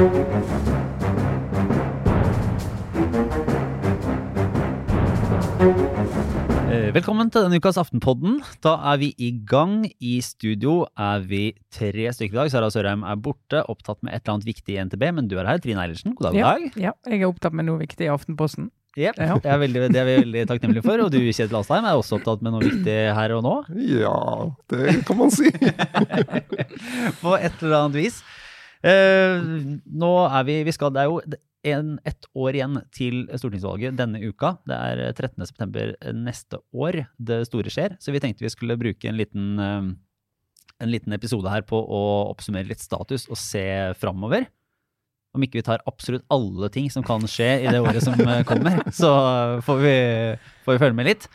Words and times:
Eh, 0.00 0.06
Velkommen 6.96 7.28
til 7.28 7.44
denne 7.44 7.58
ukas 7.60 7.76
Aftenpodden. 7.76 8.38
Da 8.64 8.78
er 8.94 8.96
vi 9.02 9.10
i 9.20 9.28
gang. 9.44 9.84
I 10.00 10.14
studio 10.24 10.86
er 10.96 11.20
vi 11.28 11.52
tre 11.68 12.08
stykker 12.16 12.32
i 12.32 12.38
dag. 12.38 12.48
Sara 12.54 12.70
Sørheim 12.72 13.04
er 13.04 13.20
borte, 13.20 13.60
opptatt 13.68 14.00
med 14.00 14.16
et 14.16 14.22
eller 14.24 14.38
annet 14.38 14.48
viktig 14.48 14.72
i 14.72 14.80
NTB, 14.88 15.04
men 15.20 15.28
du 15.28 15.36
er 15.36 15.44
her. 15.52 15.60
Trine 15.60 15.84
Eilertsen, 15.84 16.16
god 16.16 16.30
dag. 16.30 16.40
Ja, 16.40 16.56
dag. 16.56 16.80
ja, 16.80 16.96
jeg 17.12 17.20
er 17.20 17.28
opptatt 17.28 17.60
med 17.60 17.68
noe 17.68 17.84
viktig 17.84 18.08
i 18.08 18.12
Aftenposten. 18.16 18.72
Yep. 18.96 19.20
Ja. 19.20 19.36
det, 19.36 19.52
er 19.52 19.60
veldig, 19.66 19.86
det 19.92 20.00
er 20.00 20.08
vi 20.08 20.18
veldig 20.24 20.48
takknemlige 20.48 20.88
for. 20.88 21.04
Og 21.04 21.12
du, 21.12 21.20
Kjetil 21.28 21.60
Asheim 21.60 21.84
er 21.84 22.00
også 22.00 22.16
opptatt 22.16 22.40
med 22.40 22.56
noe 22.56 22.64
viktig 22.64 22.98
her 23.20 23.36
og 23.36 23.44
nå. 23.44 23.56
Ja, 24.00 24.16
det 24.72 25.02
kan 25.04 25.20
man 25.20 25.28
si. 25.28 25.52
På 27.22 27.36
et 27.36 27.60
eller 27.60 27.82
annet 27.84 28.00
vis. 28.00 28.24
Eh, 28.80 29.48
nå 29.84 30.10
er 30.24 30.44
vi, 30.48 30.60
vi 30.64 30.72
skal, 30.72 30.92
Det 30.94 31.02
er 31.02 31.10
jo 31.10 31.20
en, 31.68 31.98
ett 32.08 32.28
år 32.32 32.56
igjen 32.56 32.78
til 32.96 33.26
stortingsvalget 33.34 33.98
denne 33.98 34.22
uka. 34.24 34.54
Det 34.68 34.76
er 34.76 35.02
13. 35.12 35.44
september 35.48 35.92
neste 36.16 36.62
år 36.72 37.02
det 37.18 37.42
store 37.50 37.72
skjer. 37.72 37.98
Så 38.00 38.14
vi 38.14 38.22
tenkte 38.22 38.46
vi 38.46 38.52
skulle 38.52 38.78
bruke 38.80 39.10
en 39.10 39.18
liten, 39.20 39.58
eh, 39.60 39.90
en 40.80 40.92
liten 40.92 41.12
episode 41.12 41.52
her 41.52 41.66
på 41.68 41.76
å 41.76 42.02
oppsummere 42.30 42.70
litt 42.70 42.80
status 42.80 43.28
og 43.28 43.36
se 43.40 43.92
framover. 44.00 44.48
Om 45.36 45.44
ikke 45.46 45.60
vi 45.60 45.66
tar 45.68 45.84
absolutt 45.86 46.24
alle 46.32 46.70
ting 46.74 46.88
som 46.90 47.04
kan 47.06 47.22
skje 47.30 47.50
i 47.62 47.70
det 47.70 47.78
året 47.78 48.02
som 48.02 48.16
eh, 48.18 48.42
kommer, 48.48 48.80
så 49.00 49.12
får 49.66 49.82
vi, 49.84 49.96
får 50.64 50.74
vi 50.76 50.82
følge 50.86 50.98
med 50.98 51.12
litt. 51.12 51.28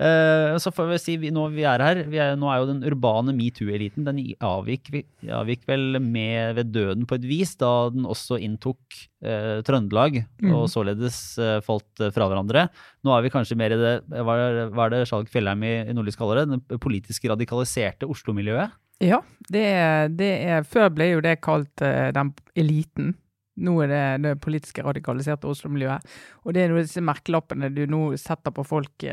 Eh, 0.00 0.56
så 0.58 0.72
får 0.72 0.88
vi 0.88 0.98
si, 1.00 1.16
vi, 1.20 1.30
nå 1.34 1.44
vi 1.52 1.64
er 1.68 1.82
her, 1.84 2.00
vi 2.10 2.18
er, 2.22 2.34
nå 2.38 2.48
er 2.50 2.62
jo 2.62 2.68
den 2.70 2.82
urbane 2.88 3.34
metoo-eliten, 3.36 4.06
den 4.06 4.20
avgikk, 4.42 4.90
avgikk 5.28 5.66
vel 5.68 6.00
med 6.02 6.56
ved 6.58 6.72
døden 6.74 7.06
på 7.08 7.18
et 7.18 7.26
vis, 7.28 7.54
da 7.60 7.90
den 7.92 8.08
også 8.08 8.40
inntok 8.42 8.98
eh, 9.24 9.60
Trøndelag, 9.66 10.22
mm. 10.42 10.52
og 10.56 10.68
således 10.72 11.20
eh, 11.38 11.58
falt 11.64 12.06
fra 12.14 12.28
hverandre. 12.30 12.66
Nå 13.04 13.14
er 13.14 13.26
vi 13.26 13.34
kanskje 13.34 13.58
mer 13.60 13.76
i 13.76 13.80
det, 13.80 13.96
hva 14.24 14.38
er, 14.40 14.94
det 14.94 15.04
Skjalg 15.10 15.30
Fjellheim 15.32 15.66
i, 15.68 15.74
i 15.86 15.96
Nordlys 15.96 16.18
kaller 16.18 16.42
det, 16.42 16.62
det 16.72 16.82
politisk 16.82 17.28
radikaliserte 17.30 18.08
Oslo-miljøet? 18.10 18.78
Ja, 19.02 19.18
det 19.50 19.64
er, 19.66 20.12
det 20.14 20.30
er 20.46 20.66
Før 20.68 20.92
ble 20.94 21.08
jo 21.10 21.22
det 21.24 21.40
kalt 21.42 21.82
den 21.82 22.30
eliten. 22.58 23.16
Nå 23.62 23.74
er 23.82 23.90
det 23.90 24.04
det 24.24 24.36
politiske 24.44 24.84
radikaliserte 24.86 25.50
Oslo-miljøet. 25.50 26.06
Og 26.46 26.54
det 26.54 26.62
er 26.62 26.70
noe 26.70 26.84
disse 26.86 27.02
merkelappene 27.04 27.68
du 27.74 27.82
nå 27.90 28.04
setter 28.20 28.54
på 28.54 28.64
folk. 28.64 29.08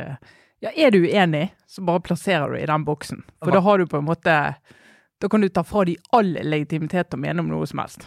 Ja, 0.60 0.72
er 0.76 0.92
du 0.92 1.00
uenig, 1.06 1.50
så 1.68 1.84
bare 1.88 2.04
plasserer 2.04 2.52
du 2.52 2.60
i 2.60 2.68
den 2.68 2.86
boksen. 2.88 3.24
For 3.40 3.56
da 3.56 3.62
har 3.64 3.80
du 3.80 3.88
på 3.88 4.02
en 4.02 4.08
måte 4.10 4.36
Da 5.20 5.28
kan 5.28 5.44
du 5.44 5.50
ta 5.52 5.66
fra 5.68 5.84
de 5.88 5.98
all 6.16 6.32
legitimitet 6.48 7.16
og 7.16 7.20
mene 7.20 7.44
om 7.44 7.50
noe 7.52 7.68
som 7.68 7.82
helst. 7.82 8.06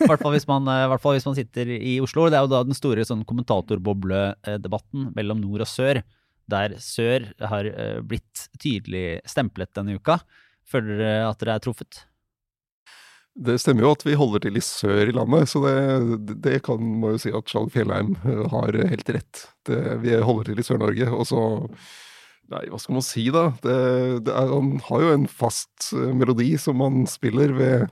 I 0.00 0.06
hvert 0.08 0.22
fall 0.22 0.32
hvis 0.32 0.46
man, 0.48 0.64
eh, 0.70 0.84
i 0.86 0.88
hvert 0.88 1.02
fall 1.02 1.16
hvis 1.16 1.26
man 1.28 1.36
sitter 1.36 1.68
i 1.76 1.98
Oslo. 2.00 2.24
Det 2.32 2.38
er 2.38 2.46
jo 2.46 2.52
da 2.54 2.62
den 2.64 2.76
store 2.76 3.04
sånn 3.04 3.26
kommentatorbobledebatten 3.28 5.10
mellom 5.16 5.42
nord 5.42 5.66
og 5.66 5.68
sør, 5.68 6.00
der 6.48 6.76
sør 6.80 7.28
har 7.50 7.68
eh, 7.68 8.00
blitt 8.00 8.46
tydelig 8.62 9.20
stemplet 9.28 9.74
denne 9.76 9.98
uka. 10.00 10.22
Føler 10.64 11.02
dere 11.02 11.28
at 11.28 11.42
dere 11.42 11.58
er 11.58 11.64
truffet? 11.66 12.04
Det 13.32 13.56
stemmer 13.62 13.86
jo 13.86 13.94
at 13.94 14.04
vi 14.04 14.14
holder 14.18 14.44
til 14.44 14.58
i 14.60 14.62
sør 14.64 15.08
i 15.08 15.14
landet, 15.16 15.48
så 15.48 15.62
det, 15.64 16.34
det 16.44 16.58
kan 16.66 16.82
må 17.00 17.14
jo 17.14 17.20
si 17.22 17.32
at 17.32 17.48
Skjalg 17.48 17.72
Fjellheim 17.72 18.12
eh, 18.28 18.42
har 18.52 18.76
helt 18.76 19.12
rett. 19.16 19.44
Det, 19.64 19.78
vi 20.02 20.18
holder 20.20 20.50
til 20.50 20.60
i 20.60 20.66
Sør-Norge, 20.66 21.08
og 21.12 21.28
så 21.30 21.44
Nei, 22.52 22.66
hva 22.68 22.76
skal 22.82 22.96
man 22.98 23.04
si, 23.06 23.22
da? 23.32 23.46
Det, 23.64 23.74
er, 24.28 24.50
han 24.50 24.74
har 24.84 25.04
jo 25.04 25.12
en 25.14 25.24
fast 25.30 25.92
eh, 25.96 26.10
melodi 26.12 26.50
som 26.60 26.82
han 26.84 27.06
spiller 27.08 27.54
ved 27.56 27.86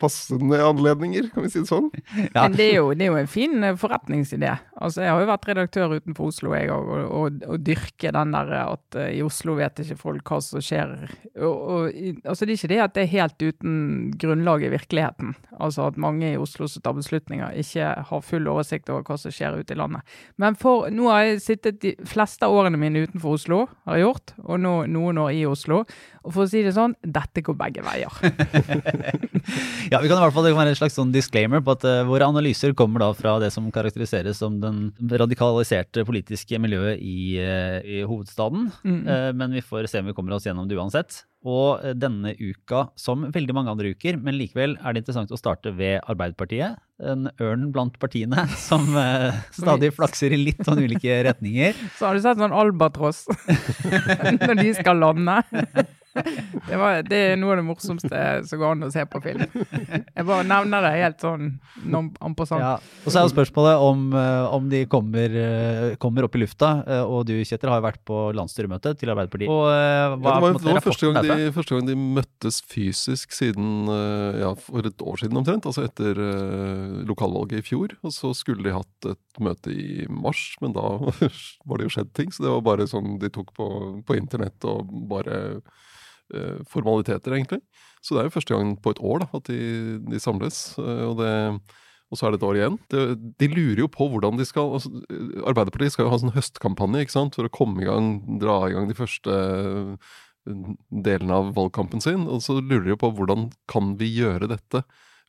passende 0.00 0.58
anledninger, 0.60 1.30
kan 1.32 1.44
vi 1.46 1.50
si 1.52 1.62
det 1.62 1.70
sånn. 1.70 1.90
Ja. 2.36 2.42
Men 2.46 2.56
det 2.58 2.64
er, 2.70 2.74
jo, 2.80 2.90
det 2.96 3.06
er 3.06 3.10
jo 3.12 3.18
en 3.20 3.30
fin 3.30 3.62
eh, 3.64 3.76
forretningsidé. 3.80 4.50
Altså, 4.76 5.00
Jeg 5.04 5.12
har 5.14 5.22
jo 5.22 5.28
vært 5.30 5.46
redaktør 5.48 5.94
utenfor 5.96 6.28
Oslo 6.32 6.52
jeg, 6.56 6.68
òg, 6.74 6.88
og, 6.92 7.04
og, 7.20 7.38
og 7.54 7.62
dyrke 7.64 8.10
den 8.12 8.34
der 8.34 8.50
at 8.60 8.98
uh, 8.98 9.06
i 9.08 9.22
Oslo 9.24 9.54
vet 9.56 9.80
ikke 9.84 9.96
folk 10.00 10.32
hva 10.32 10.40
som 10.44 10.60
skjer. 10.64 10.92
Og, 11.38 11.54
og, 11.54 11.94
i- 11.96 12.16
altså, 12.28 12.44
det 12.44 12.56
er 12.56 12.60
ikke 12.60 12.72
det 12.74 12.80
at 12.84 12.94
det 12.98 13.04
er 13.06 13.12
helt 13.14 13.44
uten 13.46 13.78
grunnlag 14.20 14.66
i 14.66 14.72
virkeligheten. 14.74 15.32
Altså 15.56 15.86
at 15.88 15.96
mange 16.02 16.32
i 16.34 16.36
Oslo 16.40 16.68
som 16.68 16.84
tar 16.84 16.96
beslutninger, 16.98 17.56
ikke 17.62 17.88
har 18.10 18.24
full 18.26 18.50
oversikt 18.52 18.90
over 18.92 19.06
hva 19.08 19.16
som 19.20 19.32
skjer 19.32 19.56
ute 19.62 19.72
i 19.72 19.80
landet. 19.80 20.04
Men 20.42 20.58
for, 20.60 20.90
nå 20.92 21.08
har 21.12 21.24
jeg 21.30 21.40
sittet 21.46 21.80
de 21.84 21.94
fleste 22.08 22.44
av 22.44 22.52
årene 22.58 22.80
mine 22.80 23.06
utenfor 23.06 23.38
Oslo, 23.38 23.62
har 23.88 23.96
jeg 24.00 24.08
gjort, 24.10 24.34
og 24.44 24.60
nå 24.60 24.74
noen 24.92 25.22
år 25.24 25.32
i 25.38 25.46
Oslo. 25.48 25.84
Og 26.26 26.34
for 26.34 26.42
å 26.44 26.50
si 26.50 26.60
det 26.66 26.74
sånn, 26.74 26.96
dette 27.06 27.40
går 27.46 27.54
begge 27.60 27.84
veier. 27.86 28.10
Ja, 29.90 30.00
vi 30.02 30.08
kan 30.10 30.18
i 30.18 30.24
hvert 30.24 30.34
fall, 30.34 30.46
Det 30.46 30.52
kan 30.52 30.60
være 30.62 30.72
en 30.74 30.78
slags 30.78 30.96
sånn 30.98 31.12
disclaimer 31.14 31.62
på 31.64 31.76
at 31.76 31.84
uh, 31.86 32.02
våre 32.08 32.26
analyser 32.26 32.74
kommer 32.78 33.04
da 33.04 33.12
fra 33.16 33.36
det 33.42 33.52
som 33.54 33.68
karakteriseres 33.74 34.40
som 34.42 34.58
den 34.62 34.90
radikaliserte 35.22 36.04
politiske 36.08 36.58
miljøet 36.62 37.02
i, 37.02 37.38
uh, 37.38 37.78
i 37.86 38.02
hovedstaden. 38.06 38.70
Mm. 38.82 39.00
Uh, 39.06 39.30
men 39.36 39.56
vi 39.56 39.64
får 39.64 39.90
se 39.90 40.02
om 40.02 40.10
vi 40.10 40.16
kommer 40.16 40.36
oss 40.36 40.48
gjennom 40.48 40.68
det 40.68 40.78
uansett. 40.78 41.22
Og 41.46 41.82
denne 41.94 42.32
uka, 42.40 42.88
som 42.98 43.28
veldig 43.30 43.54
mange 43.54 43.70
andre 43.70 43.92
uker, 43.94 44.18
men 44.18 44.34
likevel 44.34 44.74
er 44.80 44.94
det 44.94 45.04
interessant 45.04 45.30
å 45.30 45.38
starte 45.38 45.70
ved 45.78 46.00
Arbeiderpartiet. 46.10 46.80
En 46.98 47.28
ørn 47.44 47.68
blant 47.74 47.94
partiene 48.02 48.46
som 48.68 48.88
eh, 48.98 49.36
stadig 49.54 49.92
flakser 49.94 50.34
i 50.34 50.40
litt 50.40 50.64
sånn 50.66 50.82
ulike 50.82 51.20
retninger. 51.28 51.76
Så 51.98 52.08
har 52.08 52.16
du 52.16 52.24
sett 52.24 52.40
sånn 52.42 52.56
albatross 52.56 53.26
når 54.42 54.58
de 54.62 54.72
skal 54.80 54.98
lande. 55.04 55.38
Det, 56.66 56.76
var, 56.80 57.02
det 57.06 57.18
er 57.32 57.36
noe 57.38 57.52
av 57.54 57.60
det 57.60 57.64
morsomste 57.66 58.20
som 58.48 58.58
går 58.60 58.72
an 58.74 58.86
å 58.86 58.90
se 58.90 59.04
på 59.06 59.20
film. 59.22 59.42
Jeg 59.46 60.24
bare 60.26 60.46
nevner 60.48 60.82
det 60.86 60.92
helt 60.96 61.22
sånn 61.22 61.44
en 61.94 62.34
passant. 62.38 62.62
Ja. 62.62 62.72
Og 63.04 63.12
så 63.12 63.20
er 63.20 63.26
jo 63.28 63.32
spørsmålet 63.34 63.84
om, 63.86 64.02
eh, 64.18 64.54
om 64.56 64.66
de 64.72 64.80
kommer, 64.90 65.36
eh, 65.42 65.94
kommer 66.02 66.26
opp 66.26 66.34
i 66.34 66.42
lufta. 66.42 66.72
eh, 66.86 67.02
Og 67.06 67.26
du, 67.28 67.34
Kjetil, 67.46 67.70
har 67.70 67.80
jo 67.80 67.86
vært 67.86 68.02
på 68.08 68.18
landsstyremøte 68.34 68.96
til 68.98 69.12
Arbeiderpartiet. 69.14 69.52
Og 69.52 69.62
hva 69.66 69.76
Ja, 69.76 70.16
det 70.16 70.24
var, 70.26 70.40
måte, 70.42 70.64
det 70.64 70.74
var 70.74 70.84
første, 70.88 71.12
gang 71.12 71.22
de, 71.28 71.52
første 71.54 71.76
gang 71.76 71.86
de 71.86 71.96
møttes 72.18 72.60
fysisk 72.66 73.32
siden 73.36 73.86
ja, 74.40 74.52
for 74.58 74.86
et 74.90 74.98
år 75.06 75.22
siden 75.22 75.38
omtrent. 75.38 75.68
Altså 75.70 75.86
etter 75.86 76.18
lokalvalget 77.06 77.60
i 77.62 77.66
fjor. 77.66 77.94
Og 78.02 78.14
så 78.14 78.32
skulle 78.36 78.66
de 78.66 78.74
hatt 78.74 79.10
et 79.12 79.42
møte 79.42 79.70
i 79.72 80.06
mars, 80.10 80.56
men 80.64 80.74
da 80.76 80.86
var 81.68 81.78
det 81.78 81.88
jo 81.88 81.94
skjedd 81.98 82.12
ting. 82.16 82.32
Så 82.34 82.42
det 82.46 82.52
var 82.52 82.64
bare 82.66 82.88
sånn 82.90 83.18
de 83.22 83.30
tok 83.32 83.54
på, 83.56 83.66
på 84.06 84.18
internett 84.18 84.64
og 84.68 84.90
bare 85.10 85.60
formaliteter, 86.70 87.34
egentlig. 87.36 87.60
Så 88.02 88.14
det 88.14 88.22
er 88.22 88.28
jo 88.28 88.36
første 88.36 88.54
gang 88.54 88.76
på 88.82 88.94
et 88.94 89.02
år 89.02 89.24
da, 89.24 89.28
at 89.38 89.50
de, 89.50 89.98
de 90.06 90.22
samles. 90.22 90.78
eh, 90.78 91.04
og 91.06 91.20
det 91.22 91.34
og 92.06 92.18
så 92.18 92.28
er 92.28 92.34
det 92.34 92.38
et 92.38 92.46
år 92.46 92.58
igjen. 92.60 92.76
De, 92.92 93.00
de 93.42 93.46
lurer 93.50 93.80
jo 93.82 93.88
på 93.90 94.06
hvordan 94.12 94.38
de 94.38 94.44
skal 94.46 94.76
altså, 94.76 94.92
Arbeiderpartiet 95.42 95.96
skal 95.96 96.06
jo 96.06 96.12
ha 96.12 96.18
en 96.20 96.22
sånn 96.22 96.36
høstkampanje 96.36 97.00
ikke 97.02 97.14
sant? 97.16 97.34
for 97.34 97.48
å 97.48 97.50
komme 97.50 97.82
i 97.82 97.88
gang, 97.88 98.20
dra 98.38 98.60
i 98.68 98.76
gang 98.76 98.86
de 98.86 98.94
første 98.94 99.34
eh, 99.34 100.12
delene 101.08 101.40
av 101.40 101.50
valgkampen 101.56 102.04
sin. 102.04 102.28
Og 102.30 102.44
så 102.46 102.60
lurer 102.60 102.84
de 102.86 102.94
jo 102.94 103.00
på 103.02 103.10
hvordan 103.16 103.48
kan 103.70 103.96
vi 103.98 104.12
gjøre 104.20 104.52
dette 104.54 104.84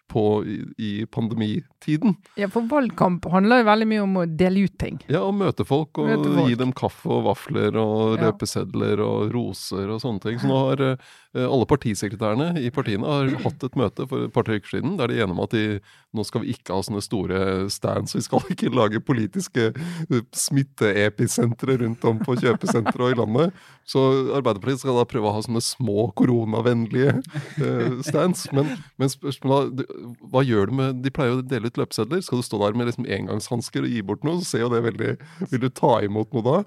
på, 0.07 0.23
i, 0.47 0.57
i 0.77 0.91
pandemitiden. 1.11 2.15
Ja, 2.39 2.47
for 2.51 2.61
valgkamp 2.69 3.25
handler 3.31 3.61
jo 3.61 3.67
veldig 3.69 3.87
mye 3.91 4.03
om 4.05 4.15
å 4.21 4.25
dele 4.39 4.63
ut 4.67 4.77
ting. 4.79 4.99
Ja, 5.11 5.21
og 5.27 5.35
møte 5.35 5.65
folk 5.67 5.97
og 5.99 6.07
Møte 6.09 6.31
folk. 6.33 6.49
gi 6.49 6.55
dem 6.59 6.71
kaffe 6.73 7.09
og 7.11 7.25
vafler 7.27 7.75
og 7.81 8.17
Ja. 8.17 8.27
løpesedler 8.31 9.01
og 9.03 9.31
roser 9.35 9.89
og 9.91 10.01
sånne 10.03 10.21
ting. 10.23 10.39
Så 10.39 10.47
nå 10.47 10.57
har 10.69 10.81
eh, 10.93 10.95
alle 11.45 11.67
partisekretærene 11.69 12.61
i 12.63 12.71
partiene 12.73 13.07
har 13.07 13.31
hatt 13.43 13.63
et 13.67 13.77
møte 13.79 14.07
for 14.09 14.27
et 14.27 14.33
par-tre 14.33 14.57
uker 14.59 14.77
siden 14.77 14.97
der 14.99 15.11
de 15.11 15.19
er 15.19 15.25
enige 15.25 15.35
om 15.35 15.43
at 15.43 15.53
de, 15.53 15.79
nå 16.17 16.25
skal 16.27 16.43
vi 16.43 16.55
ikke 16.55 16.75
ha 16.75 16.85
sånne 16.85 17.03
store 17.05 17.39
stands. 17.73 18.15
Vi 18.17 18.23
skal 18.25 18.45
ikke 18.53 18.73
lage 18.73 19.03
politiske 19.03 19.69
eh, 19.71 20.23
smitteepisentre 20.35 21.77
rundt 21.83 22.05
om 22.07 22.21
på 22.23 22.37
kjøpesentre 22.41 23.07
og 23.07 23.13
i 23.13 23.19
landet. 23.19 23.65
Så 23.87 24.03
Arbeiderpartiet 24.35 24.83
skal 24.83 24.97
da 24.99 25.05
prøve 25.07 25.29
å 25.29 25.35
ha 25.37 25.43
sånne 25.45 25.63
små 25.63 26.09
koronavennlige 26.17 27.13
eh, 27.17 27.99
stands. 28.07 28.47
Men, 28.55 28.73
men 28.99 29.11
spørsmålet 29.13 29.85
hva 30.31 30.43
gjør 30.45 30.71
du 30.71 30.77
med 30.81 31.01
De 31.05 31.13
pleier 31.13 31.35
jo 31.35 31.41
å 31.41 31.47
dele 31.47 31.71
ut 31.71 31.79
løpesedler. 31.79 32.23
Skal 32.25 32.41
du 32.41 32.47
stå 32.47 32.59
der 32.65 32.77
med 32.77 32.89
liksom 32.89 33.07
engangshansker 33.17 33.87
og 33.87 33.93
gi 33.93 34.03
bort 34.05 34.27
noe, 34.27 34.41
så 34.41 34.51
ser 34.53 34.65
jo 34.65 34.73
det 34.73 34.83
veldig 34.89 35.15
Vil 35.53 35.63
du 35.63 35.69
ta 35.71 35.97
imot 36.05 36.33
noe 36.35 36.45
da? 36.45 36.57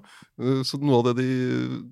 Eh, 0.41 0.61
Så 0.65 0.79
noe 0.81 0.97
av 0.99 1.11
det 1.11 1.13
de, 1.21 1.27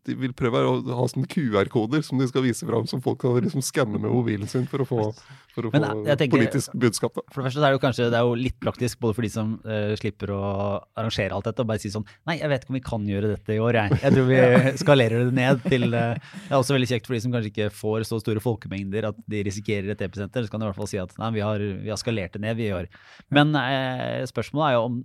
de 0.09 0.15
vil 0.17 0.33
prøve, 0.33 0.57
er 0.59 0.65
å 0.67 0.97
ha 0.97 1.05
sånne 1.11 1.29
QR-koder 1.29 2.01
som 2.05 2.17
de 2.17 2.25
skal 2.29 2.41
vise 2.45 2.65
fram, 2.65 2.87
som 2.89 3.01
folk 3.05 3.19
kan 3.21 3.37
liksom 3.37 3.61
skanne 3.65 3.99
med 4.01 4.09
mobilen 4.09 4.49
sin 4.49 4.65
for 4.69 4.81
å 4.83 4.87
få, 4.89 5.03
for 5.53 5.67
å 5.69 5.71
Men 5.75 5.85
få 5.85 6.05
jeg 6.09 6.17
tenker- 6.23 6.37
politisk 6.39 6.73
budskap. 6.81 7.13
da. 7.19 7.21
For 7.31 7.41
det 7.43 7.47
første 7.49 7.59
så 7.61 7.65
er 7.67 7.69
det 7.71 7.77
jo 7.79 7.83
kanskje 7.85 8.07
det 8.09 8.17
er 8.19 8.25
jo 8.27 8.33
litt 8.39 8.57
praktisk 8.59 8.99
både 9.03 9.15
for 9.19 9.27
de 9.27 9.29
som 9.33 9.53
uh, 9.65 9.93
slipper 9.99 10.33
å 10.33 10.41
arrangere 10.97 11.35
alt 11.37 11.45
dette, 11.51 11.61
og 11.61 11.67
bare 11.69 11.79
si 11.83 11.91
sånn 11.93 12.07
Nei, 12.25 12.39
jeg 12.39 12.49
vet 12.49 12.63
ikke 12.65 12.73
om 12.73 12.79
vi 12.79 12.83
kan 12.89 13.05
gjøre 13.13 13.31
dette 13.35 13.53
i 13.55 13.59
år, 13.61 13.73
jeg. 13.83 13.99
Jeg 14.01 14.15
tror 14.17 14.27
vi 14.31 14.41
skalerer 14.83 15.25
det 15.29 15.35
ned 15.37 15.63
til 15.69 15.87
uh, 15.93 16.17
Det 16.17 16.49
er 16.51 16.57
også 16.59 16.75
veldig 16.77 16.89
kjekt 16.95 17.07
for 17.09 17.13
de 17.17 17.21
som 17.25 17.31
kanskje 17.35 17.53
ikke 17.53 17.69
får 17.75 18.07
så 18.09 18.19
store 18.23 18.41
folkemengder 18.43 19.09
at 19.13 19.21
de 19.29 19.43
risikerer 19.45 19.93
et 19.93 20.01
episenter. 20.09 20.43
Så 20.45 20.49
kan 20.51 20.59
de 20.63 20.67
i 20.67 20.71
hvert 20.71 20.79
fall 20.81 20.89
si 20.91 20.97
at 21.01 21.13
nei, 21.21 21.29
vi 21.37 21.45
har, 21.45 21.59
vi 21.61 21.89
har 21.93 22.01
skalert 22.01 22.33
det 22.33 22.41
ned, 22.43 22.57
vi 22.57 22.69
i 22.71 22.75
år. 22.75 22.89
Men 23.29 23.53
uh, 23.53 24.25
spørsmålet 24.29 24.71
er 24.71 24.77
jo 24.79 24.83
om, 24.89 24.99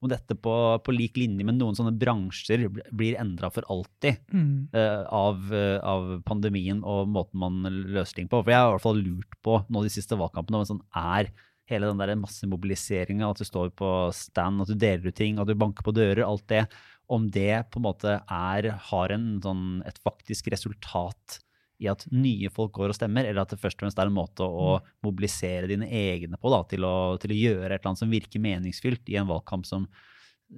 om 0.00 0.08
dette 0.08 0.36
på, 0.36 0.54
på 0.80 0.94
lik 0.94 1.18
linje 1.20 1.44
med 1.44 1.58
noen 1.58 1.76
sånne 1.76 1.92
bransjer 2.00 2.64
blir 2.70 3.18
endra 3.20 3.50
for 3.52 3.66
alltid 3.68 4.20
Mm. 4.30 4.68
uh, 4.74 5.04
av, 5.12 5.52
uh, 5.52 5.78
av 5.84 6.22
pandemien 6.26 6.80
og 6.86 7.08
måten 7.10 7.40
man 7.42 7.60
løser 7.90 8.20
ting 8.20 8.28
på. 8.30 8.40
For 8.42 8.52
jeg 8.52 8.60
har 8.60 8.70
i 8.70 8.74
hvert 8.76 8.86
fall 8.86 9.02
lurt 9.02 9.36
på 9.44 9.58
nå 9.68 9.82
de 9.84 9.92
siste 9.92 10.16
valgkampene 10.18 10.60
om 10.60 10.68
sånn 10.68 10.84
er 10.96 11.30
hele 11.70 11.90
den 11.90 12.00
der 12.00 12.14
massemobiliseringa, 12.18 13.28
at 13.30 13.38
du 13.38 13.46
står 13.46 13.70
på 13.78 13.90
stand, 14.16 14.62
at 14.62 14.72
du 14.72 14.78
deler 14.78 15.10
ut 15.10 15.16
ting, 15.16 15.38
at 15.38 15.46
du 15.46 15.54
banker 15.58 15.86
på 15.86 15.94
dører, 15.94 16.24
alt 16.26 16.46
det, 16.50 16.64
om 17.10 17.28
det 17.30 17.70
på 17.70 17.78
en 17.78 17.86
måte 17.86 18.16
er, 18.24 18.70
har 18.90 19.14
en, 19.14 19.28
sånn, 19.44 19.82
et 19.86 19.98
faktisk 20.02 20.50
resultat 20.54 21.40
i 21.80 21.88
at 21.88 22.04
nye 22.12 22.50
folk 22.52 22.74
går 22.76 22.92
og 22.92 22.98
stemmer, 22.98 23.24
eller 23.24 23.42
at 23.42 23.54
det 23.54 23.60
først 23.60 23.78
og 23.78 23.86
fremst 23.86 24.00
er 24.02 24.10
en 24.10 24.16
måte 24.16 24.44
å 24.44 24.76
mobilisere 25.06 25.70
dine 25.70 25.88
egne 25.88 26.36
på, 26.40 26.52
da, 26.52 26.60
til 26.68 26.84
å, 26.84 26.94
til 27.22 27.32
å 27.32 27.38
gjøre 27.40 27.70
et 27.70 27.78
eller 27.78 27.90
annet 27.92 28.02
som 28.02 28.12
virker 28.12 28.44
meningsfylt 28.44 29.08
i 29.12 29.16
en 29.20 29.28
valgkamp 29.30 29.68
som, 29.68 29.86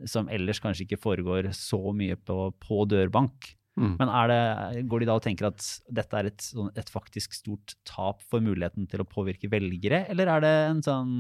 som 0.09 0.31
ellers 0.33 0.61
kanskje 0.63 0.89
ikke 0.89 1.01
foregår 1.03 1.53
så 1.57 1.81
mye 1.95 2.19
på, 2.19 2.39
på 2.63 2.83
dørbank. 2.91 3.53
Mm. 3.79 3.95
Men 4.01 4.11
er 4.13 4.29
det, 4.29 4.85
går 4.91 5.01
de 5.01 5.09
da 5.09 5.17
og 5.17 5.25
tenker 5.25 5.49
at 5.49 5.65
dette 5.89 6.19
er 6.19 6.29
et, 6.29 6.45
sånn- 6.45 6.75
et 6.77 6.91
faktisk 6.93 7.39
stort 7.39 7.77
tap 7.89 8.21
for 8.29 8.45
muligheten 8.45 8.91
til 8.91 9.01
å 9.01 9.09
påvirke 9.09 9.49
velgere, 9.53 10.05
eller 10.13 10.29
er 10.35 10.45
det 10.45 10.53
en 10.67 10.83
sånn 10.85 11.15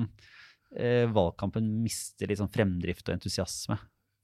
eh, 0.76 1.06
valgkampen 1.08 1.70
mister 1.84 2.28
litt 2.28 2.42
sånn 2.42 2.52
fremdrift 2.52 3.08
og 3.08 3.16
entusiasme? 3.16 3.78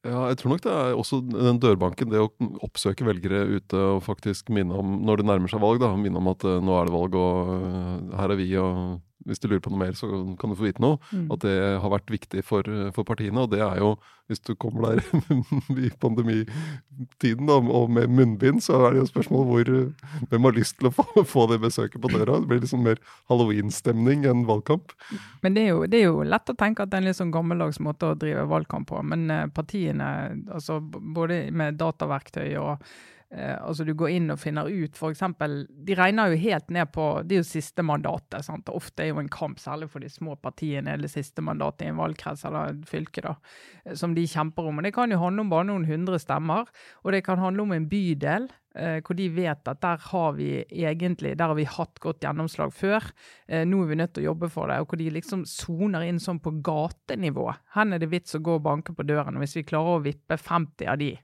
Ja, 0.06 0.28
jeg 0.30 0.38
tror 0.38 0.52
nok 0.52 0.62
det 0.62 0.70
er 0.70 0.94
også 0.94 1.18
den 1.26 1.58
dørbanken, 1.58 2.12
det 2.12 2.20
å 2.22 2.28
oppsøke 2.62 3.06
velgere 3.08 3.40
ute 3.58 3.80
og 3.96 4.04
faktisk 4.06 4.52
minne 4.54 4.76
om, 4.78 4.92
når 5.02 5.20
det 5.20 5.26
nærmer 5.26 5.50
seg 5.50 5.62
valg, 5.64 5.82
da, 5.82 5.90
minne 5.98 6.20
om 6.20 6.30
at 6.30 6.46
eh, 6.46 6.60
nå 6.62 6.76
er 6.78 6.86
det 6.86 6.94
valg 6.94 7.16
og 7.18 7.50
eh, 7.56 8.14
her 8.20 8.34
er 8.34 8.38
vi, 8.38 8.46
og 8.62 9.00
hvis 9.26 9.41
du 9.43 9.49
lurer 9.49 9.62
på 9.65 9.73
noe 9.73 9.81
mer, 9.81 9.97
så 9.99 10.09
kan 10.38 10.53
du 10.53 10.56
få 10.59 10.69
vite 10.69 10.82
noe. 10.82 10.99
Mm. 11.11 11.26
At 11.35 11.43
det 11.44 11.56
har 11.82 11.93
vært 11.93 12.12
viktig 12.12 12.44
for, 12.47 12.67
for 12.94 13.06
partiene. 13.09 13.43
Og 13.44 13.50
det 13.53 13.61
er 13.65 13.81
jo, 13.81 13.91
hvis 14.31 14.43
du 14.47 14.53
kommer 14.61 14.94
der 14.94 15.03
i 15.87 15.91
pandemitiden 16.00 17.50
da, 17.50 17.59
og 17.59 17.91
med 17.94 18.12
munnbind, 18.15 18.62
så 18.65 18.79
er 18.87 18.94
det 18.94 19.03
jo 19.03 19.09
spørsmål 19.11 19.44
hvor 19.49 19.73
hvem 20.31 20.49
har 20.49 20.56
lyst 20.56 20.79
til 20.79 20.91
å 20.91 20.94
få, 20.94 21.06
få 21.35 21.49
det 21.53 21.61
besøket 21.65 22.00
på 22.05 22.12
døra. 22.15 22.38
Det 22.38 22.53
blir 22.53 22.62
liksom 22.65 22.87
mer 22.87 23.03
halloween-stemning 23.32 24.26
enn 24.29 24.47
valgkamp. 24.49 24.94
Men 25.43 25.59
det 25.59 25.67
er, 25.67 25.70
jo, 25.75 25.85
det 25.91 26.03
er 26.03 26.09
jo 26.09 26.25
lett 26.26 26.55
å 26.55 26.59
tenke 26.59 26.85
at 26.85 26.93
det 26.93 27.00
er 27.00 27.05
en 27.05 27.11
litt 27.11 27.20
sånn 27.20 27.35
gammeldags 27.35 27.82
måte 27.85 28.12
å 28.12 28.19
drive 28.19 28.47
valgkamp 28.49 28.91
på. 28.93 29.05
Men 29.12 29.29
eh, 29.35 29.47
partiene, 29.53 30.09
altså 30.47 30.81
både 30.82 31.49
med 31.55 31.81
dataverktøy 31.81 32.50
og 32.62 32.88
eh, 33.32 33.56
altså 33.60 33.84
Du 33.84 33.94
går 33.94 34.10
inn 34.16 34.30
og 34.30 34.38
finner 34.40 34.69
ut 34.69 34.94
f.eks. 34.96 35.22
De 35.86 35.94
regner 35.98 36.32
jo 36.32 36.40
helt 36.42 36.70
ned 36.70 36.92
på 36.92 37.06
Det 37.25 37.36
er 37.36 37.42
jo 37.42 37.48
siste 37.48 37.82
mandatet. 37.82 38.44
sant? 38.44 38.69
Ofte 38.69 39.04
er 39.04 39.12
jo 39.12 39.19
en 39.22 39.28
kamp, 39.28 39.58
særlig 39.58 39.90
for 39.90 40.00
de 40.00 40.08
små 40.08 40.36
partiene, 40.40 40.94
eller 40.94 41.08
siste 41.08 41.42
mandatet 41.44 41.86
i 41.86 41.90
en 41.92 41.98
valgkrets 42.00 42.44
eller 42.48 42.72
et 42.75 42.86
fylke, 42.88 43.22
da, 43.25 43.34
eh, 43.84 43.94
som 43.94 44.14
de 44.14 44.26
kjemper 44.26 44.69
om. 44.69 44.78
Og 44.78 44.84
Det 44.84 44.94
kan 44.94 45.10
jo 45.10 45.19
handle 45.19 45.40
om 45.46 45.50
bare 45.50 45.64
noen 45.69 45.86
hundre 45.86 46.19
stemmer, 46.19 46.66
og 47.04 47.12
det 47.12 47.25
kan 47.25 47.38
handle 47.38 47.62
om 47.62 47.72
en 47.72 47.88
bydel. 47.88 48.48
eh, 48.78 49.00
Hvor 49.00 49.16
de 49.16 49.28
vet 49.28 49.66
at 49.69 49.81
der 49.81 49.96
har 49.98 50.32
vi 50.36 50.64
egentlig 50.70 51.36
der 51.36 51.48
har 51.48 51.54
vi 51.54 51.64
hatt 51.64 51.98
godt 52.00 52.20
gjennomslag 52.20 52.70
før. 52.72 53.02
Eh, 53.48 53.64
nå 53.64 53.82
er 53.82 53.88
vi 53.88 53.96
nødt 53.96 54.12
til 54.14 54.22
å 54.22 54.28
jobbe 54.34 54.50
for 54.50 54.69
det. 54.69 54.78
Og 54.81 54.86
hvor 54.88 54.98
de 54.98 55.10
liksom 55.10 55.44
soner 55.44 56.02
inn 56.06 56.19
sånn 56.20 56.38
på 56.40 56.52
gatenivå. 56.62 57.48
Hen 57.74 57.92
er 57.92 57.98
det 57.98 58.10
vits 58.10 58.34
å 58.36 58.42
gå 58.42 58.54
og 58.54 58.62
banke 58.62 58.94
på 58.94 59.06
døren? 59.06 59.34
Og 59.36 59.42
hvis 59.42 59.56
vi 59.56 59.64
klarer 59.64 59.98
å 59.98 60.02
vippe 60.04 60.36
50 60.38 60.86
av 60.86 60.98
de 60.98 61.19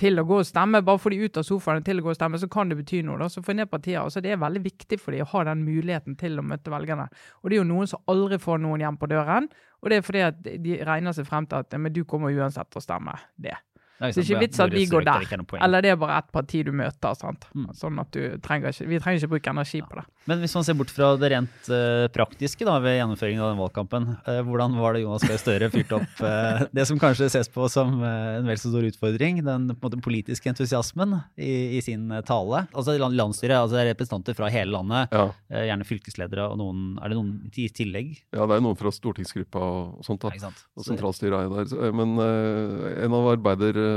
til 0.00 0.18
å 0.18 0.24
gå 0.26 0.38
og 0.40 0.46
stemme, 0.48 0.80
bare 0.84 1.00
få 1.00 1.12
de 1.12 1.20
ut 1.22 1.38
av 1.38 1.46
sofaen 1.46 1.84
til 1.84 2.00
å 2.00 2.06
gå 2.06 2.12
og 2.12 2.18
stemme, 2.18 2.40
så 2.40 2.48
kan 2.50 2.70
det 2.70 2.78
bety 2.80 3.02
noe. 3.06 3.18
da, 3.20 3.28
så 3.30 3.42
få 3.44 3.54
ned 3.56 3.70
partier. 3.70 4.00
Altså, 4.00 4.22
det 4.24 4.32
er 4.32 4.40
veldig 4.40 4.62
viktig 4.64 4.98
for 5.00 5.14
de 5.14 5.22
å 5.22 5.28
ha 5.34 5.44
den 5.50 5.64
muligheten 5.66 6.16
til 6.18 6.38
å 6.38 6.46
møte 6.46 6.72
velgerne. 6.72 7.08
Og 7.42 7.50
det 7.50 7.58
er 7.58 7.62
jo 7.62 7.68
noen 7.68 7.90
som 7.90 8.02
aldri 8.12 8.40
får 8.42 8.62
noen 8.64 8.84
hjem 8.84 8.98
på 9.00 9.10
døren, 9.12 9.50
og 9.82 9.90
det 9.90 9.98
er 9.98 10.06
fordi 10.06 10.24
at 10.28 10.40
de 10.42 10.78
regner 10.86 11.14
seg 11.16 11.26
frem 11.28 11.46
til 11.50 11.62
at 11.62 11.78
men 11.78 11.92
du 11.92 12.04
kommer 12.08 12.32
uansett 12.32 12.70
til 12.70 12.80
å 12.80 12.84
stemme 12.84 13.16
det. 13.36 13.56
Det 14.02 14.12
Så 14.16 14.20
det 14.20 14.24
er 14.24 14.34
ikke 14.34 14.42
vits 14.42 14.60
at 14.64 14.72
vi 14.74 14.84
går 14.90 15.04
der. 15.06 15.26
Eller 15.62 15.84
det 15.84 15.90
er 15.92 15.98
bare 16.00 16.18
ett 16.18 16.30
parti 16.34 16.62
du 16.66 16.72
møter. 16.74 17.14
sant? 17.14 17.46
Mm. 17.54 17.68
Sånn 17.78 18.00
at 18.02 18.10
du 18.14 18.38
trenger 18.42 18.72
ikke, 18.74 18.88
Vi 18.90 18.98
trenger 18.98 19.20
ikke 19.22 19.30
bruke 19.36 19.50
energi 19.54 19.80
på 19.86 20.00
det. 20.00 20.04
Men 20.26 20.38
hvis 20.42 20.54
man 20.54 20.64
ser 20.66 20.74
bort 20.78 20.90
fra 20.94 21.12
det 21.18 21.30
rent 21.32 21.68
uh, 21.70 22.06
praktiske 22.14 22.66
da, 22.66 22.76
ved 22.82 22.96
gjennomføringen 22.98 23.42
av 23.42 23.52
den 23.52 23.60
valgkampen, 23.62 24.08
uh, 24.26 24.40
hvordan 24.46 24.76
var 24.78 24.94
det 24.94 25.02
Jonas 25.04 25.24
Gahr 25.26 25.38
Støre 25.40 25.70
fyrte 25.72 25.96
opp 25.98 26.20
uh, 26.22 26.62
det 26.76 26.84
som 26.90 26.98
kanskje 26.98 27.26
ses 27.32 27.48
på 27.50 27.66
som 27.70 27.96
en 28.02 28.46
vel 28.46 28.58
så 28.60 28.70
stor 28.70 28.86
utfordring, 28.86 29.40
den 29.46 29.68
på 29.72 29.74
en 29.74 29.80
måte, 29.82 30.00
politiske 30.02 30.50
entusiasmen 30.52 31.16
i, 31.38 31.78
i 31.78 31.80
sin 31.82 32.08
tale? 32.28 32.64
Altså 32.74 32.94
land- 32.98 33.18
Landsstyret, 33.18 33.56
altså 33.58 33.76
det 33.78 33.82
er 33.86 33.90
representanter 33.94 34.34
fra 34.38 34.50
hele 34.50 34.70
landet, 34.74 35.10
Ja, 35.12 35.26
gjerne 35.68 35.84
fylkesledere 35.86 36.46
og 36.50 36.56
noen 36.58 36.84
Er 37.02 37.12
det 37.12 37.18
noen 37.18 37.50
i 37.58 37.66
tillegg? 37.68 38.14
ja 38.32 38.46
det 38.46 38.56
er 38.56 38.62
noen 38.64 38.78
fra 38.78 38.90
stortingsgruppa 38.94 39.60
og 39.62 40.02
sånt. 40.06 40.22
da. 40.22 40.50
Og 40.78 40.86
sentralstyret 40.86 41.34
er 41.38 41.46
jo 41.46 41.58
der. 41.58 41.92
Men 41.92 42.14
en 42.18 43.14
av 43.18 43.28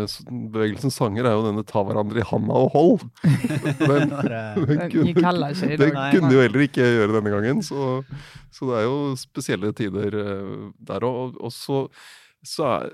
arbeiderbevegelsens 0.04 0.98
sanger 1.00 1.26
er 1.26 1.36
jo 1.36 1.46
denne 1.46 1.64
'ta 1.66 1.84
hverandre 1.86 2.22
i 2.22 2.28
handa 2.28 2.54
og 2.54 2.72
hold'. 2.76 3.06
Den, 3.86 4.10
den, 4.10 4.90
kunne, 4.94 5.44
Den 5.78 5.98
kunne 6.14 6.32
jo 6.34 6.44
heller 6.44 6.66
ikke 6.68 6.86
gjøre 6.86 7.16
denne 7.16 7.34
gangen, 7.34 7.62
så, 7.64 8.04
så 8.52 8.70
det 8.70 8.80
er 8.80 8.88
jo 8.88 8.98
spesielle 9.20 9.74
tider 9.74 10.16
eh, 10.22 10.72
der 10.88 11.06
òg. 11.06 11.38
Og 11.40 11.52
så, 11.54 11.86
så 12.46 12.66
er, 12.72 12.90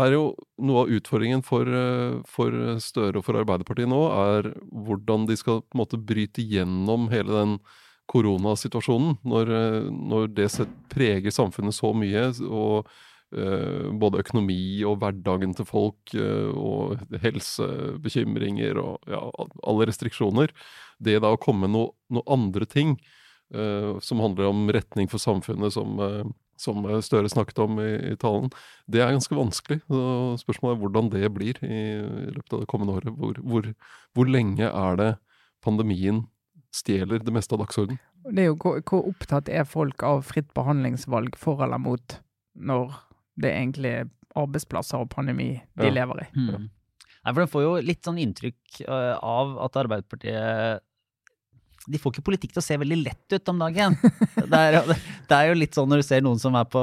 er 0.00 0.14
jo 0.14 0.24
noe 0.62 0.84
av 0.84 0.94
utfordringen 0.96 1.44
for, 1.46 1.66
eh, 1.66 2.20
for 2.30 2.56
Støre 2.82 3.20
og 3.20 3.26
for 3.26 3.40
Arbeiderpartiet 3.40 3.90
nå, 3.90 4.02
er 4.34 4.52
hvordan 4.70 5.28
de 5.30 5.38
skal 5.38 5.62
på 5.62 5.76
en 5.76 5.84
måte 5.84 6.00
bryte 6.00 6.44
gjennom 6.44 7.10
hele 7.12 7.36
den 7.36 7.60
koronasituasjonen. 8.10 9.20
Når, 9.22 9.54
eh, 9.54 9.86
når 9.90 10.34
det 10.34 10.50
preger 10.90 11.34
samfunnet 11.34 11.76
så 11.76 11.94
mye, 11.94 12.30
og 12.46 12.90
både 13.30 14.24
økonomi 14.24 14.82
og 14.88 14.98
hverdagen 15.02 15.52
til 15.54 15.66
folk, 15.68 16.14
eh, 16.18 16.50
og 16.50 16.98
helsebekymringer 17.22 18.80
og 18.82 19.10
ja, 19.10 19.20
alle 19.62 19.86
restriksjoner. 19.90 20.50
Det 20.98 21.20
da 21.22 21.30
å 21.34 21.40
komme 21.40 21.68
med 21.68 21.76
noe, 21.76 21.92
noe 22.10 22.26
andre 22.30 22.66
ting 22.66 22.96
eh, 23.54 23.98
som 24.02 24.22
handler 24.22 24.50
om 24.50 24.66
retning 24.72 25.10
for 25.10 25.22
samfunnet, 25.22 25.72
som, 25.74 25.98
eh, 26.02 26.24
som 26.60 26.84
eh, 26.86 27.00
Støre 27.04 27.30
snakket 27.30 27.62
om 27.62 27.78
i, 27.82 27.90
i 28.12 28.16
talen, 28.20 28.50
det 28.90 29.02
er 29.04 29.14
ganske 29.14 29.38
vanskelig. 29.38 29.80
Så 29.86 30.02
spørsmålet 30.42 30.76
er 30.76 30.82
hvordan 30.84 31.10
det 31.14 31.32
blir 31.36 31.60
i, 31.66 31.80
i 32.02 32.34
løpet 32.34 32.56
av 32.56 32.64
det 32.64 32.70
kommende 32.70 32.98
året. 32.98 33.14
Hvor, 33.16 33.40
hvor, 33.42 33.70
hvor 34.14 34.30
lenge 34.30 34.68
er 34.68 35.00
det 35.00 35.12
pandemien 35.64 36.24
stjeler 36.74 37.22
det 37.22 37.34
meste 37.34 37.54
av 37.56 37.64
dagsordenen? 37.64 38.00
Det 38.30 38.42
er 38.42 38.50
jo 38.50 38.58
hvor, 38.60 38.82
hvor 38.84 39.06
opptatt 39.08 39.48
er 39.48 39.64
folk 39.68 40.02
av 40.04 40.26
fritt 40.28 40.50
behandlingsvalg 40.56 41.38
for 41.40 41.62
eller 41.64 41.80
mot 41.80 42.18
når 42.60 42.98
det 43.40 43.50
er 43.50 43.58
egentlig 43.62 43.94
arbeidsplasser 44.38 45.00
og 45.02 45.08
pandemi 45.10 45.56
de 45.76 45.88
Ja. 45.88 45.94
lever 46.02 46.22
i. 46.22 46.28
Mm. 46.36 46.68
Nei, 47.20 47.32
for 47.34 47.40
Den 47.42 47.50
får 47.52 47.62
jo 47.66 47.72
litt 47.84 48.06
sånn 48.06 48.20
inntrykk 48.22 48.84
uh, 48.88 49.18
av 49.20 49.58
at 49.66 49.74
Arbeiderpartiet 49.82 50.80
De 51.90 51.98
får 51.98 52.12
ikke 52.14 52.24
politikk 52.28 52.52
til 52.54 52.60
å 52.60 52.64
se 52.64 52.76
veldig 52.76 52.96
lett 53.02 53.32
ut 53.34 53.48
om 53.48 53.58
dagen. 53.58 53.96
Det 54.50 54.58
er, 54.58 54.76
det 55.30 55.36
er 55.36 55.48
jo 55.48 55.54
litt 55.56 55.74
sånn 55.74 55.88
når 55.88 56.02
du 56.02 56.06
ser 56.06 56.20
noen 56.24 56.38
som 56.38 56.54
er 56.58 56.64
på 56.68 56.80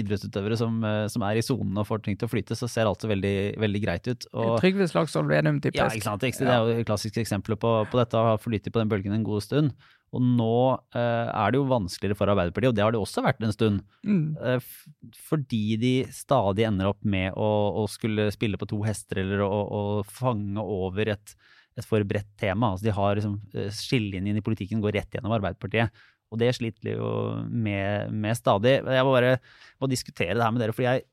idrettsutøvere 0.00 0.56
som, 0.58 0.78
øh, 0.84 1.04
som 1.12 1.24
er 1.26 1.38
i 1.40 1.44
sonen 1.44 1.76
og 1.80 1.86
får 1.88 2.02
ting 2.06 2.16
til 2.18 2.28
å 2.28 2.32
flyte, 2.32 2.56
så 2.58 2.68
ser 2.70 2.88
alt 2.88 3.04
veldig, 3.06 3.34
veldig 3.60 3.82
greit 3.82 4.08
ut. 4.10 4.26
Og, 4.32 4.56
Trygve 4.62 4.88
Slagsvold 4.90 5.30
Vedum, 5.30 5.60
typisk. 5.60 5.80
ja, 5.82 5.88
ikke 5.92 6.08
sant? 6.08 6.24
Det 6.24 6.48
er 6.48 6.72
jo 6.80 6.84
klassiske 6.88 7.22
eksempler 7.22 7.58
på, 7.60 7.72
på 7.92 8.00
dette, 8.00 8.16
har 8.30 8.40
flyttet 8.40 8.72
på 8.72 8.82
den 8.82 8.90
bølgen 8.92 9.16
en 9.16 9.26
god 9.26 9.44
stund. 9.44 9.74
Og 10.10 10.22
nå 10.24 10.54
øh, 10.74 11.28
er 11.30 11.52
det 11.52 11.58
jo 11.60 11.68
vanskeligere 11.70 12.18
for 12.18 12.32
Arbeiderpartiet, 12.32 12.72
og 12.72 12.76
det 12.76 12.82
har 12.82 12.94
det 12.94 12.98
også 13.00 13.22
vært 13.22 13.44
en 13.46 13.54
stund. 13.54 13.78
Mm. 14.02 14.34
Eh, 14.42 15.12
fordi 15.28 15.64
de 15.78 15.92
stadig 16.14 16.66
ender 16.66 16.90
opp 16.90 17.04
med 17.06 17.36
å, 17.38 17.50
å 17.78 17.84
skulle 17.90 18.26
spille 18.34 18.58
på 18.58 18.68
to 18.72 18.80
hester 18.86 19.22
eller 19.22 19.44
å, 19.46 19.50
å 19.50 19.82
fange 20.02 20.64
over 20.64 21.12
et, 21.14 21.34
et 21.78 21.86
for 21.86 22.02
bredt 22.08 22.32
tema. 22.42 22.72
Altså 22.72 22.88
de 22.88 22.96
har 22.96 23.20
liksom, 23.20 23.38
eh, 23.54 23.70
Skillelinjen 23.74 24.40
i 24.40 24.44
politikken 24.46 24.82
går 24.82 24.98
rett 24.98 25.14
gjennom 25.14 25.36
Arbeiderpartiet. 25.38 25.94
Og 26.30 26.42
det 26.42 26.50
sliter 26.58 26.86
de 26.86 26.96
jo 26.96 27.12
med, 27.46 28.10
med 28.10 28.38
stadig. 28.38 28.80
Jeg 28.82 29.06
må 29.06 29.14
bare 29.14 29.36
må 29.82 29.90
diskutere 29.90 30.34
det 30.34 30.42
her 30.42 30.54
med 30.54 30.62
dere, 30.62 30.74
for 30.74 30.86
jeg 30.86 31.06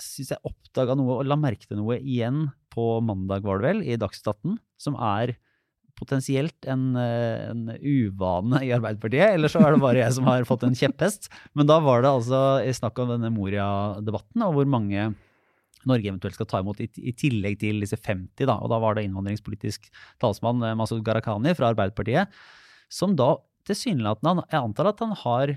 syns 0.00 0.32
jeg 0.32 0.48
oppdaga 0.48 0.96
noe 0.96 1.18
og 1.20 1.28
la 1.28 1.36
merke 1.40 1.68
til 1.68 1.80
noe 1.80 1.98
igjen 2.00 2.46
på 2.72 2.86
mandag, 3.04 3.44
var 3.44 3.60
det 3.60 3.68
vel, 3.68 3.82
i 3.84 3.98
Dagsnytt 4.00 4.30
18, 4.32 4.60
som 4.80 4.96
er 4.96 5.34
potensielt 6.02 6.68
en, 6.70 6.96
eh, 6.98 7.48
en 7.48 7.66
uvane 7.78 8.62
i 8.66 8.72
Arbeiderpartiet, 8.74 9.36
eller 9.36 9.52
så 9.52 9.62
er 9.62 9.74
det 9.74 9.82
bare 9.82 10.02
jeg 10.02 10.16
som 10.18 10.26
har 10.26 10.46
fått 10.48 10.66
en 10.66 10.76
kjepphest. 10.78 11.30
Men 11.54 11.70
da 11.70 11.78
var 11.80 12.02
det 12.02 12.10
altså 12.10 12.40
snakk 12.74 12.98
om 12.98 13.14
denne 13.14 13.30
Moria-debatten, 13.34 14.42
og 14.46 14.58
hvor 14.58 14.68
mange 14.68 15.12
Norge 15.88 16.10
eventuelt 16.10 16.36
skal 16.36 16.48
ta 16.50 16.60
imot 16.62 16.80
i, 16.82 16.88
i 17.02 17.14
tillegg 17.16 17.58
til 17.62 17.82
disse 17.82 17.98
50, 17.98 18.46
da. 18.46 18.58
Og 18.62 18.70
da 18.70 18.78
var 18.82 18.96
det 18.96 19.06
innvandringspolitisk 19.08 19.88
talsmann 20.22 20.62
eh, 20.66 20.76
Masud 20.78 21.02
Gharahkhani 21.06 21.56
fra 21.58 21.72
Arbeiderpartiet, 21.72 22.30
som 22.92 23.16
da 23.18 23.36
tilsynelatende 23.68 24.42
Jeg 24.50 24.58
antar 24.58 24.90
at 24.90 25.02
han 25.04 25.14
har 25.22 25.56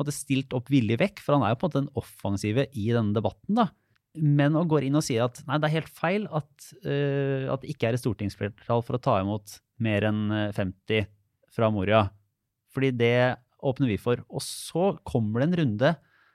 måte 0.00 0.14
stilt 0.14 0.54
opp 0.56 0.70
villig 0.72 0.98
vekk, 0.98 1.22
for 1.22 1.36
han 1.36 1.46
er 1.46 1.54
jo 1.54 1.60
på 1.60 1.68
en 1.68 1.70
måte 1.70 1.82
den 1.84 1.92
offensive 2.00 2.66
i 2.74 2.88
denne 2.90 3.14
debatten, 3.16 3.60
da. 3.60 3.68
Men 4.14 4.54
og 4.58 4.68
går 4.70 4.86
inn 4.86 4.98
og 4.98 5.04
sier 5.06 5.24
at 5.26 5.40
nei, 5.48 5.58
det 5.58 5.68
er 5.68 5.76
helt 5.80 5.94
feil 5.94 6.26
at, 6.30 6.50
uh, 6.86 7.50
at 7.54 7.64
det 7.64 7.72
ikke 7.74 7.88
er 7.88 7.96
et 7.96 8.02
stortingsflertall 8.02 8.84
for 8.86 8.98
å 8.98 9.02
ta 9.02 9.18
imot 9.22 9.58
mer 9.82 10.06
enn 10.06 10.28
eh, 10.30 10.52
50 10.54 11.08
fra 11.50 11.66
Moria. 11.74 12.04
Fordi 12.74 12.92
det 12.94 13.34
åpner 13.64 13.90
vi 13.90 13.96
for. 13.98 14.20
Og 14.30 14.42
så 14.44 14.92
kommer 15.06 15.42
det 15.42 15.48
en 15.48 15.58
runde 15.64 15.94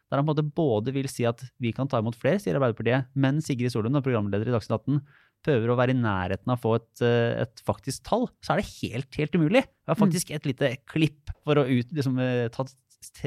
der 0.10 0.18
han 0.18 0.26
måte 0.26 0.42
både 0.42 0.94
vil 0.96 1.08
si 1.12 1.26
at 1.30 1.44
vi 1.62 1.72
kan 1.76 1.90
ta 1.90 2.00
imot 2.02 2.18
flere, 2.18 2.42
sier 2.42 2.58
Arbeiderpartiet, 2.58 3.12
men 3.14 3.44
Sigrid 3.46 3.70
Solund, 3.74 4.00
programleder 4.02 4.50
i 4.50 4.56
Dagsnytt 4.56 4.80
18, 4.80 5.02
prøver 5.46 5.72
å 5.72 5.78
være 5.78 5.94
i 5.94 6.00
nærheten 6.00 6.50
av 6.50 6.58
å 6.58 6.64
få 6.64 6.72
et, 6.80 7.04
eh, 7.06 7.44
et 7.46 7.62
faktisk 7.64 8.04
tall, 8.08 8.26
så 8.42 8.56
er 8.56 8.62
det 8.62 8.74
helt, 8.82 9.10
helt 9.22 9.38
umulig. 9.38 9.64
Det 9.70 9.94
er 9.94 10.00
faktisk 10.02 10.32
et 10.34 10.50
lite 10.50 10.72
klipp 10.90 11.30
for 11.46 11.62
å 11.62 11.68
ut, 11.70 11.94
liksom, 11.94 12.18
eh, 12.20 12.50
ta 12.50 12.66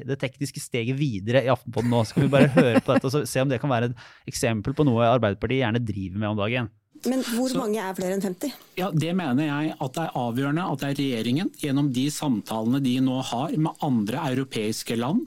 det 0.09 0.19
tekniske 0.21 0.61
steget 0.61 0.99
videre 0.99 1.45
i 1.45 1.51
Aftenpåten 1.53 1.91
nå. 1.93 2.03
Så 2.05 2.17
kan 2.17 2.27
vi 2.27 2.33
bare 2.33 2.53
høre 2.53 2.83
på 2.83 2.95
dette 2.95 3.09
og 3.09 3.29
se 3.29 3.43
om 3.43 3.51
det 3.51 3.61
kan 3.63 3.73
være 3.73 3.91
et 3.91 4.07
eksempel 4.31 4.77
på 4.77 4.87
noe 4.89 5.09
Arbeiderpartiet 5.09 5.63
gjerne 5.65 5.83
driver 5.83 6.23
med 6.23 6.33
om 6.33 6.41
dagen. 6.43 6.71
Men 7.07 7.23
hvor 7.23 7.49
Så- 7.51 7.59
mange 7.59 7.79
er 7.83 7.95
flere 7.95 8.15
enn 8.17 8.23
50? 8.23 8.53
Ja, 8.77 8.91
Det 8.91 9.15
mener 9.15 9.45
jeg 9.45 9.75
at 9.81 9.93
det 9.93 10.03
er 10.03 10.13
avgjørende 10.15 10.73
at 10.73 10.79
det 10.81 10.89
er 10.91 11.03
regjeringen, 11.03 11.51
gjennom 11.61 11.93
de 11.93 12.07
samtalene 12.11 12.83
de 12.83 13.01
nå 13.01 13.23
har 13.23 13.51
med 13.57 13.73
andre 13.83 14.19
europeiske 14.33 14.97
land, 14.97 15.27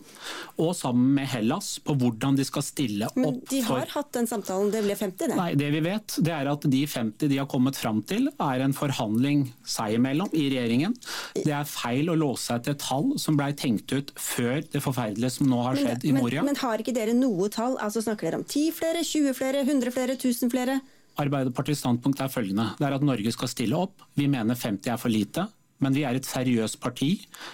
og 0.57 0.73
sammen 0.75 1.13
med 1.15 1.27
Hellas, 1.27 1.79
på 1.79 1.95
hvordan 1.97 2.35
de 2.37 2.43
skal 2.43 2.61
stille 2.63 3.05
opp 3.05 3.13
for 3.13 3.21
Men 3.21 3.39
de 3.41 3.45
de 3.55 3.61
for 3.61 3.79
har 3.79 3.85
hatt 3.87 4.11
den 4.13 4.25
samtalen, 4.27 4.71
det 4.71 4.83
ble 4.83 4.95
50 4.95 5.27
det. 5.27 5.35
Nei, 5.35 5.53
Det 5.55 5.71
vi 5.71 5.79
vet, 5.81 6.07
det 6.23 6.33
er 6.33 6.47
at 6.51 6.61
de 6.61 6.85
50 6.85 7.27
de 7.29 7.37
har 7.37 7.45
kommet 7.45 7.75
fram 7.75 8.01
til, 8.03 8.27
er 8.39 8.61
en 8.61 8.73
forhandling 8.73 9.51
seg 9.65 9.95
imellom 9.99 10.29
i 10.33 10.49
regjeringen. 10.49 10.95
Det 11.35 11.51
er 11.53 11.63
feil 11.65 12.05
å 12.07 12.17
låse 12.17 12.45
seg 12.47 12.63
til 12.63 12.75
tall 12.75 13.17
som 13.19 13.37
blei 13.37 13.51
tenkt 13.53 13.91
ut 13.93 14.11
før 14.15 14.61
det 14.71 14.81
forferdelige 14.81 15.31
som 15.31 15.47
nå 15.47 15.61
har 15.63 15.75
skjedd 15.75 16.03
i 16.05 16.11
men, 16.11 16.21
Moria. 16.21 16.41
men 16.43 16.55
har 16.55 16.77
ikke 16.77 16.93
dere 16.93 17.13
noe 17.13 17.49
tall? 17.49 17.77
Altså 17.77 18.01
Snakker 18.05 18.29
dere 18.31 18.35
om 18.35 18.43
10 18.43 18.71
flere, 18.71 19.03
20 19.03 19.33
flere, 19.33 19.65
100 19.65 19.91
flere, 19.91 20.15
1000 20.17 20.51
flere? 20.51 20.81
Arbeiderpartiets 21.21 21.79
standpunkt 21.83 22.19
er 22.19 22.31
følgende. 22.31 22.71
Det 22.79 22.87
er 22.87 22.95
at 22.97 23.05
Norge 23.05 23.31
skal 23.31 23.51
stille 23.51 23.77
opp. 23.79 24.03
Vi 24.19 24.27
mener 24.31 24.57
50 24.57 24.91
er 24.91 24.99
for 24.99 25.13
lite. 25.13 25.47
Men 25.83 25.95
vi 25.95 26.05
er 26.07 26.15
et 26.15 26.27
seriøst 26.27 26.79
parti 26.83 27.09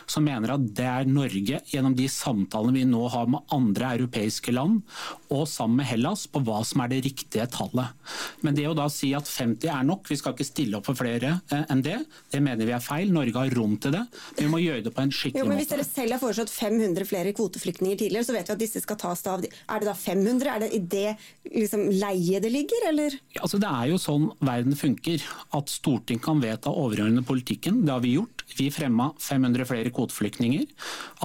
som 0.09 0.25
mener 0.27 0.53
at 0.53 0.65
det 0.77 0.85
er 0.85 1.09
Norge, 1.09 1.61
gjennom 1.71 1.95
de 1.97 2.05
samtalene 2.11 2.75
vi 2.75 2.83
nå 2.85 3.01
har 3.09 3.29
med 3.31 3.41
andre 3.53 3.95
europeiske 3.97 4.53
land, 4.53 4.81
og 5.33 5.47
sammen 5.49 5.79
med 5.81 5.89
Hellas, 5.89 6.27
på 6.29 6.43
hva 6.45 6.59
som 6.67 6.83
er 6.83 6.91
det 6.91 7.01
riktige 7.07 7.47
tallet. 7.51 7.95
Men 8.45 8.57
det 8.57 8.67
å 8.69 8.75
da 8.77 8.85
si 8.93 9.11
at 9.17 9.29
50 9.29 9.71
er 9.73 9.87
nok, 9.87 10.05
vi 10.11 10.19
skal 10.19 10.35
ikke 10.35 10.47
stille 10.47 10.77
opp 10.77 10.89
for 10.89 10.99
flere 10.99 11.33
eh, 11.53 11.65
enn 11.73 11.81
det, 11.85 11.97
det 12.33 12.43
mener 12.45 12.69
vi 12.69 12.75
er 12.75 12.83
feil. 12.83 13.09
Norge 13.13 13.33
har 13.37 13.55
rom 13.57 13.73
til 13.81 13.95
det. 13.95 14.03
Vi 14.37 14.49
må 14.51 14.61
gjøre 14.61 14.85
det 14.85 14.93
på 14.93 15.03
en 15.03 15.11
Jo, 15.11 15.17
skikkelig 15.17 15.49
men 15.49 15.61
Hvis 15.61 15.71
dere 15.73 15.87
selv 15.87 16.15
har 16.15 16.21
foreslått 16.21 16.53
500 16.53 17.09
flere 17.09 17.33
kvoteflyktninger 17.37 18.03
tidligere, 18.03 18.27
så 18.27 18.37
vet 18.37 18.51
vi 18.51 18.55
at 18.57 18.61
disse 18.61 18.83
skal 18.85 18.99
tas 19.01 19.25
av. 19.31 19.41
Er 19.41 19.81
det 19.81 19.89
da 19.89 19.97
500? 19.97 20.51
Er 20.51 20.63
det 20.65 20.71
i 20.77 20.81
det 20.93 21.07
liksom, 21.49 21.87
leiet 21.89 22.45
det 22.45 22.53
ligger, 22.53 22.87
eller? 22.91 23.17
Altså, 23.39 23.57
det 23.61 23.71
er 23.71 23.91
jo 23.91 23.99
sånn 24.01 24.29
verden 24.45 24.77
funker. 24.77 25.25
At 25.57 25.71
Stortinget 25.73 26.25
kan 26.25 26.41
vedta 26.43 26.69
overordnede 26.69 27.25
politikken. 27.25 27.81
Det 27.87 27.95
har 27.95 28.03
vi. 28.05 28.10
Vi 28.57 28.69
fremma 28.73 29.11
500 29.19 29.67
flere 29.69 29.91
kvoteflyktninger. 29.93 30.67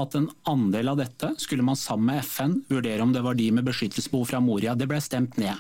At 0.01 0.15
en 0.19 0.29
andel 0.49 0.93
av 0.93 1.01
dette 1.01 1.33
skulle 1.43 1.65
man 1.67 1.79
sammen 1.79 2.11
med 2.13 2.23
FN 2.25 2.59
vurdere 2.71 3.03
om 3.03 3.13
det 3.15 3.23
var 3.25 3.37
de 3.39 3.49
med 3.57 3.67
beskyttelsesbehov 3.67 4.29
fra 4.31 4.41
Moria. 4.43 4.75
Det 4.79 4.89
ble 4.91 5.01
stemt 5.03 5.39
ned. 5.41 5.59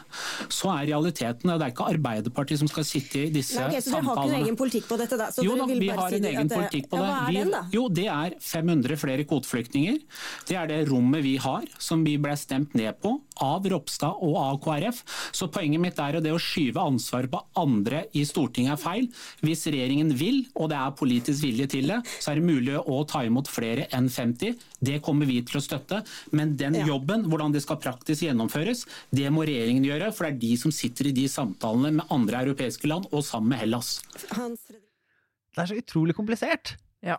Så 0.52 0.70
er 0.74 0.90
realiteten 0.92 1.50
det 1.56 1.62
er 1.62 1.72
ikke 1.72 1.88
Arbeiderpartiet 1.96 2.60
som 2.60 2.70
skal 2.70 2.86
sitte 2.86 3.26
i 3.26 3.30
disse 3.32 3.60
Nei, 3.60 3.78
ok, 3.78 3.84
så 3.84 3.94
dere 3.94 4.06
har 4.06 4.20
ikke 4.20 4.34
en 4.34 4.44
egen 4.44 4.58
politikk 4.58 4.88
på 4.90 4.98
dette, 5.00 5.18
da? 5.18 5.28
Så 5.32 5.44
jo 5.46 5.56
da, 5.58 5.66
vi 5.70 5.88
har 5.90 6.16
en 6.18 6.28
egen 6.30 6.50
det- 6.50 6.58
politikk 6.60 6.90
på 6.92 7.00
ja, 7.00 7.02
det. 7.02 7.12
Hva 7.16 7.26
er 7.26 7.38
den, 7.38 7.52
da? 7.54 7.62
jo, 7.72 7.84
det 7.88 8.06
er 8.12 8.36
500 8.42 9.00
flere 9.00 9.24
kvoteflyktninger. 9.24 10.00
Det 10.48 10.58
er 10.60 10.70
det 10.70 10.80
rommet 10.90 11.24
vi 11.24 11.36
har, 11.40 11.64
som 11.78 12.04
vi 12.04 12.16
ble 12.20 12.36
stemt 12.36 12.74
ned 12.78 13.00
på 13.00 13.16
av 13.42 13.66
Ropstad 13.68 14.20
og 14.24 14.36
av 14.40 14.60
KrF. 14.64 15.02
Så 15.32 15.48
poenget 15.52 15.80
mitt 15.82 15.98
er 16.02 16.18
at 16.18 16.24
det 16.24 16.34
å 16.34 16.40
skyve 16.40 16.82
ansvaret 16.82 17.32
på 17.32 17.40
andre 17.56 18.04
i 18.16 18.24
Stortinget 18.28 18.76
er 18.76 18.82
feil. 18.82 19.08
Hvis 19.44 19.66
regjeringen 19.68 20.12
vil, 20.16 20.44
og 20.54 20.70
det 20.72 20.78
er 20.78 20.96
politisk 20.96 21.42
vilje 21.44 21.55
til 21.64 21.88
det, 21.88 22.02
så 22.20 22.34
er 22.34 22.34
det 22.36 22.44
mulig 22.44 22.74
å 22.76 22.98
ta 23.08 23.22
imot 23.24 23.48
flere 23.48 23.86
enn 23.96 24.10
50. 24.12 24.52
Det 24.84 24.98
kommer 25.00 25.24
vi 25.24 25.40
til 25.48 25.56
å 25.56 25.64
støtte. 25.64 26.02
Men 26.36 26.56
den 26.60 26.74
Ja. 26.74 26.84
jobben, 26.92 27.24
hvordan 27.24 27.52
det 27.52 27.62
skal 27.62 27.80
praktisk 27.80 28.20
gjennomføres, 28.28 28.84
det 29.10 29.32
må 29.32 29.46
regjeringen 29.48 29.84
gjøre. 29.88 30.12
For 30.12 30.26
det 30.28 30.34
er 30.34 30.38
de 30.44 30.56
som 30.60 30.70
sitter 30.70 31.06
i 31.08 31.12
de 31.12 31.24
samtalene 31.26 31.94
med 31.96 32.06
andre 32.10 32.44
europeiske 32.44 32.86
land, 32.86 33.06
og 33.10 33.24
sammen 33.24 33.48
med 33.48 33.58
Hellas. 33.64 34.02
Det 35.56 35.62
er 35.62 35.66
så 35.72 35.78
utrolig 35.80 36.14
komplisert. 36.14 36.76
Ja. 37.02 37.16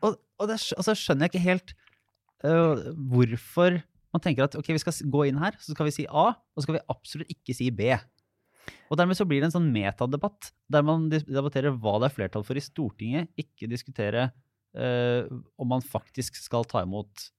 Og, 0.00 0.16
og 0.40 0.48
det 0.48 0.56
og 0.78 0.84
så 0.86 0.94
skjønner 0.96 1.28
jeg 1.28 1.34
ikke 1.34 1.44
helt 1.50 1.74
uh, 2.44 2.92
hvorfor 3.12 3.82
man 4.14 4.22
tenker 4.22 4.44
at 4.46 4.54
ok, 4.54 4.68
vi 4.76 4.78
skal 4.78 4.94
gå 5.10 5.24
inn 5.28 5.40
her, 5.42 5.56
så 5.58 5.74
skal 5.74 5.88
vi 5.88 5.90
si 5.96 6.04
A, 6.06 6.28
og 6.32 6.56
så 6.60 6.62
skal 6.68 6.76
vi 6.78 6.84
absolutt 6.88 7.32
ikke 7.34 7.54
si 7.56 7.70
B. 7.74 7.88
Og 8.90 8.98
dermed 9.00 9.18
så 9.18 9.26
blir 9.28 9.42
det 9.42 9.50
en 9.50 9.56
sånn 9.58 9.70
metadebatt, 9.74 10.52
der 10.70 10.84
man 10.86 11.08
debatterer 11.10 11.76
hva 11.76 11.98
det 12.00 12.10
er 12.10 12.16
flertall 12.16 12.46
for 12.46 12.58
i 12.58 12.64
Stortinget, 12.64 13.30
ikke 13.40 13.70
diskutere 13.70 14.28
øh, 14.76 15.30
om 15.58 15.72
man 15.74 15.84
faktisk 15.84 16.38
skal 16.40 16.66
ta 16.68 16.84
imot 16.84 17.30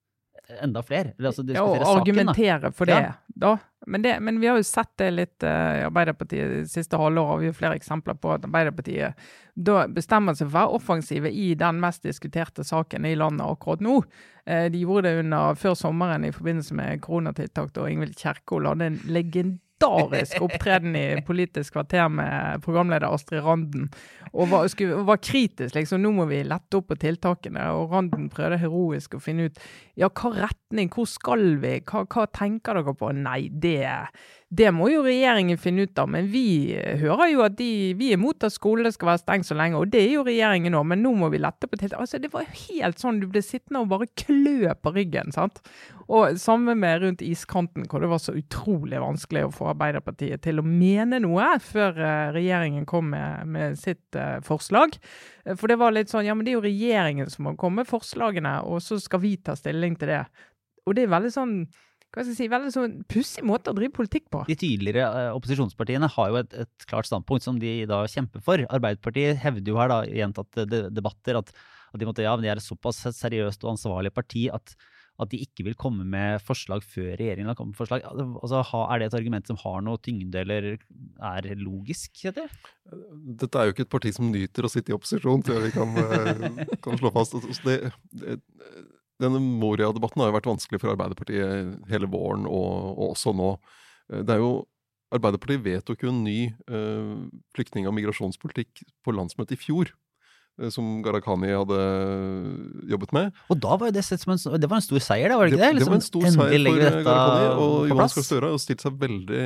enda 0.62 0.84
flere. 0.84 1.14
Eller 1.18 1.30
altså 1.30 1.44
Ja, 1.48 1.64
og 1.64 2.00
argumentere 2.00 2.60
saken, 2.62 2.74
for 2.74 2.86
det, 2.86 2.94
Ja. 2.94 3.14
da. 3.28 3.58
Men, 3.88 4.02
det, 4.02 4.20
men 4.20 4.40
vi 4.40 4.48
har 4.48 4.58
jo 4.58 4.64
sett 4.64 4.98
det 4.98 5.12
litt 5.14 5.44
eh, 5.44 5.80
i 5.80 5.86
Arbeiderpartiet 5.86 6.50
de 6.50 6.68
siste 6.68 6.98
halvåret. 6.98 7.28
Har 7.28 7.38
vi 7.38 7.46
jo 7.46 7.54
flere 7.54 7.76
eksempler 7.78 8.18
på 8.18 8.34
at 8.34 8.46
Arbeiderpartiet 8.46 9.14
da 9.54 9.88
bestemmer 9.88 10.34
seg 10.34 10.50
for 10.50 10.58
å 10.58 10.60
være 10.60 10.80
offensive 10.80 11.32
i 11.32 11.54
den 11.56 11.80
mest 11.80 12.04
diskuterte 12.04 12.64
saken 12.66 13.06
i 13.06 13.16
landet 13.16 13.46
akkurat 13.46 13.82
nå. 13.82 14.02
Uh, 14.50 14.66
de 14.70 14.82
gjorde 14.82 15.10
det 15.10 15.20
under, 15.24 15.56
før 15.56 15.78
sommeren 15.78 16.26
i 16.26 16.34
forbindelse 16.34 16.74
med 16.78 17.02
koronatiltak, 17.02 17.74
da 17.74 17.88
Ingvild 17.90 18.18
Kjerkol 18.18 18.66
hadde 18.66 18.90
en 18.90 19.00
legendarisk 19.82 20.42
opptreden 20.42 20.96
i 20.96 21.22
Politisk 21.26 21.74
kvarter 21.74 22.10
med 22.10 22.64
programleder 22.64 23.08
Astrid 23.14 23.44
Randen. 23.44 23.90
Og 24.34 24.50
var, 24.50 24.68
skulle, 24.68 25.04
var 25.08 25.18
kritisk, 25.18 25.76
liksom. 25.76 26.02
Nå 26.02 26.12
må 26.12 26.26
vi 26.26 26.44
lette 26.44 26.78
opp 26.78 26.90
på 26.90 26.98
tiltakene. 27.00 27.70
Og 27.76 27.92
Randen 27.92 28.30
prøvde 28.30 28.60
heroisk 28.60 29.16
å 29.16 29.20
finne 29.24 29.50
ut 29.50 29.60
ja, 29.96 30.10
hva 30.10 30.32
retning, 30.36 30.90
hvor 30.92 31.08
skal 31.08 31.58
vi, 31.62 31.80
hva, 31.88 32.06
hva 32.06 32.26
tenker 32.28 32.76
dere 32.76 32.96
på? 32.96 33.12
Nei, 33.16 33.48
det, 33.50 33.88
det 34.56 34.70
må 34.76 34.88
jo 34.92 35.02
regjeringen 35.06 35.60
finne 35.60 35.86
ut 35.86 36.00
av. 36.00 36.10
Men 36.12 36.28
vi 36.32 36.76
hører 37.02 37.32
jo 37.32 37.44
at 37.46 37.58
de, 37.60 37.70
vi 37.98 38.12
er 38.12 38.20
imot 38.20 38.46
at 38.46 38.54
skolene 38.54 38.92
skal 38.94 39.10
være 39.12 39.24
stengt 39.24 39.48
så 39.50 39.58
lenge, 39.58 39.80
og 39.80 39.92
det 39.94 40.04
er 40.04 40.14
jo 40.16 40.26
regjeringen 40.28 40.78
òg, 40.78 40.86
men 40.92 41.02
nå 41.04 41.12
må 41.20 41.30
vi 41.34 41.42
lette 41.42 41.68
på 41.70 41.80
tiltak. 41.80 42.04
Altså, 42.04 42.22
det 42.22 42.32
var 42.34 42.48
helt 42.48 43.02
sånn, 43.02 43.20
du 43.22 43.28
ble 43.32 43.44
sittende 43.44 43.84
og 43.84 43.92
bare 43.92 44.08
klø 44.20 44.72
på 44.80 44.94
ryggen, 44.96 45.34
sant. 45.36 45.62
Og 46.06 46.38
samme 46.38 46.76
med 46.78 47.02
rundt 47.02 47.24
iskanten, 47.26 47.88
hvor 47.90 48.04
det 48.04 48.12
var 48.12 48.22
så 48.22 48.36
utrolig 48.38 49.00
vanskelig 49.02 49.48
å 49.48 49.54
få 49.54 49.72
Arbeiderpartiet 49.72 50.44
til 50.46 50.62
å 50.62 50.66
mene 50.68 51.18
noe 51.24 51.56
før 51.66 51.98
eh, 51.98 52.34
regjeringen 52.36 52.86
kom 52.90 53.10
med, 53.16 53.50
med 53.50 53.80
sitt 53.82 54.20
eh, 54.20 54.38
forslag. 54.46 55.00
Eh, 55.46 55.56
For 55.58 55.72
det 55.72 55.80
var 55.82 55.96
litt 55.96 56.14
sånn, 56.14 56.28
ja, 56.28 56.36
men 56.38 56.46
det 56.46 56.54
er 56.54 56.60
jo 56.60 56.68
regjeringen 56.68 57.32
som 57.34 57.50
må 57.50 57.56
komme 57.58 57.82
med 57.82 57.90
forslagene, 57.90 58.60
og 58.70 58.84
så 58.86 59.00
skal 59.02 59.24
vi 59.26 59.34
ta 59.42 59.58
stilling 59.58 59.98
til 59.98 60.14
det. 60.14 60.22
Og 60.86 60.94
det 60.94 61.08
er 61.08 61.16
veldig 61.16 61.34
sånn, 61.34 61.58
hva 62.16 62.24
skal 62.24 62.32
jeg 62.32 62.40
si, 62.40 62.48
veldig 62.52 62.72
sånn 62.72 62.94
pussig 63.12 63.44
måte 63.44 63.74
å 63.74 63.76
drive 63.76 63.92
politikk 63.98 64.30
på. 64.32 64.46
De 64.48 64.56
tidligere 64.56 65.04
eh, 65.04 65.32
opposisjonspartiene 65.36 66.08
har 66.14 66.32
jo 66.32 66.40
et, 66.40 66.58
et 66.64 66.88
klart 66.88 67.10
standpunkt 67.10 67.44
som 67.44 67.60
de 67.60 67.82
da 67.90 68.06
kjemper 68.08 68.44
for. 68.46 68.64
Arbeiderpartiet 68.72 69.42
hevder 69.44 69.74
jo 69.74 69.80
her 69.82 69.92
da 69.92 70.02
i 70.08 70.22
gjentatte 70.22 70.64
debatter 70.96 71.42
at, 71.42 71.52
at 71.92 72.00
de, 72.00 72.08
måtte, 72.08 72.24
ja, 72.24 72.38
men 72.38 72.48
de 72.48 72.54
er 72.54 72.62
et 72.62 72.66
såpass 72.66 73.04
seriøst 73.20 73.68
og 73.68 73.74
ansvarlig 73.74 74.14
parti 74.16 74.48
at, 74.48 74.78
at 75.20 75.32
de 75.32 75.42
ikke 75.44 75.68
vil 75.68 75.78
komme 75.80 76.08
med 76.08 76.40
forslag 76.48 76.88
før 76.88 77.12
regjeringen 77.20 77.52
har 77.52 77.60
kommet 77.60 77.76
med 77.76 77.82
forslag. 77.84 78.08
Altså, 78.08 78.64
er 78.64 79.04
det 79.04 79.12
et 79.12 79.20
argument 79.20 79.52
som 79.52 79.60
har 79.66 79.84
noe 79.84 80.00
tyngde 80.00 80.40
eller 80.46 80.72
er 80.72 81.52
logisk? 81.60 82.16
Heter? 82.24 82.48
det? 82.48 83.06
Dette 83.44 83.60
er 83.60 83.68
jo 83.68 83.76
ikke 83.76 83.90
et 83.90 83.96
parti 83.98 84.16
som 84.16 84.32
nyter 84.32 84.68
å 84.68 84.72
sitte 84.72 84.96
i 84.96 84.98
opposisjon, 84.98 85.44
tror 85.44 85.60
jeg 85.60 85.68
vi 85.68 85.76
kan, 85.76 85.96
eh, 86.00 86.76
kan 86.84 87.00
slå 87.00 87.12
fast. 87.16 87.36
Altså, 87.42 87.60
det, 87.68 87.96
det, 88.24 88.40
denne 89.22 89.40
Moria-debatten 89.42 90.22
har 90.22 90.30
jo 90.32 90.36
vært 90.38 90.50
vanskelig 90.52 90.80
for 90.82 90.92
Arbeiderpartiet 90.94 91.90
hele 91.92 92.08
våren, 92.12 92.46
og, 92.48 92.96
og 92.98 93.12
også 93.16 93.34
nå. 93.36 93.52
Eh, 94.12 94.24
Det 94.28 94.36
er 94.36 94.42
jo 94.44 94.66
Arbeiderpartiet 95.16 95.62
vedtok 95.64 96.02
jo 96.04 96.10
en 96.12 96.24
ny 96.26 96.40
uh, 96.68 97.30
flyktning- 97.56 97.86
og 97.88 97.94
migrasjonspolitikk 97.96 98.82
på 99.06 99.14
landsmøtet 99.16 99.54
i 99.56 99.62
fjor. 99.62 99.92
eh, 100.60 100.70
Som 100.74 101.02
Gharahkhani 101.06 101.54
hadde 101.54 101.78
jobbet 102.90 103.14
med. 103.16 103.32
Og 103.54 103.60
da 103.62 103.78
var 103.78 103.88
jo 103.92 103.96
det 103.96 104.04
sett 104.08 104.20
som 104.26 104.34
en, 104.34 104.42
det 104.60 104.68
var 104.72 104.82
en 104.82 104.86
stor 104.88 105.00
seier, 105.06 105.30
da, 105.32 105.38
var 105.40 105.48
det 105.48 105.54
ikke 105.56 105.62
det? 105.62 105.80
det 105.80 105.88
var 105.88 105.96
en 105.96 106.02
Liksom, 106.02 106.10
stor 106.10 106.28
seier 106.36 106.66
for 106.66 106.80
Gharahkhani, 106.82 107.48
og 107.54 107.74
Johan 107.86 107.90
Jonas. 107.94 108.16
Gahr 108.18 108.28
Støre 108.28 108.50
har 108.50 108.56
jo 108.58 108.62
stilt 108.66 108.84
seg 108.84 109.00
veldig 109.06 109.46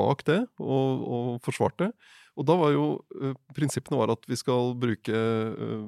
bak 0.00 0.24
det 0.32 0.40
og, 0.58 1.06
og 1.18 1.28
forsvart 1.46 1.78
det. 1.84 1.90
Og 2.34 2.46
da 2.48 2.56
var 2.58 2.72
jo 2.74 2.86
eh, 3.20 3.36
prinsippene 3.54 4.00
var 4.00 4.12
at 4.14 4.26
vi 4.30 4.38
skal 4.38 4.74
bruke 4.78 5.14
eh, 5.14 5.84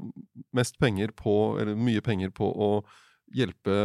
mest 0.56 0.78
penger 0.82 1.14
på, 1.16 1.56
eller 1.60 1.78
mye 1.78 2.02
penger 2.04 2.32
på 2.34 2.46
å 2.46 2.70
hjelpe 3.34 3.76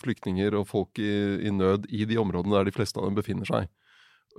flyktninger 0.00 0.54
og 0.56 0.68
folk 0.70 1.00
i, 1.02 1.12
i 1.44 1.52
nød 1.52 1.90
i 1.92 2.06
de 2.08 2.16
områdene 2.20 2.56
der 2.56 2.70
de 2.70 2.76
fleste 2.76 3.00
av 3.00 3.10
dem 3.10 3.18
befinner 3.18 3.48
seg. 3.48 3.68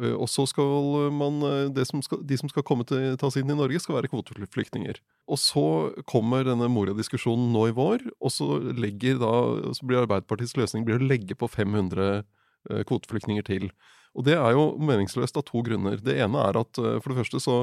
Eh, 0.01 0.13
Og 0.13 0.29
så 0.29 0.47
skal 0.49 1.11
man, 1.13 1.41
som 1.85 2.01
skal, 2.05 2.23
De 2.25 2.37
som 2.37 2.49
skal 2.49 2.65
komme 2.65 2.85
til, 2.89 3.13
tas 3.21 3.37
inn 3.37 3.49
i 3.49 3.57
Norge, 3.57 3.81
skal 3.83 3.99
være 3.99 4.11
kvoteflyktninger. 4.13 5.01
Og 5.29 5.41
så 5.41 5.67
kommer 6.09 6.47
denne 6.47 6.69
Moria-diskusjonen 6.71 7.51
nå 7.53 7.67
i 7.69 7.75
vår, 7.77 8.07
og 8.17 8.33
så, 8.33 8.49
da, 8.73 9.35
så 9.73 9.85
blir 9.85 10.01
Arbeiderpartiets 10.01 10.57
løsning 10.57 10.87
blir 10.87 10.97
å 10.97 11.07
legge 11.07 11.37
på 11.37 11.49
500 11.49 12.23
eh, 12.71 12.83
kvoteflyktninger 12.89 13.45
til. 13.45 13.69
Og 14.17 14.25
det 14.25 14.33
er 14.37 14.55
jo 14.57 14.71
meningsløst 14.81 15.37
av 15.37 15.45
to 15.45 15.61
grunner. 15.61 15.99
Det 16.01 16.17
ene 16.17 16.41
er 16.49 16.57
at 16.63 16.79
eh, 16.81 16.97
for 17.03 17.13
det 17.13 17.21
første 17.25 17.43
så 17.43 17.59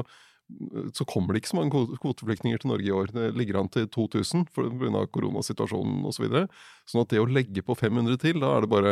så 0.93 1.01
kommer 1.09 1.33
det 1.33 1.39
ikke 1.41 1.49
så 1.49 1.57
mange 1.57 1.71
kvo- 1.73 1.95
kvoteflyktninger 1.97 2.59
til 2.61 2.69
Norge 2.69 2.85
i 2.85 2.91
år. 2.93 3.07
Det 3.09 3.31
ligger 3.33 3.57
an 3.63 3.69
til 3.73 3.87
2000 3.89 4.43
pga. 4.53 4.99
koronasituasjonen 5.09 6.03
osv. 6.05 6.19
Så 6.19 6.21
videre. 6.21 6.43
sånn 6.85 7.01
at 7.01 7.09
det 7.09 7.17
å 7.17 7.25
legge 7.25 7.63
på 7.65 7.73
500 7.73 8.19
til, 8.21 8.37
da 8.43 8.51
er 8.53 8.61
det 8.61 8.69
bare 8.69 8.91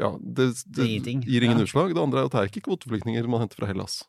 ja, 0.00 0.10
det, 0.18 0.48
det, 0.66 0.82
Det 0.82 0.88
gir 1.30 1.46
ingen 1.46 1.58
Ja. 1.62 1.64
utslag. 1.64 1.94
Det 1.94 2.02
andre 2.02 2.24
er 2.24 2.24
at 2.26 2.32
det 2.34 2.40
er 2.42 2.50
ikke 2.50 2.64
kvoteflyktninger 2.66 3.28
man 3.30 3.44
henter 3.46 3.54
fra 3.62 3.68
Hellas. 3.70 4.00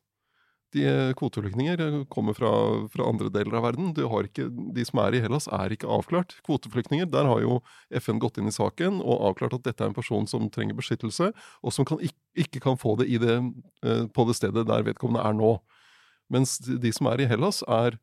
De 0.73 0.83
eh, 0.85 1.13
Kvoteflyktninger 1.17 1.81
eh, 1.81 2.03
kommer 2.13 2.33
fra, 2.37 2.51
fra, 2.93 3.07
andre 3.09 3.31
deler 3.33 3.57
av 3.57 3.65
verden. 3.65 3.89
Ikke, 4.25 4.45
de 4.49 4.85
som 4.85 5.01
er 5.01 5.17
i 5.17 5.21
Hellas, 5.23 5.47
er 5.49 5.73
ikke 5.73 5.89
avklart. 5.89 6.35
Kvoteflyktninger, 6.45 7.09
der 7.09 7.25
har 7.29 7.41
jo 7.41 7.59
FN 8.01 8.21
gått 8.21 8.37
inn 8.37 8.51
i 8.51 8.53
saken 8.53 9.01
og 9.01 9.25
avklart 9.31 9.57
at 9.57 9.65
dette 9.65 9.83
er 9.83 9.89
en 9.89 9.97
person 9.97 10.29
som 10.29 10.45
trenger 10.53 10.77
beskyttelse, 10.77 11.31
og 11.65 11.73
som 11.73 11.87
kan, 11.89 12.01
ikke 12.37 12.61
kan 12.61 12.77
få 12.77 12.95
det, 13.01 13.09
det, 13.23 13.39
eh, 13.85 14.05
på 14.13 14.27
det 14.29 14.37
stedet 14.37 14.67
der 14.69 14.85
vedkommende 14.85 15.25
er 15.25 15.37
nå. 15.37 15.55
Mens 16.29 16.59
de 16.61 16.93
som 16.93 17.09
er 17.09 17.23
i 17.23 17.29
Hellas, 17.29 17.63
er 17.65 17.97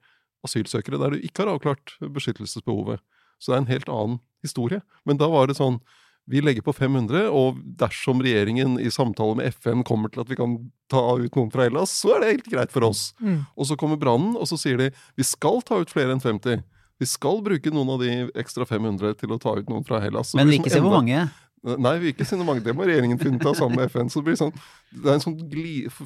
asylsøkere 0.47 0.99
der 0.99 1.15
du 1.15 1.23
ikke 1.23 1.45
har 1.45 1.55
avklart 1.55 1.95
beskyttelsesbehovet. 2.03 2.99
Så 3.39 3.53
det 3.53 3.57
er 3.57 3.63
en 3.63 3.71
helt 3.71 3.93
annen 3.93 4.19
historie. 4.43 4.83
Men 5.07 5.21
da 5.21 5.29
var 5.31 5.47
det 5.47 5.59
sånn 5.59 5.79
vi 6.27 6.43
legger 6.43 6.65
på 6.67 6.75
500, 6.75 7.29
og 7.31 7.61
dersom 7.79 8.23
regjeringen 8.25 8.81
i 8.83 8.91
samtale 8.91 9.39
med 9.39 9.55
FN 9.55 9.85
kommer 9.87 10.11
til 10.11 10.25
at 10.25 10.31
vi 10.31 10.39
kan 10.39 10.57
ta 10.91 11.03
ut 11.21 11.39
noen 11.39 11.53
fra 11.53 11.69
Hellas, 11.69 11.93
så 11.95 12.17
er 12.17 12.25
det 12.25 12.33
helt 12.33 12.49
greit 12.51 12.75
for 12.75 12.87
oss. 12.89 13.13
Mm. 13.23 13.45
Og 13.55 13.69
så 13.69 13.79
kommer 13.79 14.01
brannen, 14.01 14.35
og 14.35 14.49
så 14.51 14.59
sier 14.59 14.81
de 14.81 14.91
vi 15.15 15.27
skal 15.27 15.63
ta 15.67 15.79
ut 15.83 15.93
flere 15.93 16.17
enn 16.17 16.23
50. 16.23 16.65
Vi 16.99 17.07
skal 17.07 17.43
bruke 17.45 17.71
noen 17.71 17.93
av 17.93 18.03
de 18.03 18.13
ekstra 18.41 18.67
500 18.67 19.19
til 19.21 19.35
å 19.35 19.39
ta 19.41 19.55
ut 19.59 19.69
noen 19.71 19.85
fra 19.87 20.01
Hellas. 20.03 20.33
Men 20.35 20.51
vi 20.51 20.59
ikke 20.59 20.73
se 20.73 20.83
hvor 20.83 20.97
mange. 20.97 21.27
Nei, 21.67 21.93
vi 21.99 22.07
vil 22.07 22.13
ikke 22.15 22.37
noe 22.39 22.47
mange. 22.47 22.63
Det 22.63 22.75
må 22.77 22.87
regjeringen 22.87 23.19
finne 23.19 23.41
ut 23.41 23.47
av 23.51 23.57
sammen 23.59 23.81
med 23.81 23.91
FN. 23.91 24.11
Så 24.13 24.21
det 24.21 24.29
blir 24.29 24.39
sånn, 24.39 24.53
det 24.95 25.11
er 25.11 25.17
en 25.17 25.25
sånn 25.25 25.37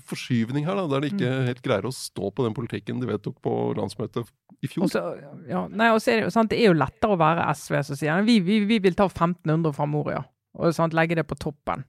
forskyvning 0.09 0.65
her, 0.65 0.79
da, 0.79 0.87
der 0.95 1.05
de 1.05 1.11
ikke 1.13 1.29
mm. 1.29 1.47
helt 1.51 1.63
greier 1.67 1.89
å 1.89 1.93
stå 1.93 2.31
på 2.33 2.47
den 2.47 2.57
politikken 2.57 3.03
de 3.03 3.11
vedtok 3.11 3.37
på 3.45 3.55
landsmøtet 3.77 4.31
i 4.65 4.71
fjor. 4.71 4.87
Også, 4.89 5.05
ja, 5.51 5.67
nei, 5.69 5.91
også 5.93 6.15
er 6.15 6.25
det, 6.25 6.35
sant, 6.35 6.53
det 6.53 6.63
er 6.63 6.71
jo 6.71 6.81
lettere 6.81 7.17
å 7.17 7.21
være 7.21 7.49
SV 7.53 7.81
som 7.91 8.01
sier 8.01 8.25
vi, 8.25 8.39
vi, 8.45 8.63
vi 8.69 8.81
vil 8.83 8.97
ta 8.97 9.09
1500 9.11 9.77
fra 9.77 9.89
Moria 9.89 10.25
og 10.59 10.75
sant, 10.75 10.97
legge 10.97 11.19
det 11.19 11.29
på 11.29 11.39
toppen. 11.39 11.85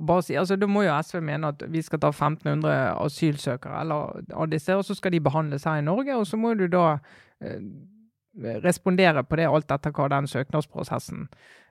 Og 0.00 0.06
bare 0.08 0.24
si, 0.24 0.34
altså 0.38 0.56
Da 0.56 0.68
må 0.68 0.84
jo 0.86 0.94
SV 1.04 1.20
mene 1.24 1.52
at 1.52 1.62
vi 1.70 1.82
skal 1.84 2.00
ta 2.02 2.10
1500 2.12 2.72
asylsøkere 3.04 3.80
eller 3.82 4.22
av 4.32 4.50
disse, 4.50 4.76
og 4.76 4.84
så 4.86 4.96
skal 4.96 5.14
de 5.14 5.22
behandles 5.24 5.66
her 5.68 5.80
i 5.80 5.86
Norge. 5.86 6.16
Og 6.16 6.26
så 6.28 6.38
må 6.40 6.54
du 6.58 6.66
da 6.72 6.98
eh, 7.44 7.60
respondere 8.64 9.24
på 9.24 9.36
det 9.36 9.48
alt 9.48 9.74
etter 9.74 9.92
hva 9.94 10.08
den 10.12 10.28
søknadsprosessen 10.30 11.26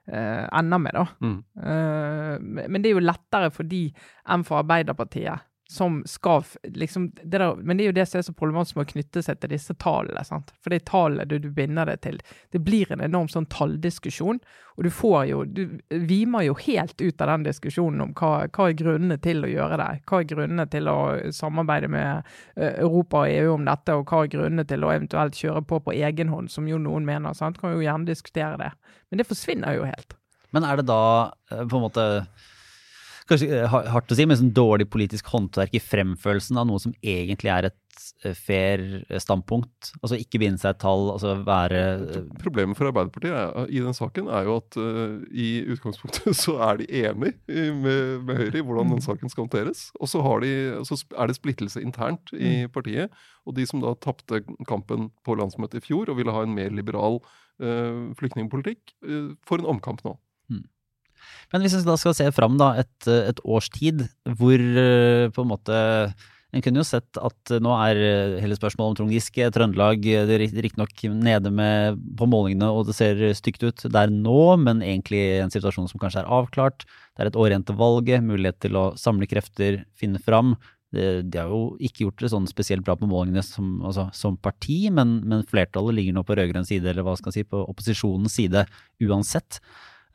eh, 0.06 0.44
ender 0.46 0.82
med, 0.82 0.94
da. 0.94 1.06
Mm. 1.22 1.38
Eh, 1.58 2.66
men 2.68 2.82
det 2.82 2.90
er 2.90 2.98
jo 2.98 3.06
lettere 3.06 3.50
for 3.54 3.68
de 3.68 3.88
enn 4.30 4.44
for 4.46 4.62
Arbeiderpartiet 4.62 5.48
som 5.72 6.02
skal 6.06 6.44
liksom, 6.64 7.10
det 7.22 7.38
der, 7.38 7.54
Men 7.56 7.76
det 7.76 7.84
er 7.84 7.86
jo 7.86 7.96
det 7.96 8.06
som 8.08 8.18
er 8.18 8.26
så 8.26 8.34
problematisk 8.36 8.76
med 8.76 8.84
å 8.84 8.90
knytte 8.90 9.22
seg 9.24 9.38
til 9.40 9.52
disse 9.54 9.74
tallene. 9.80 10.24
sant? 10.24 10.52
For 10.60 10.74
det 10.74 10.84
tallene 10.90 11.24
du, 11.28 11.38
du, 11.40 11.48
binder 11.50 11.88
det 11.88 12.02
til. 12.04 12.20
Det 12.52 12.60
blir 12.60 12.92
en 12.92 13.00
enorm 13.00 13.30
sånn 13.32 13.48
talldiskusjon, 13.52 14.40
og 14.76 14.84
du 14.84 14.90
får 14.92 15.24
jo 15.28 15.42
Du 15.44 15.62
vimer 15.88 16.46
jo 16.46 16.54
helt 16.60 17.00
ut 17.00 17.20
av 17.20 17.32
den 17.32 17.48
diskusjonen 17.48 18.04
om 18.04 18.14
hva, 18.18 18.46
hva 18.52 18.68
er 18.68 18.78
grunnene 18.78 19.18
til 19.24 19.44
å 19.44 19.50
gjøre 19.50 19.80
det. 19.80 19.90
Hva 20.08 20.20
er 20.20 20.30
grunnene 20.34 20.68
til 20.72 20.92
å 20.92 20.98
samarbeide 21.32 21.88
med 21.92 22.22
uh, 22.22 22.70
Europa 22.70 23.24
og 23.24 23.32
EU 23.32 23.56
om 23.56 23.68
dette, 23.68 23.96
og 23.96 24.08
hva 24.12 24.24
er 24.24 24.32
grunnene 24.36 24.68
til 24.68 24.84
å 24.84 24.92
eventuelt 24.92 25.40
kjøre 25.40 25.64
på 25.68 25.80
på 25.86 25.96
egen 25.96 26.32
hånd, 26.32 26.52
som 26.52 26.68
jo 26.68 26.80
noen 26.80 27.08
mener. 27.08 27.32
sant? 27.38 27.60
Kan 27.60 27.76
jo 27.76 27.84
gjerne 27.84 28.08
diskutere 28.08 28.60
det. 28.60 28.72
Men 29.10 29.22
det 29.22 29.28
forsvinner 29.28 29.80
jo 29.80 29.88
helt. 29.88 30.18
Men 30.52 30.68
er 30.68 30.80
det 30.80 30.90
da 30.92 31.04
uh, 31.32 31.64
på 31.64 31.78
en 31.78 31.86
måte 31.88 32.08
kanskje 33.28 33.62
eh, 33.62 33.70
hardt 33.92 34.12
å 34.12 34.16
si, 34.18 34.26
men 34.26 34.38
sånn 34.38 34.52
dårlig 34.56 34.88
politisk 34.92 35.30
håndverk 35.32 35.74
i 35.76 35.82
fremførelsen 35.82 36.58
av 36.60 36.68
noe 36.68 36.82
som 36.82 36.94
egentlig 36.98 37.50
er 37.52 37.68
et 37.68 38.04
eh, 38.24 38.34
fair 38.36 38.82
eh, 39.02 39.20
standpunkt. 39.22 39.92
Altså 40.00 40.18
ikke 40.20 40.40
binde 40.42 40.62
seg 40.62 40.74
et 40.74 40.80
tall, 40.82 41.10
altså 41.14 41.34
være 41.46 41.82
Problemet 42.42 42.78
for 42.78 42.90
Arbeiderpartiet 42.90 43.36
er, 43.36 43.68
i 43.68 43.82
den 43.84 43.96
saken 43.96 44.30
er 44.32 44.48
jo 44.48 44.56
at 44.60 44.78
uh, 44.80 45.20
i 45.30 45.50
utgangspunktet 45.74 46.38
så 46.44 46.56
er 46.68 46.82
de 46.82 46.88
enig 47.02 47.34
med, 47.46 48.18
med, 48.26 48.34
Høyre 48.40 48.60
i 48.60 48.64
hvordan 48.64 48.94
den 48.94 49.02
mm. 49.02 49.06
saken 49.06 49.32
skal 49.32 49.46
håndteres. 49.46 49.84
Og 50.00 50.10
så, 50.10 50.24
de, 50.42 50.52
så, 50.88 50.98
er 51.16 51.30
det 51.30 51.38
splittelse 51.38 51.84
internt 51.84 52.34
i 52.34 52.64
mm. 52.64 52.74
partiet. 52.74 53.22
Og 53.46 53.56
de 53.58 53.68
som 53.68 53.82
da 53.82 53.94
tapte 53.98 54.42
kampen 54.68 55.10
på 55.26 55.38
landsmøtet 55.38 55.82
i 55.82 55.86
fjor 55.86 56.10
og 56.10 56.18
ville 56.18 56.34
ha 56.34 56.44
en 56.46 56.56
mer 56.56 56.74
liberal 56.74 57.20
uh, 57.62 58.12
flyktningpolitikk, 58.18 58.96
uh, 59.06 59.32
får 59.46 59.62
en 59.62 59.74
omkamp 59.76 60.04
nå. 60.06 60.16
Men 61.52 61.64
hvis 61.64 61.78
vi 61.78 61.86
da 61.86 61.96
skal 62.00 62.16
se 62.16 62.28
fram 62.34 62.58
da, 62.60 62.74
et, 62.82 63.08
et 63.08 63.40
års 63.44 63.70
tid, 63.72 64.06
hvor 64.38 64.58
eh, 64.58 65.30
på 65.32 65.44
en 65.44 65.52
måte 65.52 65.80
en 66.52 66.60
kunne 66.60 66.82
jo 66.82 66.84
sett 66.84 67.16
at 67.16 67.52
nå 67.64 67.72
er 67.80 67.98
eh, 68.04 68.34
hele 68.42 68.56
spørsmålet 68.58 68.92
om 68.92 68.96
Trond 68.98 69.14
Giske, 69.14 69.46
Trøndelag, 69.54 70.04
eh, 70.04 70.26
det 70.28 70.36
er 70.36 70.44
riktignok 70.66 71.04
nede 71.16 71.52
med 71.54 72.02
på 72.18 72.28
målingene 72.28 72.68
og 72.68 72.90
det 72.90 72.96
ser 72.98 73.22
stygt 73.38 73.64
ut 73.64 73.86
der 73.92 74.12
nå, 74.12 74.58
men 74.60 74.84
egentlig 74.84 75.22
en 75.40 75.52
situasjon 75.54 75.88
som 75.88 76.02
kanskje 76.02 76.20
er 76.24 76.28
avklart. 76.40 76.84
Det 76.84 77.24
er 77.24 77.32
et 77.32 77.40
år 77.40 77.54
igjen 77.54 77.64
til 77.68 77.80
valget, 77.80 78.26
mulighet 78.28 78.60
til 78.64 78.76
å 78.76 78.90
samle 79.00 79.28
krefter, 79.30 79.80
finne 79.96 80.20
fram. 80.20 80.56
De, 80.92 81.22
har 81.38 81.48
jo 81.48 81.78
ikke 81.80 82.04
gjort 82.04 82.20
det 82.20 82.28
sånn 82.34 82.46
spesielt 82.50 82.84
bra 82.84 82.98
på 83.00 83.08
målingene 83.08 83.40
som, 83.46 83.78
altså, 83.80 84.10
som 84.12 84.36
parti, 84.36 84.90
men, 84.92 85.22
men, 85.24 85.46
flertallet 85.48 85.96
ligger 85.96 86.18
nå 86.18 86.24
på 86.28 86.36
rød-grønn 86.36 86.68
side, 86.68 86.84
eller 86.90 87.06
hva 87.06 87.16
skal 87.16 87.32
jeg 87.32 87.46
si, 87.46 87.48
på 87.48 87.62
opposisjonens 87.64 88.36
side 88.36 88.66
uansett. 89.08 89.62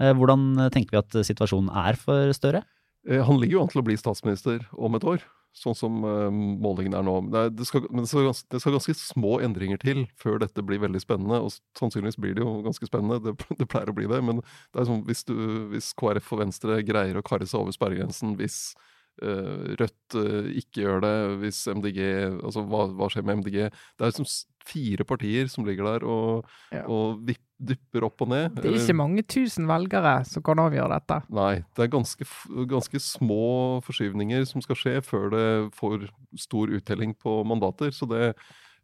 Eh, 0.01 0.13
hvordan 0.13 0.69
tenker 0.73 0.95
vi 0.95 1.01
at 1.01 1.17
situasjonen 1.27 1.71
er 1.73 1.97
for 1.99 2.33
Støre? 2.35 2.63
Eh, 3.07 3.23
han 3.23 3.39
ligger 3.39 3.57
jo 3.57 3.65
an 3.65 3.73
til 3.73 3.81
å 3.81 3.87
bli 3.87 3.97
statsminister 3.99 4.63
om 4.75 4.97
et 4.97 5.05
år, 5.07 5.23
sånn 5.57 5.77
som 5.77 5.95
målingene 6.01 6.59
målingen 6.61 6.97
er 6.99 7.05
nå. 7.07 7.15
Det, 7.55 7.65
skal, 7.65 7.87
men 7.89 8.05
det 8.05 8.11
skal, 8.11 8.27
det 8.53 8.61
skal, 8.61 8.75
ganske 8.75 8.97
små 8.99 9.37
endringer 9.45 9.79
til 9.81 10.03
før 10.19 10.41
dette 10.43 10.65
blir 10.65 10.83
veldig 10.83 11.01
spennende. 11.01 11.39
Og 11.41 11.55
sannsynligvis 11.79 12.19
blir 12.21 12.35
det 12.37 12.43
jo 12.43 12.59
ganske 12.65 12.89
spennende, 12.89 13.21
det, 13.23 13.33
det 13.61 13.69
pleier 13.71 13.89
å 13.89 13.95
bli 13.97 14.09
det. 14.11 14.21
Men 14.25 14.43
det 14.43 14.85
sånn, 14.89 15.01
hvis, 15.07 15.25
du, 15.25 15.33
hvis 15.73 15.93
KrF 15.97 16.29
og 16.35 16.43
Venstre 16.43 16.81
greier 16.85 17.17
å 17.17 17.25
karre 17.25 17.49
seg 17.49 17.63
over 17.63 17.73
sperregrensen, 17.75 18.35
hvis 18.37 18.75
Rødt 19.17 20.17
uh, 20.19 20.49
ikke 20.59 20.83
gjør 20.83 21.01
det, 21.05 21.15
hvis 21.41 21.63
MDG 21.71 21.99
Altså 22.37 22.61
hva, 22.69 22.83
hva 22.93 23.09
skjer 23.11 23.25
med 23.25 23.41
MDG? 23.41 23.57
Det 23.71 24.05
er 24.05 24.11
liksom 24.11 24.29
fire 24.67 25.05
partier 25.07 25.47
som 25.51 25.65
ligger 25.67 25.87
der 25.87 26.05
og, 26.07 26.47
ja. 26.73 26.83
og 26.91 27.23
dypper 27.57 28.05
opp 28.07 28.21
og 28.25 28.31
ned. 28.33 28.57
Det 28.57 28.69
er 28.69 28.77
ikke 28.81 28.97
mange 28.97 29.23
tusen 29.27 29.67
velgere 29.69 30.19
som 30.27 30.43
kan 30.45 30.61
avgjøre 30.61 30.91
dette. 30.93 31.19
Nei, 31.33 31.53
det 31.77 31.85
er 31.85 31.93
ganske, 31.93 32.27
ganske 32.69 33.01
små 33.01 33.79
forskyvninger 33.87 34.47
som 34.49 34.63
skal 34.65 34.79
skje 34.79 34.95
før 35.05 35.29
det 35.33 35.47
får 35.77 36.09
stor 36.39 36.73
uttelling 36.77 37.15
på 37.17 37.39
mandater. 37.47 37.93
Det, 38.13 38.31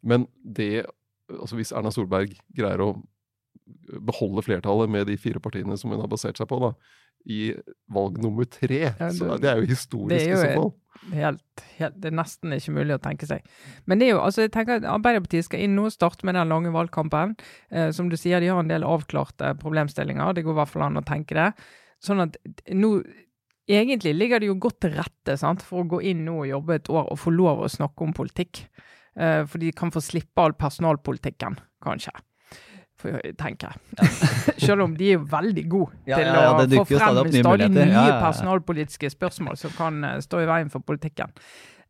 men 0.02 0.28
det 0.42 0.86
Altså 1.32 1.56
hvis 1.56 1.70
Erna 1.72 1.88
Solberg 1.88 2.34
greier 2.52 2.82
å 2.84 2.90
beholde 4.04 4.42
flertallet 4.44 4.90
med 4.92 5.06
de 5.08 5.14
fire 5.16 5.40
partiene 5.40 5.72
som 5.80 5.88
hun 5.88 6.02
har 6.02 6.10
basert 6.12 6.36
seg 6.36 6.50
på, 6.50 6.58
da, 6.60 6.74
i 7.24 7.54
valg 7.92 8.18
nummer 8.22 8.46
tre. 8.48 8.80
Ja, 8.86 8.94
det, 8.98 9.14
så 9.18 9.36
det 9.40 9.50
er 9.50 9.60
jo 9.62 9.68
historisk 9.70 10.16
er 10.18 10.30
jo, 10.30 10.36
i 10.36 10.40
så 10.42 10.50
fall. 10.58 10.72
Helt, 11.14 11.64
helt, 11.78 11.96
det 12.00 12.10
er 12.10 12.16
nesten 12.16 12.54
ikke 12.56 12.74
mulig 12.76 12.96
å 12.96 13.02
tenke 13.02 13.28
seg. 13.28 13.44
Men 13.88 14.00
det 14.00 14.08
er 14.08 14.14
jo, 14.14 14.22
altså 14.24 14.44
jeg 14.44 14.52
tenker 14.54 14.78
at 14.78 14.88
Arbeiderpartiet 14.88 15.48
skal 15.48 15.64
inn 15.64 15.74
nå, 15.76 15.88
starte 15.92 16.26
med 16.28 16.36
den 16.38 16.52
lange 16.52 16.72
valgkampen. 16.74 17.34
Eh, 17.72 17.90
som 17.96 18.08
du 18.12 18.16
sier, 18.20 18.40
de 18.40 18.52
har 18.52 18.60
en 18.60 18.70
del 18.70 18.86
avklarte 18.86 19.54
problemstillinger. 19.60 20.36
Det 20.36 20.44
går 20.46 20.56
i 20.56 20.60
hvert 20.60 20.72
fall 20.72 20.86
an 20.88 21.00
å 21.00 21.06
tenke 21.06 21.36
det. 21.38 21.50
Sånn 22.04 22.24
at 22.26 22.40
nå 22.72 22.98
Egentlig 23.64 24.10
ligger 24.12 24.42
det 24.42 24.50
jo 24.50 24.58
godt 24.60 24.82
til 24.84 24.90
rette 24.92 25.38
sant, 25.40 25.62
for 25.64 25.80
å 25.80 25.88
gå 25.88 26.02
inn 26.10 26.18
nå 26.26 26.34
og 26.42 26.50
jobbe 26.50 26.74
et 26.76 26.88
år 26.92 27.06
og 27.14 27.16
få 27.16 27.30
lov 27.32 27.62
å 27.64 27.70
snakke 27.72 28.04
om 28.04 28.12
politikk. 28.12 28.60
Eh, 29.16 29.40
for 29.48 29.56
de 29.56 29.70
kan 29.72 29.88
få 29.88 30.02
slippe 30.04 30.44
all 30.44 30.52
personalpolitikken, 30.52 31.56
kanskje 31.80 32.12
tenker 33.02 33.74
jeg. 33.74 34.08
Selv 34.66 34.86
om 34.86 34.96
de 34.96 35.12
er 35.16 35.22
veldig 35.30 35.64
gode 35.70 35.92
ja, 36.06 36.16
til 36.16 36.28
ja, 36.28 36.42
ja, 36.46 36.54
å 36.54 36.84
få 36.84 36.84
frem 36.88 37.30
stadig 37.34 37.70
nye 37.74 38.08
personalpolitiske 38.22 39.10
spørsmål 39.12 39.58
som 39.60 39.74
kan 39.76 40.00
uh, 40.06 40.16
stå 40.24 40.44
i 40.44 40.48
veien 40.48 40.72
for 40.72 40.84
politikken. 40.86 41.34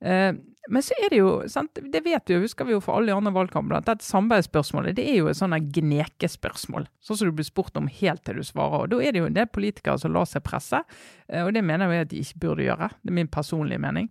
Uh, 0.05 0.37
men 0.73 0.81
så 0.81 0.97
er 0.97 1.12
det 1.12 1.19
jo, 1.19 1.33
sant, 1.51 1.77
det 1.77 2.01
vet 2.07 2.31
vi 2.31 2.38
jo, 2.38 2.40
husker 2.40 2.64
vi 2.64 2.73
jo 2.73 2.81
for 2.81 2.97
alle 2.97 3.11
de 3.11 3.17
andre 3.19 3.35
valgkampene, 3.37 3.83
at 3.83 3.88
dette 3.90 4.07
samarbeidsspørsmålet 4.07 4.97
det 4.97 5.05
er 5.11 5.19
jo 5.19 5.29
et 5.29 5.37
sånn 5.37 5.53
gnekespørsmål. 5.53 6.87
Sånn 7.05 7.21
som 7.21 7.29
du 7.29 7.37
blir 7.37 7.45
spurt 7.45 7.77
om 7.77 7.90
helt 7.93 8.25
til 8.25 8.40
du 8.40 8.47
svarer. 8.49 8.87
og 8.87 8.95
Da 8.95 9.03
er 9.05 9.12
det 9.12 9.21
jo 9.21 9.29
en 9.29 9.37
del 9.37 9.51
politikere 9.53 10.01
som 10.01 10.14
lar 10.17 10.29
seg 10.31 10.47
presse, 10.47 10.81
uh, 10.81 11.43
og 11.45 11.53
det 11.57 11.64
mener 11.67 11.93
jeg 11.93 12.09
at 12.09 12.12
de 12.14 12.25
ikke 12.25 12.43
burde 12.47 12.69
gjøre. 12.69 12.90
Det 13.03 13.12
er 13.12 13.21
min 13.21 13.33
personlige 13.40 13.85
mening. 13.85 14.09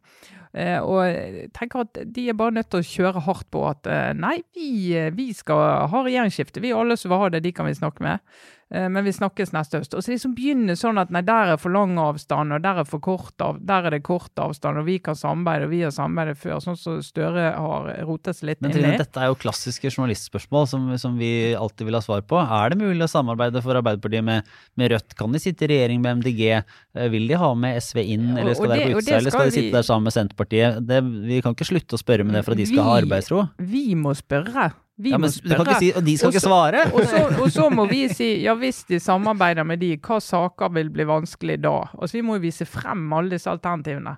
Eh, 0.53 0.77
og 0.85 0.99
jeg 1.07 1.47
tenker 1.57 1.81
at 1.81 1.97
de 2.13 2.27
er 2.29 2.35
bare 2.37 2.53
nødt 2.53 2.67
til 2.69 2.83
å 2.83 2.85
kjøre 2.85 3.23
hardt 3.25 3.47
på 3.53 3.63
at 3.65 3.87
eh, 3.89 4.11
nei, 4.13 4.35
vi, 4.53 4.67
eh, 4.93 5.09
vi 5.15 5.31
skal 5.33 5.89
ha 5.89 6.01
regjeringsskifte. 6.05 6.61
Vi 6.61 6.75
alle 6.77 6.97
som 6.99 7.09
vil 7.09 7.23
ha 7.23 7.29
det, 7.33 7.41
de 7.45 7.53
kan 7.57 7.65
vi 7.65 7.73
snakke 7.79 8.05
med. 8.05 8.21
Eh, 8.73 8.89
men 8.89 9.05
vi 9.05 9.13
snakkes 9.13 9.51
neste 9.53 9.81
høst. 9.81 9.93
Og 9.93 10.01
så 10.01 10.15
liksom 10.15 10.33
begynner 10.33 10.77
sånn 10.79 10.97
at 10.97 11.11
nei, 11.13 11.21
der 11.25 11.53
er 11.53 11.59
for 11.61 11.73
lang 11.73 11.93
avstand, 12.01 12.55
og 12.55 12.63
der 12.63 12.81
er 12.81 12.89
kort 13.03 13.43
av, 13.43 13.59
der 13.61 13.87
er 13.87 13.95
det 13.97 14.01
kort 14.07 14.39
avstand, 14.41 14.81
og 14.81 14.87
vi 14.87 14.97
kan 15.03 15.17
samarbeide, 15.17 15.67
og 15.67 15.73
vi 15.75 15.83
har 15.85 15.93
samarbeidet 15.93 16.39
før. 16.41 16.57
Sånn 16.63 16.79
som 16.79 16.97
så 16.97 17.09
Støre 17.13 17.51
har 17.53 17.89
rotet 18.07 18.39
seg 18.39 18.49
litt 18.49 18.63
inn 18.65 18.73
i. 18.73 18.95
Dette 18.97 19.21
er 19.21 19.29
jo 19.29 19.37
klassiske 19.37 19.91
journalistspørsmål 19.91 20.65
som, 20.71 20.87
som, 20.97 21.19
vi 21.19 21.53
alltid 21.53 21.85
vil 21.85 21.99
ha 21.99 22.01
svar 22.01 22.23
på. 22.25 22.39
Er 22.41 22.73
det 22.73 22.79
mulig 22.81 23.05
å 23.05 23.11
samarbeide 23.11 23.61
for 23.61 23.77
Arbeiderpartiet 23.77 24.25
med, 24.25 24.49
med 24.79 24.93
Rødt? 24.95 25.13
Kan 25.19 25.35
de 25.35 25.41
sitte 25.43 25.67
i 25.67 25.73
regjering 25.75 26.01
med 26.01 26.23
MDG? 26.23 26.43
Eh, 26.57 27.09
vil 27.13 27.29
de 27.29 27.37
ha 27.37 27.51
med 27.53 27.77
SV 27.77 28.01
inn, 28.01 28.31
eller 28.33 28.57
skal 28.57 28.73
det 28.73 28.79
være 28.79 28.95
på 28.95 29.03
utsida, 29.03 29.19
eller 29.21 29.35
skal 29.35 29.51
de 29.51 29.57
sitte 29.59 29.75
der 29.77 29.85
sammen 29.85 30.09
med 30.09 30.17
Senterpartiet? 30.17 30.81
Det, 30.89 31.03
vi 31.29 31.43
kan 31.45 31.53
ikke 31.53 31.69
slutte 31.69 31.99
å 31.99 32.01
spørre 32.01 32.25
med 32.25 32.39
det 32.39 32.47
for 32.47 32.57
at 32.57 32.63
de 32.63 32.69
skal 32.71 32.81
vi, 32.81 32.87
ha 32.89 32.97
arbeidsro. 33.03 33.45
Vi 33.61 33.85
må 33.99 34.17
spørre 34.17 34.71
Vi 34.95 35.09
Ja, 35.09 35.17
må 35.17 35.25
men 35.25 35.31
du 35.33 35.55
kan 35.55 35.65
ikke 35.65 35.79
si, 35.81 35.89
og 35.97 36.03
de 36.05 36.13
skal 36.17 36.29
også, 36.29 36.37
ikke 36.37 36.45
svare! 36.45 36.81
Og 36.93 37.05
så, 37.09 37.21
og 37.41 37.47
så 37.51 37.67
må 37.73 37.87
vi 37.89 38.03
si 38.13 38.27
ja 38.43 38.53
hvis 38.53 38.83
de 38.85 38.99
samarbeider 39.01 39.65
med 39.65 39.81
de, 39.81 39.95
hva 39.97 40.19
saker 40.21 40.69
vil 40.75 40.91
bli 40.93 41.07
vanskelig 41.09 41.57
da? 41.63 41.79
Altså 41.97 42.19
Vi 42.19 42.25
må 42.25 42.37
jo 42.37 42.43
vise 42.43 42.67
frem 42.69 43.07
alle 43.17 43.33
disse 43.33 43.49
alternativene. 43.49 44.13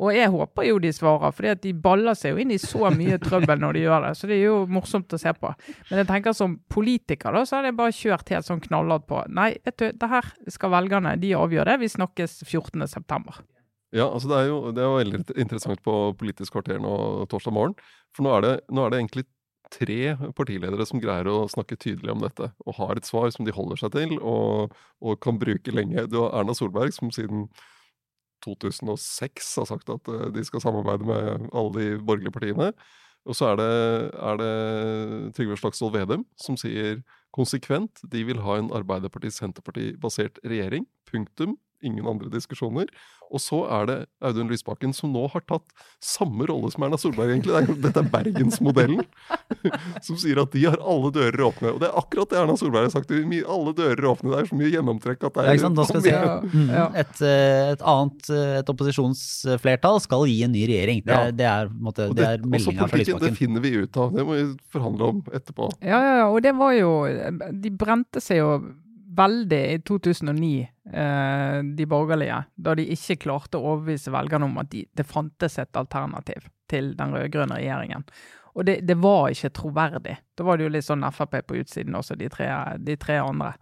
Og 0.00 0.14
jeg 0.14 0.30
håper 0.32 0.64
jo 0.64 0.78
de 0.80 0.92
svarer, 0.96 1.34
for 1.36 1.58
de 1.64 1.72
baller 1.76 2.16
seg 2.16 2.32
jo 2.32 2.40
inn 2.40 2.54
i 2.54 2.60
så 2.62 2.88
mye 2.94 3.18
trøbbel 3.20 3.60
når 3.60 3.76
de 3.76 3.82
gjør 3.82 4.06
det. 4.06 4.12
Så 4.16 4.30
det 4.30 4.38
er 4.38 4.46
jo 4.46 4.60
morsomt 4.70 5.12
å 5.12 5.18
se 5.20 5.32
på. 5.36 5.50
Men 5.90 6.00
jeg 6.00 6.08
tenker 6.08 6.36
som 6.38 6.54
politiker 6.72 7.36
da, 7.36 7.42
så 7.44 7.58
hadde 7.58 7.72
jeg 7.72 7.78
bare 7.82 7.96
kjørt 7.98 8.32
helt 8.32 8.48
sånn 8.48 8.62
knallhardt 8.64 9.04
på. 9.10 9.20
Nei, 9.36 9.50
vet 9.66 9.76
du, 9.82 9.90
det 10.00 10.08
her 10.14 10.30
skal 10.48 10.72
velgerne, 10.72 11.18
de 11.20 11.34
avgjør 11.36 11.68
det. 11.72 11.76
Vi 11.82 11.90
snakkes 11.98 12.38
14.9. 12.46 13.42
Ja, 13.98 14.06
altså 14.06 14.30
det 14.30 14.38
er 14.38 14.48
jo 14.48 14.58
det 14.70 14.80
er 14.80 14.86
jo 14.88 14.96
veldig 15.02 15.20
interessant 15.34 15.82
på 15.84 15.98
Politisk 16.16 16.54
kvarter 16.54 16.78
nå 16.80 16.94
torsdag 17.28 17.52
morgen. 17.58 17.76
For 18.14 18.24
nå 18.24 18.32
er 18.38 18.46
det, 18.46 18.54
nå 18.70 18.86
er 18.86 18.94
det 18.94 19.02
egentlig 19.02 19.26
tre 19.70 20.14
partiledere 20.36 20.86
som 20.88 21.00
greier 21.02 21.28
å 21.30 21.48
snakke 21.50 21.78
tydelig 21.80 22.14
om 22.14 22.24
dette. 22.24 22.50
Og 22.66 22.76
har 22.80 22.98
et 22.98 23.08
svar 23.08 23.30
som 23.34 23.46
de 23.46 23.54
holder 23.54 23.80
seg 23.80 23.94
til 23.96 24.16
og, 24.18 24.74
og 25.00 25.20
kan 25.22 25.38
bruke 25.40 25.74
lenge. 25.74 26.08
Du 26.10 26.20
har 26.22 26.40
Erna 26.40 26.56
Solberg 26.56 26.94
som 26.96 27.12
siden 27.14 27.48
2006 28.44 29.52
har 29.60 29.68
sagt 29.68 29.92
at 29.92 30.08
eh, 30.08 30.28
de 30.34 30.44
skal 30.46 30.64
samarbeide 30.64 31.06
med 31.06 31.48
alle 31.52 31.72
de 31.76 31.86
borgerlige 32.00 32.34
partiene. 32.34 32.72
Og 33.28 33.36
så 33.36 33.50
er 33.50 33.58
det, 33.60 33.72
er 34.16 34.38
det 34.40 34.52
Trygve 35.36 35.58
Slagsvold 35.60 35.92
Vedum 35.92 36.22
som 36.40 36.56
sier 36.56 37.02
konsekvent 37.36 38.00
de 38.10 38.22
vil 38.26 38.40
ha 38.42 38.56
en 38.58 38.70
Arbeiderparti-Senterparti-basert 38.80 40.40
regjering. 40.48 40.86
Punktum. 41.10 41.58
Ingen 41.82 42.06
andre 42.06 42.28
diskusjoner. 42.32 42.86
Og 43.30 43.38
så 43.38 43.60
er 43.70 43.84
det 43.86 43.94
Audun 44.26 44.48
Lysbakken 44.50 44.90
som 44.92 45.12
nå 45.14 45.28
har 45.30 45.40
tatt 45.46 45.62
samme 46.02 46.44
rolle 46.50 46.66
som 46.72 46.82
Erna 46.82 46.98
Solberg, 46.98 47.30
egentlig. 47.30 47.54
Er, 47.54 47.68
dette 47.78 48.02
er 48.02 48.08
Bergensmodellen. 48.10 49.04
som 50.06 50.18
sier 50.18 50.40
at 50.42 50.50
de 50.52 50.64
har 50.66 50.80
alle 50.82 51.12
dører 51.14 51.44
åpne. 51.46 51.70
Og 51.76 51.78
det 51.80 51.88
er 51.92 51.98
akkurat 52.00 52.32
det 52.32 52.40
Erna 52.40 52.56
Solberg 52.58 52.88
har 52.88 52.94
sagt. 52.96 53.12
Alle 53.14 53.72
dører 53.78 54.08
åpne. 54.10 54.32
Det 54.34 54.40
er 54.42 54.50
så 54.50 54.58
mye 54.58 54.72
gjennomtrekk 54.74 55.22
at 55.28 55.38
det 55.38 55.44
Ja, 55.46 55.52
er 55.52 55.60
ikke 55.60 55.66
sant? 55.68 55.78
Da 55.78 55.86
skal 55.86 56.02
vi 56.02 56.10
si, 56.10 56.58
mm, 56.58 56.72
Ja. 56.74 56.86
et, 57.04 57.22
eh, 57.22 57.70
et 57.76 57.86
annet 57.94 58.30
eh, 58.34 58.58
et 58.64 58.74
opposisjonsflertall 58.74 60.00
skal 60.02 60.26
gi 60.26 60.42
en 60.48 60.52
ny 60.52 60.66
regjering. 60.66 61.04
Det, 61.06 61.14
Ja. 61.14 61.20
er- 61.28 61.32
det 61.32 61.46
er, 61.46 62.12
det 62.14 62.26
er 62.26 62.38
meldinga 62.46 62.88
fra 62.88 62.98
Lysbakken. 62.98 63.20
det 63.30 63.36
finner 63.38 63.60
vi 63.60 63.70
ut 63.84 63.96
av. 63.96 64.12
Det 64.12 64.26
må 64.26 64.34
vi 64.36 64.58
forhandle 64.74 65.08
om 65.14 65.22
etterpå. 65.30 65.70
Ja, 65.82 66.00
ja, 66.02 66.14
ja, 66.24 66.28
og 66.28 66.42
det 66.42 66.54
var 66.56 66.72
jo 66.74 66.90
De 67.60 67.70
brente 67.70 68.20
seg 68.20 68.38
jo 68.38 68.74
veldig 69.20 69.60
i 69.74 69.78
2009, 69.86 70.50
eh, 70.92 71.60
de 71.76 71.86
borgerlige, 71.88 72.42
da 72.56 72.74
de 72.78 72.88
ikke 72.96 73.20
klarte 73.26 73.60
å 73.60 73.74
overbevise 73.74 74.12
velgerne 74.14 74.48
om 74.48 74.58
at 74.62 74.72
de, 74.72 74.84
det 74.96 75.06
fantes 75.06 75.58
et 75.60 75.78
alternativ 75.78 76.48
til 76.70 76.94
den 76.98 77.14
rød-grønne 77.16 77.60
regjeringen. 77.60 78.06
Og 78.58 78.66
det, 78.66 78.80
det 78.86 78.96
var 78.98 79.30
ikke 79.30 79.52
troverdig. 79.54 80.16
Da 80.36 80.46
var 80.46 80.58
det 80.58 80.66
jo 80.66 80.74
litt 80.74 80.86
sånn 80.86 81.06
Frp 81.14 81.38
på 81.46 81.60
utsiden 81.60 81.96
også, 81.96 82.16
de 82.18 82.30
tre, 82.32 82.50
de 82.82 82.96
tre 82.98 83.20
andre. 83.22 83.54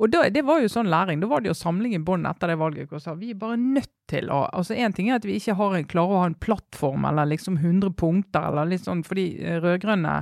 Og 0.00 0.08
da, 0.10 0.24
det 0.32 0.42
var 0.46 0.62
jo 0.62 0.70
sånn 0.72 0.90
læring. 0.90 1.20
Da 1.20 1.28
var 1.30 1.42
det 1.42 1.52
jo 1.52 1.58
samling 1.58 1.94
i 1.94 2.00
bånn 2.02 2.24
etter 2.26 2.50
det 2.50 2.58
valget. 2.60 2.90
Og 2.90 3.02
sa 3.04 3.14
vi 3.18 3.34
er 3.34 3.38
bare 3.38 3.58
nødt 3.60 3.92
til 4.10 4.32
å 4.32 4.44
altså 4.50 4.74
Én 4.74 4.96
ting 4.96 5.10
er 5.10 5.20
at 5.20 5.28
vi 5.28 5.36
ikke 5.38 5.56
har 5.60 5.76
klarer 5.90 6.16
å 6.16 6.22
ha 6.24 6.30
en 6.30 6.40
plattform 6.42 7.06
eller 7.08 7.28
liksom 7.30 7.60
100 7.60 7.94
punkter, 8.00 8.48
eller 8.48 8.72
litt 8.72 8.88
sånn 8.88 9.04
fordi 9.06 9.28
eh, 9.38 9.60
rød-grønne 9.62 10.16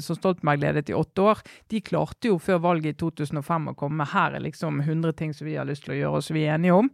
som 0.00 0.16
Stoltenberg 0.16 0.62
ledet 0.62 0.88
i 0.90 0.94
åtte 0.96 1.22
år, 1.22 1.40
de 1.68 1.80
klarte 1.84 2.30
jo 2.30 2.38
før 2.40 2.62
valget 2.64 2.94
i 2.94 2.98
2005 2.98 3.68
å 3.70 3.74
komme 3.78 4.06
her 4.08 4.34
er 4.34 4.40
liksom 4.40 4.80
100 4.80 5.12
ting 5.18 5.34
som 5.36 5.46
vi 5.46 5.58
har 5.60 5.68
lyst 5.68 5.84
til 5.84 5.92
å 5.94 5.98
gjøre 5.98 6.16
og 6.16 6.24
som 6.24 6.34
vi 6.34 6.46
er 6.46 6.54
enige 6.56 6.78
om. 6.80 6.88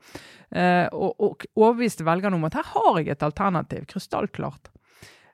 Eh, 0.51 0.87
og, 0.93 1.15
og 1.23 1.47
overbeviste 1.55 2.05
velgerne 2.05 2.37
om 2.37 2.45
at 2.49 2.59
her 2.59 2.67
har 2.75 2.99
jeg 2.99 3.15
et 3.15 3.23
alternativ, 3.23 3.87
krystallklart. 3.95 4.73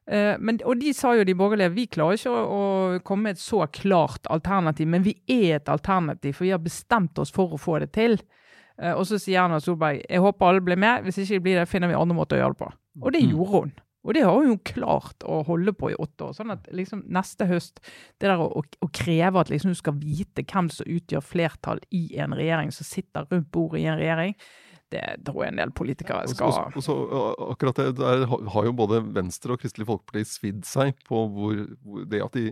Eh, 0.07 0.35
men, 0.39 0.59
og 0.67 0.81
de 0.83 0.93
sa 0.93 1.15
jo 1.17 1.25
de 1.25 1.35
borgerlige 1.39 1.73
vi 1.77 1.87
klarer 1.87 2.19
ikke 2.19 2.33
å, 2.35 2.63
komme 3.07 3.29
med 3.31 3.39
et 3.39 3.43
så 3.43 3.65
klart 3.71 4.27
alternativ, 4.35 4.89
men 4.93 5.05
vi 5.07 5.17
er 5.31 5.57
et 5.61 5.69
alternativ, 5.73 6.35
for 6.37 6.45
vi 6.49 6.53
har 6.55 6.63
bestemt 6.63 7.19
oss 7.23 7.33
for 7.35 7.55
å 7.55 7.61
få 7.61 7.79
det 7.85 7.93
til. 7.97 8.19
Eh, 8.81 8.93
og 8.93 9.07
så 9.09 9.19
sier 9.21 9.45
Erna 9.45 9.61
Solberg 9.63 10.03
jeg 10.05 10.21
håper 10.25 10.49
alle 10.53 10.65
blir 10.69 10.81
med, 10.81 11.07
hvis 11.07 11.23
ikke 11.23 11.39
de 11.39 11.45
blir 11.49 11.61
det, 11.63 11.69
finner 11.71 11.89
vi 11.93 11.99
andre 11.99 12.19
måter 12.19 12.39
å 12.39 12.45
gjøre 12.45 12.57
det 12.57 12.63
på. 12.65 12.71
Og 13.03 13.13
det 13.15 13.23
Mm. 13.25 13.31
gjorde 13.33 13.53
hun. 13.57 13.73
Og 14.03 14.17
det 14.17 14.25
har 14.27 14.35
hun 14.35 14.51
jo 14.51 14.59
klart 14.67 15.23
å 15.23 15.43
holde 15.47 15.75
på 15.79 15.93
i 15.93 15.99
åtte 16.01 16.27
år. 16.27 16.35
Sånn 16.35 16.51
at 16.55 16.67
liksom 16.75 17.05
neste 17.13 17.47
høst, 17.51 17.79
det 18.19 18.27
der 18.27 18.43
å, 18.43 18.49
å, 18.59 18.65
å 18.83 18.89
kreve 18.95 19.43
at 19.43 19.53
liksom 19.53 19.75
du 19.75 19.79
skal 19.79 19.95
vite 20.01 20.43
hvem 20.43 20.71
som 20.75 20.91
utgjør 20.91 21.23
flertall 21.23 21.83
i 21.95 22.05
en 22.23 22.35
regjering, 22.35 22.75
som 22.75 22.89
sitter 22.89 23.29
rundt 23.31 23.51
bordet 23.55 23.85
i 23.85 23.89
en 23.93 24.01
regjering, 24.01 24.37
det 24.93 25.05
tror 25.25 25.45
jeg 25.45 25.55
en 25.55 25.61
del 25.63 25.71
politikere 25.73 26.27
Og 26.27 26.35
skal 26.35 26.53
og 26.53 26.89
og 26.93 27.13
uh, 27.15 27.45
akkurat 27.55 27.79
det, 27.81 27.87
der 27.97 28.27
har 28.29 28.67
jo 28.67 28.75
både 28.77 29.01
Venstre 29.15 29.55
og 29.55 29.63
Kristelig 29.63 29.89
Folkeparti 29.89 30.27
svidd 30.29 30.67
seg 30.69 30.99
på 31.09 31.23
hvor, 31.33 31.63
hvor 31.81 32.05
det 32.11 32.21
at 32.27 32.37
de 32.37 32.51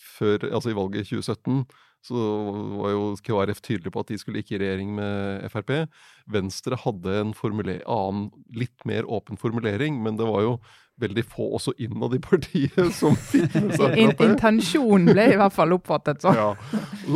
før, 0.00 0.46
altså 0.52 0.72
i 0.72 0.76
valget 0.76 1.04
i 1.04 1.16
2017, 1.16 1.66
så 2.06 2.24
var 2.78 2.92
jo 2.94 3.04
KrF 3.26 3.60
tydelig 3.64 3.92
på 3.94 4.02
at 4.02 4.12
de 4.12 4.18
skulle 4.20 4.42
ikke 4.42 4.56
i 4.56 4.60
regjering 4.62 4.94
med 4.96 5.46
Frp. 5.52 5.72
Venstre 6.30 6.78
hadde 6.80 7.20
en 7.20 7.34
annen, 7.36 8.30
litt 8.54 8.86
mer 8.88 9.08
åpen 9.10 9.40
formulering, 9.40 9.98
men 10.04 10.18
det 10.20 10.28
var 10.28 10.44
jo 10.46 10.56
veldig 11.00 11.24
få 11.28 11.46
også 11.58 11.74
innad 11.82 12.14
i 12.16 12.20
partiet 12.24 12.94
som 12.96 13.16
fikk 13.28 13.54
med 13.58 13.74
seg 13.76 13.96
In. 14.00 14.12
Intensjonen 14.26 15.10
ble 15.12 15.26
i 15.34 15.38
hvert 15.38 15.54
fall 15.54 15.76
oppfattet 15.76 16.24
sånn. 16.24 16.36
Ja. 16.46 16.52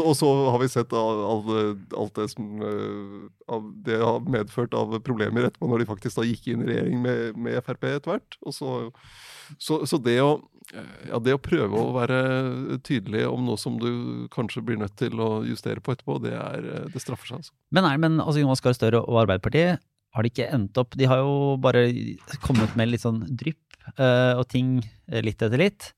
Og 0.00 0.14
så 0.16 0.28
har 0.52 0.60
vi 0.62 0.68
sett 0.70 0.92
all, 0.96 1.50
alt 1.98 2.14
det 2.16 2.28
som 2.32 2.62
eh, 2.64 3.16
av 3.52 3.66
det 3.86 3.98
har 4.00 4.22
medført 4.30 4.74
av 4.76 4.94
problemer 5.06 5.48
etterpå, 5.48 5.68
når 5.70 5.82
de 5.82 5.88
faktisk 5.90 6.20
da 6.20 6.26
gikk 6.28 6.48
inn 6.52 6.64
i 6.64 6.70
regjering 6.70 7.02
med, 7.04 7.36
med 7.40 7.60
Frp 7.66 7.88
etter 7.90 8.14
hvert. 8.14 8.38
Og 8.46 8.56
så, 8.56 8.72
så, 9.58 9.80
så 9.88 10.00
det, 10.02 10.16
å, 10.24 10.36
ja, 11.08 11.20
det 11.22 11.36
å 11.36 11.42
prøve 11.42 11.80
å 11.80 11.94
være 11.96 12.20
tydelig 12.86 13.26
om 13.28 13.46
noe 13.48 13.60
som 13.60 13.78
du 13.80 14.26
kanskje 14.34 14.64
blir 14.66 14.80
nødt 14.80 14.96
til 15.00 15.20
å 15.20 15.30
justere 15.46 15.82
på 15.84 15.96
etterpå, 15.96 16.20
det, 16.24 16.36
er, 16.36 16.90
det 16.92 17.02
straffer 17.02 17.32
seg. 17.32 17.44
altså. 17.44 17.56
Men, 17.74 17.86
nei, 17.88 17.96
men 18.02 18.20
altså, 18.20 18.42
Jonas 18.42 18.64
Gahr 18.64 18.76
Støre 18.76 19.02
og 19.04 19.24
Arbeiderpartiet, 19.24 19.82
har 20.10 20.26
de 20.26 20.30
ikke 20.32 20.48
endt 20.50 20.78
opp 20.80 20.96
De 20.98 21.06
har 21.06 21.20
jo 21.22 21.34
bare 21.62 21.84
kommet 22.42 22.72
med 22.78 22.90
litt 22.90 23.04
sånn 23.04 23.20
drypp 23.30 23.69
og 24.00 24.46
ting 24.48 24.78
eh, 24.80 25.22
litt 25.24 25.42
etter 25.42 25.58
litt. 25.60 25.92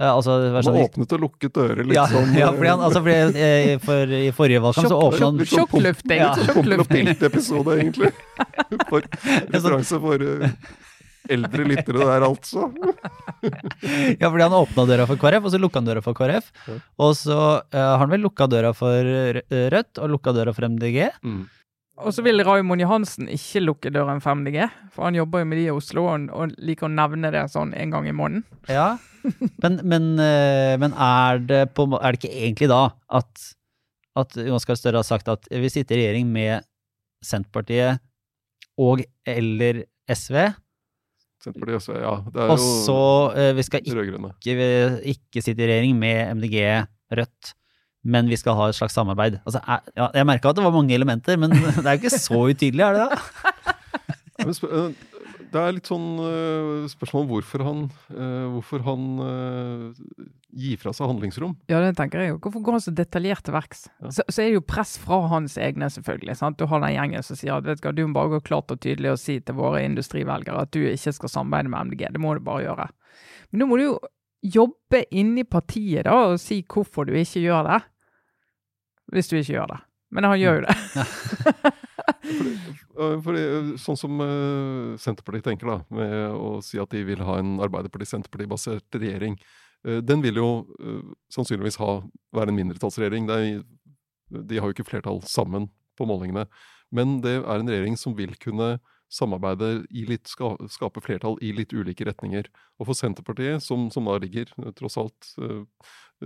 Eh, 0.00 0.08
altså, 0.08 0.38
Han 0.54 0.64
sånn, 0.64 0.78
åpnet 0.82 1.12
og 1.14 1.20
lukket 1.26 1.52
dører 1.54 1.84
litt 1.84 1.96
ja, 1.98 2.06
sånn. 2.10 2.32
ja, 2.40 2.48
fordi 2.54 2.70
han, 2.72 2.84
altså, 2.88 3.02
fordi, 3.04 3.42
eh, 3.46 3.74
for, 3.82 4.14
I 4.16 4.30
forrige 4.34 4.62
valgkamp 4.64 4.88
så 4.88 5.00
åpna 5.08 5.28
han 5.28 5.42
Sjokkløfting. 5.42 5.58
Sjokklufting. 5.58 6.22
Ja. 6.22 6.30
sjokklufting. 6.48 7.10
Pilt-episode, 7.10 7.76
egentlig. 7.78 8.12
For 8.90 9.04
referanse 9.52 9.98
for 10.00 10.24
eh, 10.24 10.54
eldre 11.32 11.66
lyttere 11.68 12.06
der, 12.08 12.24
altså. 12.26 12.70
Ja, 14.20 14.30
fordi 14.30 14.44
han 14.46 14.54
åpna 14.56 14.84
døra 14.88 15.04
for 15.10 15.20
KrF, 15.20 15.46
og 15.48 15.52
så 15.52 15.58
lukka 15.60 15.80
han 15.80 15.88
døra 15.88 16.02
for 16.04 16.16
KrF. 16.16 16.48
Og 17.02 17.14
så 17.18 17.38
eh, 17.60 17.78
har 17.78 18.00
han 18.00 18.12
vel 18.12 18.24
lukka 18.24 18.48
døra 18.50 18.72
for 18.76 19.12
Rødt 19.74 20.00
og 20.02 20.14
lukka 20.16 20.34
døra 20.34 20.54
for 20.56 20.66
MDG. 20.72 21.10
Mm. 21.22 21.42
Og 22.02 22.14
så 22.14 22.24
vil 22.26 22.42
Raymond 22.46 22.82
Johansen 22.82 23.30
ikke 23.30 23.62
lukke 23.62 23.92
døren 23.94 24.20
5DG, 24.22 24.66
for 24.94 25.06
han 25.06 25.16
jobber 25.16 25.42
jo 25.42 25.48
med 25.50 25.60
de 25.60 25.66
i 25.68 25.72
Oslo 25.74 26.06
og, 26.10 26.28
og 26.34 26.54
liker 26.62 26.88
å 26.88 26.92
nevne 26.92 27.30
det 27.34 27.46
sånn 27.52 27.74
en 27.78 27.94
gang 27.94 28.08
i 28.08 28.14
måneden. 28.16 28.44
Ja, 28.70 28.96
men, 29.62 29.78
men, 29.86 30.08
eh, 30.22 30.74
men 30.82 30.96
er, 30.96 31.42
det 31.46 31.62
på, 31.76 31.86
er 31.98 32.14
det 32.14 32.22
ikke 32.22 32.34
egentlig 32.34 32.70
da 32.72 32.82
at, 33.18 33.46
at 34.18 34.36
Jonas 34.40 34.66
Gahr 34.68 34.80
Støre 34.80 35.02
har 35.02 35.06
sagt 35.08 35.30
at 35.30 35.46
vi 35.50 35.70
sitter 35.72 35.98
i 35.98 36.02
regjering 36.06 36.32
med 36.34 36.66
Senterpartiet 37.22 38.02
og 38.82 39.04
eller 39.28 39.84
SV, 40.10 40.38
Senterpartiet 41.42 41.78
og 41.78 41.84
SV, 41.84 41.96
ja. 42.02 42.14
Det 42.34 42.42
er 42.42 42.52
og 42.54 42.60
så 42.62 42.98
jo 42.98 43.42
eh, 43.42 43.52
vi 43.58 43.64
skal 43.66 43.82
ikke, 43.82 44.56
ikke 45.14 45.42
sitte 45.42 45.64
i 45.64 45.70
regjering 45.70 45.98
med 45.98 46.38
MDG, 46.38 46.58
Rødt, 47.12 47.52
men 48.04 48.26
vi 48.30 48.36
skal 48.40 48.56
ha 48.58 48.68
et 48.70 48.76
slags 48.78 48.96
samarbeid. 48.98 49.40
Altså, 49.46 49.60
er, 49.66 49.80
ja, 49.96 50.08
jeg 50.18 50.26
merka 50.26 50.50
at 50.50 50.58
det 50.58 50.64
var 50.66 50.74
mange 50.74 50.94
elementer, 50.96 51.38
men 51.38 51.50
det 51.54 51.86
er 51.86 51.96
jo 51.96 52.02
ikke 52.02 52.18
så 52.18 52.42
utydelig, 52.50 52.82
er 52.86 52.98
det 52.98 53.08
da? 53.08 53.72
Eh, 54.42 54.92
Det 55.52 55.60
er 55.60 55.74
litt 55.76 55.84
sånn 55.90 56.06
eh, 56.24 56.84
spørsmål 56.88 57.26
om 57.26 57.28
hvorfor 57.34 57.62
han, 57.66 57.80
eh, 58.14 58.44
hvorfor 58.54 58.84
han 58.86 59.02
gir 60.52 60.78
fra 60.80 60.94
seg 60.96 61.10
handlingsrom. 61.10 61.52
Ja, 61.68 61.82
det 61.84 61.90
tenker 61.98 62.22
jeg 62.22 62.32
jo. 62.32 62.38
Hvorfor 62.40 62.62
går 62.64 62.76
han 62.78 62.84
så 62.84 62.92
detaljert 62.96 63.44
til 63.44 63.52
verks? 63.56 63.84
Ja. 64.00 64.10
Så, 64.16 64.24
så 64.32 64.42
er 64.42 64.48
det 64.50 64.56
jo 64.56 64.64
press 64.72 64.94
fra 65.00 65.18
hans 65.32 65.58
egne, 65.60 65.90
selvfølgelig. 65.92 66.36
sant? 66.40 66.56
Du 66.60 66.66
har 66.70 66.80
den 66.82 66.94
gjengen 66.96 67.24
som 67.26 67.36
sier 67.38 67.54
at 67.58 67.68
vet 67.68 67.80
du 67.82 67.86
hva, 67.86 67.92
du 67.96 68.02
må 68.08 68.16
bare 68.16 68.32
gå 68.34 68.40
klart 68.48 68.72
og 68.72 68.80
tydelig 68.80 69.12
og 69.12 69.20
si 69.20 69.38
til 69.44 69.58
våre 69.60 69.84
industrivelgere 69.84 70.64
at 70.66 70.72
du 70.72 70.80
ikke 70.88 71.12
skal 71.18 71.32
samarbeide 71.36 71.72
med 71.72 71.92
MDG. 71.92 72.08
Det 72.16 72.20
må 72.24 72.34
du 72.36 72.42
bare 72.48 72.64
gjøre. 72.66 72.88
Men 73.52 73.62
nå 73.64 73.68
må 73.70 73.78
du 73.80 73.84
jo 73.90 73.94
jobbe 74.56 75.04
inni 75.14 75.44
partiet 75.46 76.08
da 76.08 76.16
og 76.32 76.40
si 76.42 76.62
hvorfor 76.64 77.06
du 77.06 77.12
ikke 77.14 77.44
gjør 77.44 77.68
det. 77.68 77.80
Hvis 79.12 79.28
du 79.30 79.36
ikke 79.38 79.58
gjør 79.58 79.74
det. 79.74 79.80
Men 80.12 80.28
han 80.28 80.40
gjør 80.40 80.60
jo 80.60 80.66
det. 80.66 80.76
Fordi, 82.22 82.52
eh, 82.98 83.18
fordi, 83.24 83.42
eh, 83.42 83.68
sånn 83.80 83.98
som 83.98 84.20
eh, 84.22 84.94
Senterpartiet 85.00 85.46
tenker, 85.48 85.70
da, 85.70 85.78
med 85.94 86.14
å 86.36 86.54
si 86.64 86.80
at 86.80 86.92
de 86.92 87.02
vil 87.06 87.22
ha 87.26 87.38
en 87.40 87.56
Arbeiderparti-Senterparti-basert 87.64 89.00
regjering, 89.00 89.38
den 89.82 90.20
vil 90.22 90.36
jo 90.38 90.48
sannsynligvis 91.34 91.74
ha, 91.80 91.96
være 92.30 92.52
en 92.52 92.58
mindretallsregjering. 92.60 93.24
Er, 93.34 93.64
de 94.30 94.60
har 94.60 94.70
jo 94.70 94.76
ikke 94.76 94.86
flertall 94.86 95.18
sammen 95.26 95.66
på 95.98 96.06
målingene. 96.06 96.44
Men 96.94 97.16
det 97.24 97.32
er 97.40 97.56
en 97.56 97.66
regjering 97.66 97.98
som 97.98 98.14
vil 98.14 98.36
kunne 98.38 98.76
samarbeide 99.12 99.82
i 99.92 100.06
litt, 100.08 100.30
ska, 100.30 100.54
skape 100.72 101.02
flertall 101.04 101.36
i 101.44 101.52
litt 101.56 101.74
ulike 101.76 102.06
retninger. 102.08 102.48
Og 102.80 102.88
for 102.88 102.98
Senterpartiet, 102.98 103.62
som, 103.64 103.90
som 103.92 104.08
da 104.08 104.16
ligger 104.22 104.48
eh, 104.62 104.72
tross 104.78 104.98
alt 105.00 105.34
eh, 105.42 105.62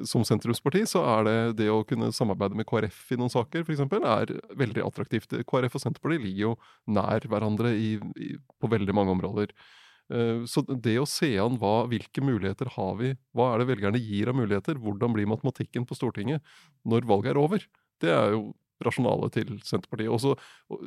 som 0.06 0.24
sentrumsparti, 0.28 0.84
så 0.88 1.02
er 1.08 1.24
det 1.26 1.38
det 1.62 1.70
å 1.72 1.84
kunne 1.88 2.12
samarbeide 2.14 2.58
med 2.58 2.68
KrF 2.68 3.14
i 3.14 3.18
noen 3.20 3.32
saker, 3.32 3.64
f.eks., 3.64 3.82
er 3.96 4.34
veldig 4.60 4.84
attraktivt. 4.84 5.32
KrF 5.48 5.78
og 5.78 5.82
Senterpartiet 5.82 6.26
ligger 6.26 6.42
jo 6.50 6.54
nær 6.98 7.26
hverandre 7.30 7.72
i, 7.74 7.96
i, 8.20 8.34
på 8.60 8.70
veldig 8.72 8.96
mange 8.96 9.16
områder. 9.16 9.54
Eh, 10.12 10.44
Så 10.46 10.62
det 10.68 10.98
å 11.00 11.08
se 11.08 11.32
an 11.42 11.58
hva, 11.62 11.86
hvilke 11.90 12.22
muligheter 12.24 12.70
har 12.76 12.92
vi, 13.00 13.14
hva 13.34 13.52
er 13.54 13.62
det 13.62 13.70
velgerne 13.72 14.02
gir 14.02 14.30
av 14.30 14.38
muligheter, 14.38 14.78
hvordan 14.82 15.16
blir 15.16 15.28
matematikken 15.32 15.88
på 15.88 15.98
Stortinget 15.98 16.44
når 16.86 17.08
valget 17.08 17.34
er 17.34 17.42
over, 17.42 17.66
det 18.02 18.12
er 18.12 18.36
jo 18.36 18.44
rasjonalet 18.84 19.36
til 19.38 19.54
Senterpartiet. 19.64 20.12
Også, 20.12 20.34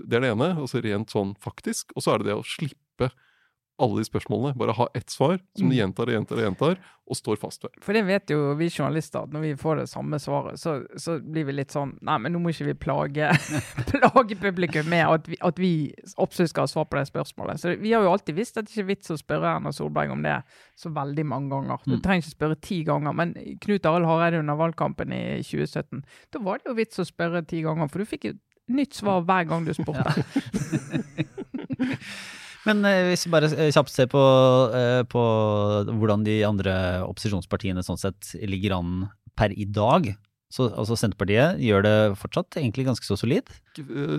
det 0.04 0.20
er 0.20 0.26
det 0.26 0.34
ene, 0.36 0.52
altså 0.60 0.82
rent 0.84 1.14
sånn 1.14 1.34
faktisk. 1.44 1.94
Og 1.96 2.06
så 2.06 2.14
er 2.14 2.22
det 2.22 2.32
det 2.32 2.38
å 2.40 2.46
slippe 2.48 3.12
alle 3.80 4.02
de 4.02 4.08
spørsmålene. 4.10 4.56
Bare 4.60 4.74
ha 4.78 4.88
ett 4.98 5.10
svar 5.10 5.40
som 5.58 5.70
de 5.72 5.78
gjentar 5.80 6.10
og 6.10 6.14
gjentar 6.18 6.38
og 6.40 6.44
gjentar, 6.46 6.80
og 7.10 7.18
står 7.18 7.40
fast 7.42 7.64
ved. 7.66 7.72
For 7.82 7.98
det 7.98 8.04
vet 8.06 8.30
jo 8.30 8.52
vi 8.60 8.68
journalister, 8.70 9.24
at 9.26 9.32
når 9.34 9.42
vi 9.48 9.52
får 9.58 9.80
det 9.82 9.86
samme 9.90 10.20
svaret, 10.22 10.60
så, 10.62 10.76
så 11.00 11.16
blir 11.24 11.48
vi 11.48 11.56
litt 11.58 11.72
sånn 11.74 11.96
Nei, 12.06 12.18
men 12.22 12.36
nå 12.36 12.42
må 12.44 12.52
ikke 12.54 12.68
vi 12.68 12.76
plage, 12.78 13.30
plage 13.92 14.38
publikum 14.38 14.86
med 14.92 15.06
at 15.08 15.30
vi, 15.32 15.40
at 15.42 15.58
vi 15.64 15.72
absolutt 16.22 16.52
skal 16.52 16.68
ha 16.68 16.72
svar 16.74 16.86
på 16.92 17.00
det 17.00 17.08
spørsmålet. 17.10 17.62
Så 17.64 17.74
vi 17.82 17.94
har 17.96 18.06
jo 18.06 18.12
alltid 18.14 18.38
visst 18.38 18.60
at 18.62 18.68
det 18.68 18.76
ikke 18.76 18.84
er 18.86 18.90
vits 18.92 19.10
å 19.16 19.18
spørre 19.18 19.56
Erna 19.56 19.74
Solberg 19.74 20.14
om 20.14 20.22
det 20.28 20.36
så 20.78 20.92
veldig 20.94 21.26
mange 21.32 21.50
ganger. 21.56 21.82
Du 21.88 21.96
Mm. 21.98 22.04
trenger 22.06 22.22
ikke 22.28 22.36
spørre 22.38 22.60
ti 22.62 22.84
ganger. 22.86 23.14
Men 23.18 23.34
Knut 23.66 23.86
Arild 23.90 24.06
Hareide 24.12 24.40
under 24.44 24.56
valgkampen 24.60 25.12
i 25.16 25.24
2017, 25.42 26.04
da 26.32 26.40
var 26.46 26.60
det 26.62 26.70
jo 26.70 26.78
vits 26.78 27.02
å 27.02 27.08
spørre 27.10 27.42
ti 27.50 27.64
ganger, 27.66 27.90
for 27.90 28.00
du 28.04 28.06
fikk 28.06 28.30
jo 28.30 28.36
nytt 28.70 28.94
svar 28.94 29.24
hver 29.26 29.48
gang 29.50 29.66
du 29.66 29.74
spurte. 29.74 30.14
Men 32.70 32.86
eh, 32.88 33.10
hvis 33.12 33.26
vi 33.28 33.34
bare 33.34 33.50
eh, 33.56 33.72
kjapt 33.76 33.92
ser 33.94 34.08
på, 34.12 34.22
eh, 34.78 35.02
på 35.10 35.26
hvordan 35.90 36.24
de 36.28 36.40
andre 36.48 36.74
opposisjonspartiene 37.10 37.84
sånn 37.86 38.00
sett 38.02 38.34
ligger 38.46 38.78
an 38.80 39.08
per 39.40 39.54
i 39.56 39.66
dag, 39.66 40.12
så 40.50 40.66
altså 40.74 40.96
Senterpartiet 40.98 41.60
gjør 41.62 41.84
det 41.86 41.92
fortsatt 42.18 42.56
egentlig 42.58 42.88
ganske 42.88 43.06
så 43.06 43.14
solid. 43.22 43.46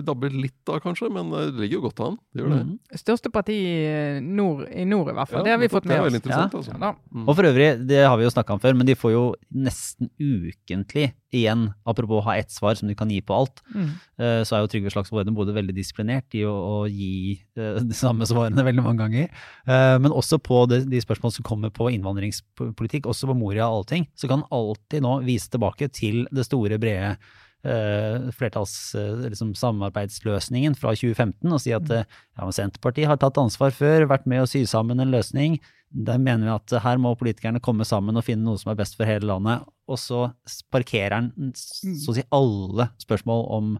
Dabber 0.07 0.31
litt 0.31 0.55
da, 0.67 0.77
kanskje, 0.79 1.09
men 1.11 1.27
det 1.33 1.41
ligger 1.59 1.81
jo 1.81 1.81
godt 1.89 1.99
an. 2.05 2.15
Det 2.31 2.39
gjør 2.45 2.53
det. 2.55 2.59
Mm. 2.69 3.01
Største 3.01 3.31
parti 3.35 3.57
i 3.59 4.21
nord, 4.23 4.63
i 4.71 4.85
nord 4.87 5.11
i 5.11 5.15
hvert 5.17 5.27
fall. 5.33 5.41
Ja, 5.43 5.49
det 5.49 5.55
har 5.57 5.59
vi 5.65 5.71
fått 5.73 5.89
med 5.89 5.91
Det 5.91 5.97
er 5.97 6.05
oss. 6.05 6.07
veldig 6.07 6.21
interessant, 6.23 6.55
Ja. 6.55 6.61
altså. 6.61 6.77
Ja. 6.79 6.93
Mm. 7.11 7.25
Og 7.27 7.35
for 7.35 7.49
øvrig, 7.51 7.67
det 7.91 7.99
har 8.07 8.15
vi 8.17 8.23
jo 8.29 8.31
snakka 8.31 8.55
om 8.55 8.63
før, 8.63 8.77
men 8.79 8.87
de 8.87 8.95
får 8.95 9.11
jo 9.11 9.25
nesten 9.51 10.07
ukentlig 10.23 11.11
igjen, 11.31 11.69
apropos 11.87 12.19
å 12.19 12.25
ha 12.25 12.37
ett 12.37 12.51
svar 12.51 12.75
som 12.75 12.89
du 12.89 12.95
kan 12.95 13.09
gi 13.09 13.21
på 13.23 13.35
alt, 13.35 13.61
Mm. 13.73 13.89
eh, 14.19 14.41
så 14.43 14.55
er 14.55 14.61
jo 14.61 14.67
Trygve 14.67 14.91
Slagsvold 14.91 15.23
Vedum 15.23 15.35
både 15.35 15.55
veldig 15.55 15.75
disiplinert 15.75 16.27
i 16.35 16.43
å, 16.43 16.51
å 16.51 16.89
gi 16.91 17.41
eh, 17.55 17.79
de 17.79 17.95
samme 17.95 18.27
svarene 18.27 18.65
veldig 18.67 18.83
mange 18.83 19.03
ganger, 19.03 19.29
eh, 19.67 19.97
men 19.97 20.11
også 20.11 20.41
på 20.43 20.67
de, 20.69 20.83
de 20.85 21.01
spørsmål 21.01 21.31
som 21.31 21.47
kommer 21.47 21.71
på 21.71 21.89
innvandringspolitikk, 21.95 23.07
også 23.07 23.31
på 23.31 23.37
Moria 23.37 23.69
og 23.69 23.83
allting, 23.83 24.07
så 24.15 24.27
kan 24.27 24.43
han 24.43 24.51
alltid 24.51 25.01
nå 25.01 25.21
vise 25.23 25.49
tilbake 25.49 25.87
til 25.91 26.27
det 26.31 26.45
store, 26.47 26.79
brede 26.81 27.15
Uh, 27.61 28.31
flertalls 28.33 28.95
uh, 28.97 29.19
liksom 29.21 29.51
samarbeidsløsningen 29.53 30.73
fra 30.73 30.95
2015 30.97 31.45
og 31.45 31.59
si 31.61 31.69
at 31.75 31.91
uh, 31.93 32.07
ja, 32.09 32.47
Senterpartiet 32.57 33.05
har 33.05 33.19
tatt 33.21 33.37
ansvar 33.37 33.69
før, 33.69 34.07
vært 34.09 34.25
med 34.25 34.41
å 34.41 34.47
sy 34.49 34.63
sammen 34.65 34.97
en 34.97 35.11
løsning. 35.13 35.59
Der 35.91 36.19
mener 36.21 36.47
vi 36.47 36.53
at 36.53 36.83
her 36.85 36.99
må 37.03 37.13
politikerne 37.19 37.61
komme 37.63 37.85
sammen 37.87 38.15
og 38.15 38.23
finne 38.23 38.45
noe 38.47 38.59
som 38.59 38.71
er 38.71 38.79
best 38.79 38.95
for 38.95 39.09
hele 39.09 39.27
landet. 39.27 39.65
Og 39.91 39.99
så 39.99 40.29
parkerer 40.71 41.17
han 41.17 41.51
så 41.57 42.13
å 42.13 42.15
si 42.15 42.23
alle 42.31 42.87
spørsmål 43.03 43.43
om, 43.57 43.73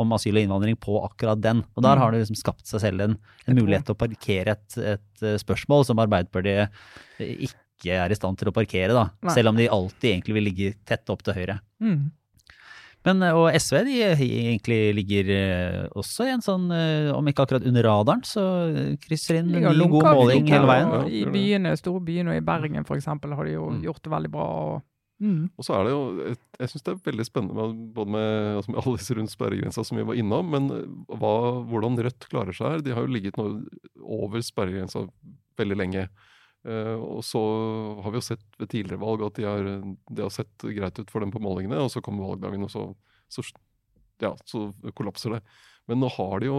om 0.00 0.16
asyl 0.16 0.36
og 0.36 0.44
innvandring 0.44 0.76
på 0.80 0.98
akkurat 1.06 1.40
den. 1.40 1.62
Og 1.74 1.86
der 1.86 2.00
har 2.00 2.12
det 2.12 2.20
liksom 2.22 2.40
skapt 2.40 2.68
seg 2.68 2.84
selv 2.84 3.06
en, 3.06 3.16
en 3.46 3.58
mulighet 3.58 3.88
til 3.88 3.96
å 3.96 4.02
parkere 4.04 4.58
et, 4.58 4.80
et 4.96 5.24
eh, 5.24 5.38
spørsmål 5.40 5.86
som 5.88 6.02
Arbeiderpartiet 6.04 6.74
ikke 7.20 7.96
er 7.96 8.12
i 8.12 8.18
stand 8.18 8.38
til 8.40 8.52
å 8.52 8.56
parkere, 8.56 8.92
da. 8.96 9.32
Selv 9.34 9.52
om 9.52 9.58
de 9.58 9.70
alltid 9.72 10.12
egentlig 10.12 10.36
vil 10.36 10.48
ligge 10.50 10.74
tett 10.88 11.08
opp 11.12 11.24
til 11.24 11.36
høyre. 11.36 11.58
Mm. 11.84 12.12
Men, 13.04 13.20
eh, 13.22 13.36
og 13.36 13.52
SV 13.52 13.82
de 13.84 13.98
egentlig 14.00 14.78
ligger 14.96 15.28
eh, 15.34 15.88
også 15.92 16.24
i 16.24 16.32
en 16.32 16.40
sånn, 16.44 16.70
eh, 16.72 17.10
om 17.12 17.26
ikke 17.28 17.44
akkurat 17.44 17.66
under 17.68 17.84
radaren, 17.84 18.22
så 18.24 18.44
krysser 19.04 19.42
inn 19.42 19.52
en 19.54 19.66
god 19.92 20.08
måling 20.08 20.48
hele 20.48 20.64
veien. 20.70 20.88
og 20.88 21.10
Ja, 21.12 21.20
I 21.20 21.24
byene, 21.34 21.74
store 21.76 22.00
byene 22.00 22.32
og 22.32 22.40
i 22.40 22.44
Bergen 22.48 22.84
for 22.88 22.96
eksempel 22.96 23.34
har 23.36 23.44
de 23.44 23.52
jo 23.58 23.68
Mm. 23.70 23.82
gjort 23.84 24.02
det 24.02 24.12
veldig 24.14 24.30
bra. 24.32 24.46
Og, 24.64 24.82
mm. 25.20 25.50
Og 25.58 25.64
så 25.64 25.74
er 25.76 25.84
det 25.84 25.92
jo, 25.92 26.02
et, 26.32 26.40
Jeg 26.60 26.68
syns 26.70 26.82
det 26.84 26.92
er 26.94 27.10
veldig 27.12 27.26
spennende 27.26 27.54
med, 27.54 27.94
både 27.94 28.10
med, 28.10 28.56
altså 28.56 28.70
med 28.72 28.80
alle 28.86 28.96
disse 28.96 29.14
rundt 29.18 29.30
sperregrensa 29.36 29.84
som 29.84 29.98
vi 29.98 30.04
var 30.04 30.14
innom, 30.14 30.50
men 30.50 30.68
hva, 31.08 31.64
hvordan 31.68 31.98
Rødt 31.98 32.28
klarer 32.30 32.54
seg 32.56 32.70
her. 32.70 32.80
De 32.80 32.94
har 32.94 33.02
jo 33.04 33.12
ligget 33.12 33.36
nå 33.36 33.66
over 34.00 34.38
sperregrensa 34.40 35.08
veldig 35.58 35.76
lenge. 35.76 36.08
Eh, 36.64 36.96
og 36.96 37.20
så 37.26 37.40
har 38.04 38.10
vi 38.14 38.20
jo 38.20 38.24
sett 38.24 38.44
ved 38.60 38.70
tidligere 38.72 39.00
valg 39.02 39.24
at 39.26 39.36
de 39.36 39.44
har, 39.44 39.66
det 40.08 40.24
har 40.24 40.32
sett 40.32 40.64
greit 40.64 40.98
ut 41.02 41.10
for 41.12 41.20
dem 41.24 41.32
på 41.34 41.42
målingene, 41.44 41.76
og 41.84 41.90
så 41.92 42.00
kommer 42.04 42.30
valgdagen, 42.30 42.64
og 42.64 42.72
så, 42.72 42.86
så, 43.28 43.44
ja, 44.24 44.32
så 44.48 44.70
kollapser 44.96 45.36
det. 45.36 45.42
Men 45.90 46.00
nå 46.00 46.08
har 46.14 46.40
de 46.40 46.48
jo, 46.48 46.56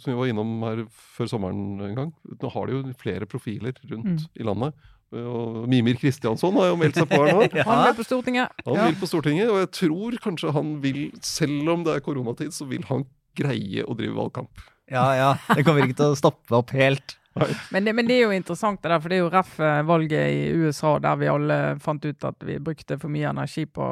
som 0.00 0.14
vi 0.14 0.16
var 0.16 0.30
innom 0.32 0.54
her 0.64 0.78
før 0.88 1.28
sommeren 1.28 1.82
en 1.84 1.98
gang, 1.98 2.12
nå 2.40 2.52
har 2.54 2.66
de 2.70 2.78
jo 2.78 2.94
flere 2.96 3.28
profiler 3.28 3.76
rundt 3.90 4.08
Mm. 4.24 4.26
i 4.40 4.46
landet. 4.48 4.72
Og 5.12 5.66
Mimir 5.68 5.98
Kristiansson 6.00 6.56
har 6.56 6.70
jo 6.70 6.76
meldt 6.80 6.96
seg 6.96 7.04
på 7.10 7.18
her 7.20 7.34
nå. 7.36 7.42
Han 7.68 7.82
vil 7.84 7.98
på 7.98 8.06
Stortinget. 8.08 8.48
Han 8.64 8.78
vil 8.86 8.96
på 8.96 9.08
Stortinget, 9.10 9.50
og 9.52 9.58
jeg 9.60 9.70
tror 9.76 10.16
kanskje 10.24 10.54
han 10.56 10.70
vil, 10.80 11.02
selv 11.20 11.68
om 11.68 11.84
det 11.84 11.98
er 11.98 12.00
koronatid, 12.06 12.54
så 12.56 12.64
vil 12.70 12.80
han 12.88 13.04
greie 13.36 13.84
å 13.84 13.92
drive 13.98 14.16
valgkamp. 14.16 14.64
Ja, 14.88 15.04
ja. 15.16 15.28
Det 15.52 15.66
kommer 15.68 15.84
ikke 15.84 15.98
til 16.00 16.14
å 16.14 16.16
stoppe 16.16 16.56
opp 16.56 16.72
helt. 16.72 17.18
Men 17.72 17.86
det, 17.86 17.94
men 17.96 18.08
det 18.08 18.18
er 18.18 18.26
jo 18.26 18.34
interessant, 18.36 18.82
det 18.82 18.90
der, 18.92 19.00
for 19.00 19.12
det 19.12 19.16
er 19.16 19.22
jo 19.22 19.30
ref 19.32 19.54
eh, 19.60 19.78
valget 19.88 20.34
i 20.34 20.50
USA 20.52 20.98
der 21.00 21.16
vi 21.16 21.30
alle 21.32 21.58
fant 21.80 22.04
ut 22.04 22.26
at 22.28 22.44
vi 22.44 22.58
brukte 22.60 22.98
for 23.00 23.12
mye 23.12 23.30
energi 23.30 23.64
på 23.64 23.86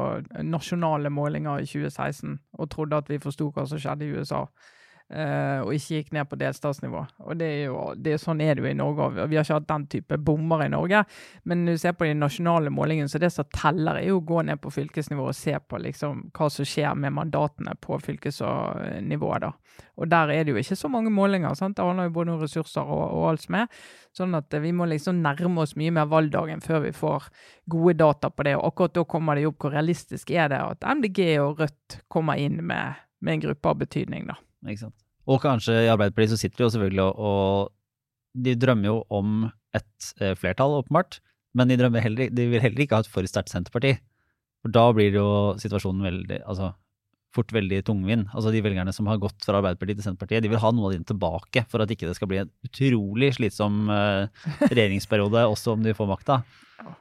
nasjonale 0.45 1.13
målinger 1.13 1.63
i 1.63 1.69
2016 1.71 2.37
og 2.59 2.71
trodde 2.75 3.01
at 3.01 3.09
vi 3.09 3.21
forsto 3.23 3.49
hva 3.55 3.65
som 3.69 3.81
skjedde 3.81 4.07
i 4.07 4.13
USA. 4.13 4.45
Eh, 5.11 5.61
og 5.63 5.75
ikke 5.75 6.01
gikk 6.01 6.13
ned 6.15 6.29
på 6.31 6.39
delstatsnivå. 6.41 7.03
Og 7.27 7.39
det 7.41 7.49
er 7.49 7.63
jo, 7.69 7.83
det 7.97 8.19
Sånn 8.23 8.41
er 8.45 8.55
det 8.55 8.65
jo 8.65 8.71
i 8.71 8.77
Norge. 8.79 9.09
og 9.09 9.31
Vi 9.31 9.39
har 9.39 9.47
ikke 9.47 9.59
hatt 9.59 9.69
den 9.69 9.87
type 9.91 10.19
bommer 10.19 10.65
i 10.65 10.71
Norge. 10.73 11.05
Men 11.45 11.65
når 11.65 11.79
du 11.79 11.83
ser 11.85 11.97
på 11.99 12.09
de 12.09 12.15
nasjonale 12.19 12.73
målingene, 12.75 13.09
så 13.11 13.21
det 13.23 13.33
som 13.35 13.49
teller, 13.55 14.01
er 14.01 14.11
jo 14.11 14.21
å 14.21 14.27
gå 14.27 14.43
ned 14.49 14.61
på 14.63 14.73
fylkesnivå 14.75 15.31
og 15.31 15.37
se 15.37 15.57
på 15.59 15.81
liksom 15.83 16.29
hva 16.37 16.51
som 16.53 16.69
skjer 16.69 16.95
med 16.99 17.17
mandatene 17.17 17.77
på 17.81 17.99
fylkesnivået. 18.07 19.47
da. 19.47 19.53
Og 19.97 20.09
der 20.11 20.33
er 20.33 20.45
det 20.45 20.55
jo 20.55 20.61
ikke 20.61 20.77
så 20.77 20.89
mange 20.89 21.11
målinger. 21.11 21.55
sant? 21.55 21.77
Det 21.77 21.85
handler 21.85 22.09
jo 22.09 22.17
både 22.17 22.33
om 22.33 22.41
ressurser 22.41 22.83
og, 22.83 23.05
og 23.17 23.29
alt 23.31 23.45
som 23.45 23.59
er. 23.63 23.81
Sånn 24.17 24.35
at 24.39 24.55
eh, 24.55 24.63
vi 24.65 24.73
må 24.77 24.89
liksom 24.91 25.23
nærme 25.23 25.65
oss 25.65 25.77
mye 25.79 25.95
mer 25.95 26.09
valgdagen 26.11 26.63
før 26.65 26.85
vi 26.87 26.93
får 26.97 27.31
gode 27.71 27.97
data 28.01 28.31
på 28.31 28.47
det. 28.49 28.57
Og 28.59 28.71
akkurat 28.73 28.97
da 28.97 29.05
kommer 29.05 29.37
det 29.37 29.47
jo 29.47 29.55
opp 29.55 29.67
hvor 29.67 29.75
realistisk 29.77 30.31
er 30.35 30.53
det 30.53 30.61
at 30.61 30.87
MDG 30.97 31.25
og 31.43 31.61
Rødt 31.61 32.01
kommer 32.09 32.41
inn 32.41 32.61
med, 32.65 33.03
med 33.21 33.39
en 33.39 33.45
gruppe 33.49 33.75
av 33.75 33.83
betydning, 33.85 34.31
da. 34.31 34.39
Ikke 34.69 34.83
sant? 34.87 34.97
Og 35.31 35.41
kanskje 35.43 35.77
i 35.85 35.91
Arbeiderpartiet 35.93 36.35
så 36.35 36.41
sitter 36.41 36.59
de 36.63 36.67
jo 36.67 36.73
selvfølgelig 36.75 37.05
og, 37.07 37.19
og 37.31 38.45
De 38.47 38.55
drømmer 38.59 38.91
jo 38.91 38.99
om 39.11 39.49
et 39.77 40.13
eh, 40.21 40.35
flertall, 40.39 40.77
åpenbart. 40.83 41.21
Men 41.55 41.71
de, 41.71 41.77
drømmer 41.81 42.03
heller, 42.05 42.31
de 42.31 42.47
vil 42.51 42.63
heller 42.63 42.85
ikke 42.85 42.99
ha 42.99 43.05
et 43.05 43.11
for 43.11 43.27
sterkt 43.27 43.51
Senterparti. 43.51 43.97
For 44.63 44.71
da 44.75 44.85
blir 44.95 45.15
jo 45.17 45.27
situasjonen 45.59 46.05
veldig 46.07 46.43
Altså 46.45 46.73
fort 47.35 47.53
veldig 47.55 47.79
tungvint. 47.87 48.27
Altså 48.35 48.51
De 48.51 48.59
velgerne 48.63 48.91
som 48.95 49.07
har 49.07 49.21
gått 49.23 49.45
fra 49.47 49.61
Arbeiderpartiet 49.61 50.01
til 50.01 50.07
Senterpartiet, 50.09 50.43
de 50.43 50.51
vil 50.51 50.59
ha 50.63 50.73
noe 50.75 50.89
av 50.89 50.97
dem 50.97 51.05
tilbake 51.07 51.63
for 51.71 51.83
at 51.85 51.93
ikke 51.95 52.09
det 52.09 52.17
skal 52.19 52.31
bli 52.31 52.41
en 52.43 52.51
utrolig 52.67 53.29
slitsom 53.37 53.85
eh, 53.95 54.49
regjeringsperiode, 54.67 55.45
også 55.47 55.77
om 55.77 55.85
de 55.87 55.95
får 55.95 56.11
makta. 56.11 56.41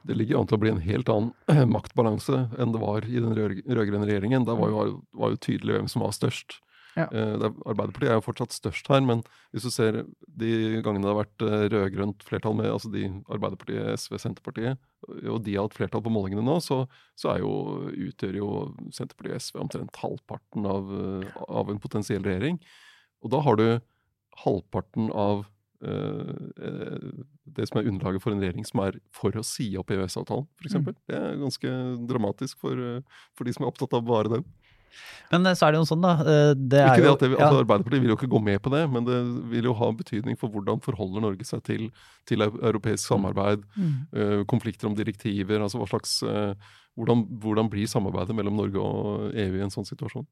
Det 0.06 0.14
ligger 0.14 0.38
an 0.38 0.46
til 0.46 0.58
å 0.58 0.62
bli 0.62 0.70
en 0.70 0.82
helt 0.84 1.10
annen 1.10 1.70
maktbalanse 1.74 2.44
enn 2.62 2.74
det 2.74 2.82
var 2.82 3.06
i 3.08 3.16
den 3.18 3.34
rød- 3.34 3.62
rød-grønne 3.66 4.06
regjeringen. 4.06 4.46
Der 4.46 4.58
var 4.60 4.70
jo, 4.70 4.84
var 5.18 5.34
jo 5.34 5.40
tydelig 5.42 5.78
hvem 5.78 5.88
som 5.90 6.04
var 6.04 6.14
størst. 6.14 6.60
Ja. 6.96 7.06
Eh, 7.06 7.34
er, 7.36 7.52
Arbeiderpartiet 7.68 8.10
er 8.10 8.18
jo 8.18 8.24
fortsatt 8.24 8.54
størst 8.54 8.88
her, 8.90 9.02
men 9.06 9.22
hvis 9.54 9.66
du 9.66 9.70
ser 9.72 10.00
de 10.40 10.80
gangene 10.84 11.04
det 11.04 11.12
har 11.12 11.20
vært 11.20 11.44
eh, 11.46 11.66
rød-grønt 11.74 12.24
flertall 12.26 12.56
med 12.58 12.70
altså 12.72 12.90
de 12.92 13.04
Arbeiderpartiet, 13.30 14.00
SV, 14.00 14.18
Senterpartiet, 14.22 14.80
og 15.30 15.40
de 15.46 15.56
har 15.56 15.68
hatt 15.68 15.78
flertall 15.78 16.02
på 16.04 16.12
målingene 16.12 16.44
nå, 16.46 16.58
så, 16.64 16.82
så 17.18 17.36
jo, 17.40 17.52
utgjør 18.10 18.40
jo 18.40 18.50
Senterpartiet 18.96 19.38
og 19.38 19.46
SV 19.46 19.62
omtrent 19.66 20.02
halvparten 20.02 20.68
av, 20.70 20.90
eh, 20.96 21.40
av 21.46 21.72
en 21.72 21.80
potensiell 21.82 22.26
regjering. 22.26 22.60
Og 23.24 23.34
da 23.34 23.42
har 23.44 23.60
du 23.60 23.66
halvparten 24.44 25.10
av 25.12 25.44
eh, 25.84 27.10
det 27.50 27.66
som 27.68 27.80
er 27.80 27.90
underlaget 27.90 28.24
for 28.24 28.34
en 28.34 28.42
regjering 28.42 28.66
som 28.66 28.82
er 28.84 28.98
for 29.14 29.36
å 29.36 29.44
si 29.46 29.68
opp 29.78 29.92
EØS-avtalen, 29.94 30.48
f.eks. 30.62 30.80
Mm. 30.80 30.90
Det 31.10 31.18
er 31.18 31.40
ganske 31.40 31.76
dramatisk 32.10 32.60
for, 32.62 32.82
for 33.36 33.46
de 33.46 33.54
som 33.54 33.66
er 33.66 33.72
opptatt 33.72 33.96
av 33.98 34.06
bare 34.08 34.34
den. 34.38 34.46
Men 35.32 35.46
eh, 35.46 35.56
så 35.58 35.66
er 35.66 35.74
det 35.74 35.80
jo 35.80 35.88
sånn, 35.88 36.02
da. 36.04 36.12
eh, 36.24 36.52
Det 36.56 36.80
er 36.82 36.92
Ikke 36.92 37.06
det 37.06 37.12
at 37.12 37.24
det, 37.24 37.30
ja. 37.32 37.46
altså 37.46 37.62
Arbeiderpartiet 37.64 38.04
vil 38.04 38.12
jo 38.12 38.18
ikke 38.18 38.30
gå 38.34 38.42
med 38.50 38.60
på 38.64 38.72
det, 38.74 38.82
men 38.92 39.06
det 39.08 39.20
vil 39.52 39.70
jo 39.70 39.76
ha 39.78 39.90
betydning 39.96 40.38
for 40.40 40.52
hvordan 40.52 40.82
forholder 40.84 41.24
Norge 41.26 41.46
seg 41.48 41.64
til, 41.66 41.88
til 42.28 42.46
europeisk 42.46 43.04
samarbeid, 43.06 43.64
eh, 43.80 44.40
konflikter 44.50 44.90
om 44.90 44.98
direktiver, 44.98 45.62
altså 45.62 45.80
hva 45.80 45.88
slags 45.90 46.20
uh, 46.26 46.52
hvordan, 46.98 47.24
hvordan 47.42 47.70
blir 47.72 47.88
samarbeidet 47.90 48.34
mellom 48.36 48.58
Norge 48.58 48.82
og 48.82 49.34
EU 49.34 49.58
i 49.58 49.64
en 49.64 49.72
sånn 49.72 49.88
situasjon? 49.88 50.26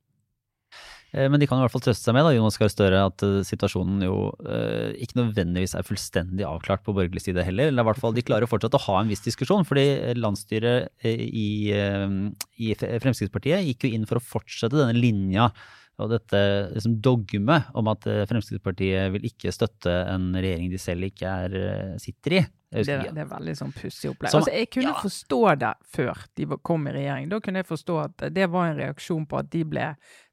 Eh, 1.12 1.28
Men 1.30 1.40
de 1.40 1.46
kan 1.48 1.58
i 1.60 1.64
hvert 1.64 1.72
fall 1.72 1.84
trøste 1.86 2.04
seg 2.04 2.16
med 2.16 2.26
da, 2.26 2.34
Jonas 2.36 2.58
Gahr 2.60 2.72
Støre, 2.72 3.00
at 3.08 3.24
eh, 3.24 3.38
situasjonen 3.46 4.04
jo 4.04 4.18
eh, 4.44 4.92
ikke 5.04 5.20
nødvendigvis 5.22 5.76
er 5.78 5.86
fullstendig 5.86 6.44
avklart 6.48 6.84
på 6.84 6.94
borgerlig 6.96 7.24
side 7.24 7.44
heller. 7.46 7.72
Eller 7.72 7.84
i 7.86 7.88
hvert 7.88 8.02
fall 8.02 8.16
De 8.16 8.24
klarer 8.26 8.50
fortsatt 8.50 8.76
å 8.76 8.84
ha 8.88 9.00
en 9.00 9.10
viss 9.12 9.24
diskusjon, 9.24 9.66
fordi 9.68 9.86
landsstyret 10.18 10.92
i, 11.08 11.72
i 11.72 12.70
Fremskrittspartiet 12.76 13.64
gikk 13.70 13.88
jo 13.88 13.94
inn 13.96 14.08
for 14.08 14.20
å 14.20 14.24
fortsette 14.24 14.76
denne 14.76 14.96
linja 14.98 15.50
og 15.98 16.12
dette 16.12 16.38
liksom 16.76 17.00
dogmet 17.02 17.72
om 17.74 17.88
at 17.90 18.04
Fremskrittspartiet 18.30 19.08
vil 19.16 19.24
ikke 19.26 19.50
støtte 19.50 19.90
en 20.12 20.28
regjering 20.36 20.68
de 20.70 20.78
selv 20.78 21.08
ikke 21.08 21.32
er, 21.48 21.56
sitter 21.98 22.36
i. 22.38 22.42
Det, 22.68 22.84
det 23.16 23.24
er 23.24 23.26
veldig 23.32 23.54
sånn 23.58 23.72
pussig 23.74 24.12
opplegg. 24.12 24.30
Som- 24.30 24.44
altså, 24.44 24.52
jeg 24.54 24.68
kunne 24.76 24.92
ja. 24.92 25.00
forstå 25.02 25.40
det 25.58 25.72
før 25.96 26.22
de 26.38 26.46
kom 26.70 26.86
i 26.86 26.94
regjering. 27.00 27.26
Da 27.32 27.40
kunne 27.42 27.64
jeg 27.64 27.70
forstå 27.72 27.98
at 28.04 28.26
det 28.36 28.46
var 28.52 28.70
en 28.70 28.78
reaksjon 28.78 29.26
på 29.26 29.40
at 29.40 29.50
de 29.50 29.64
ble 29.66 29.88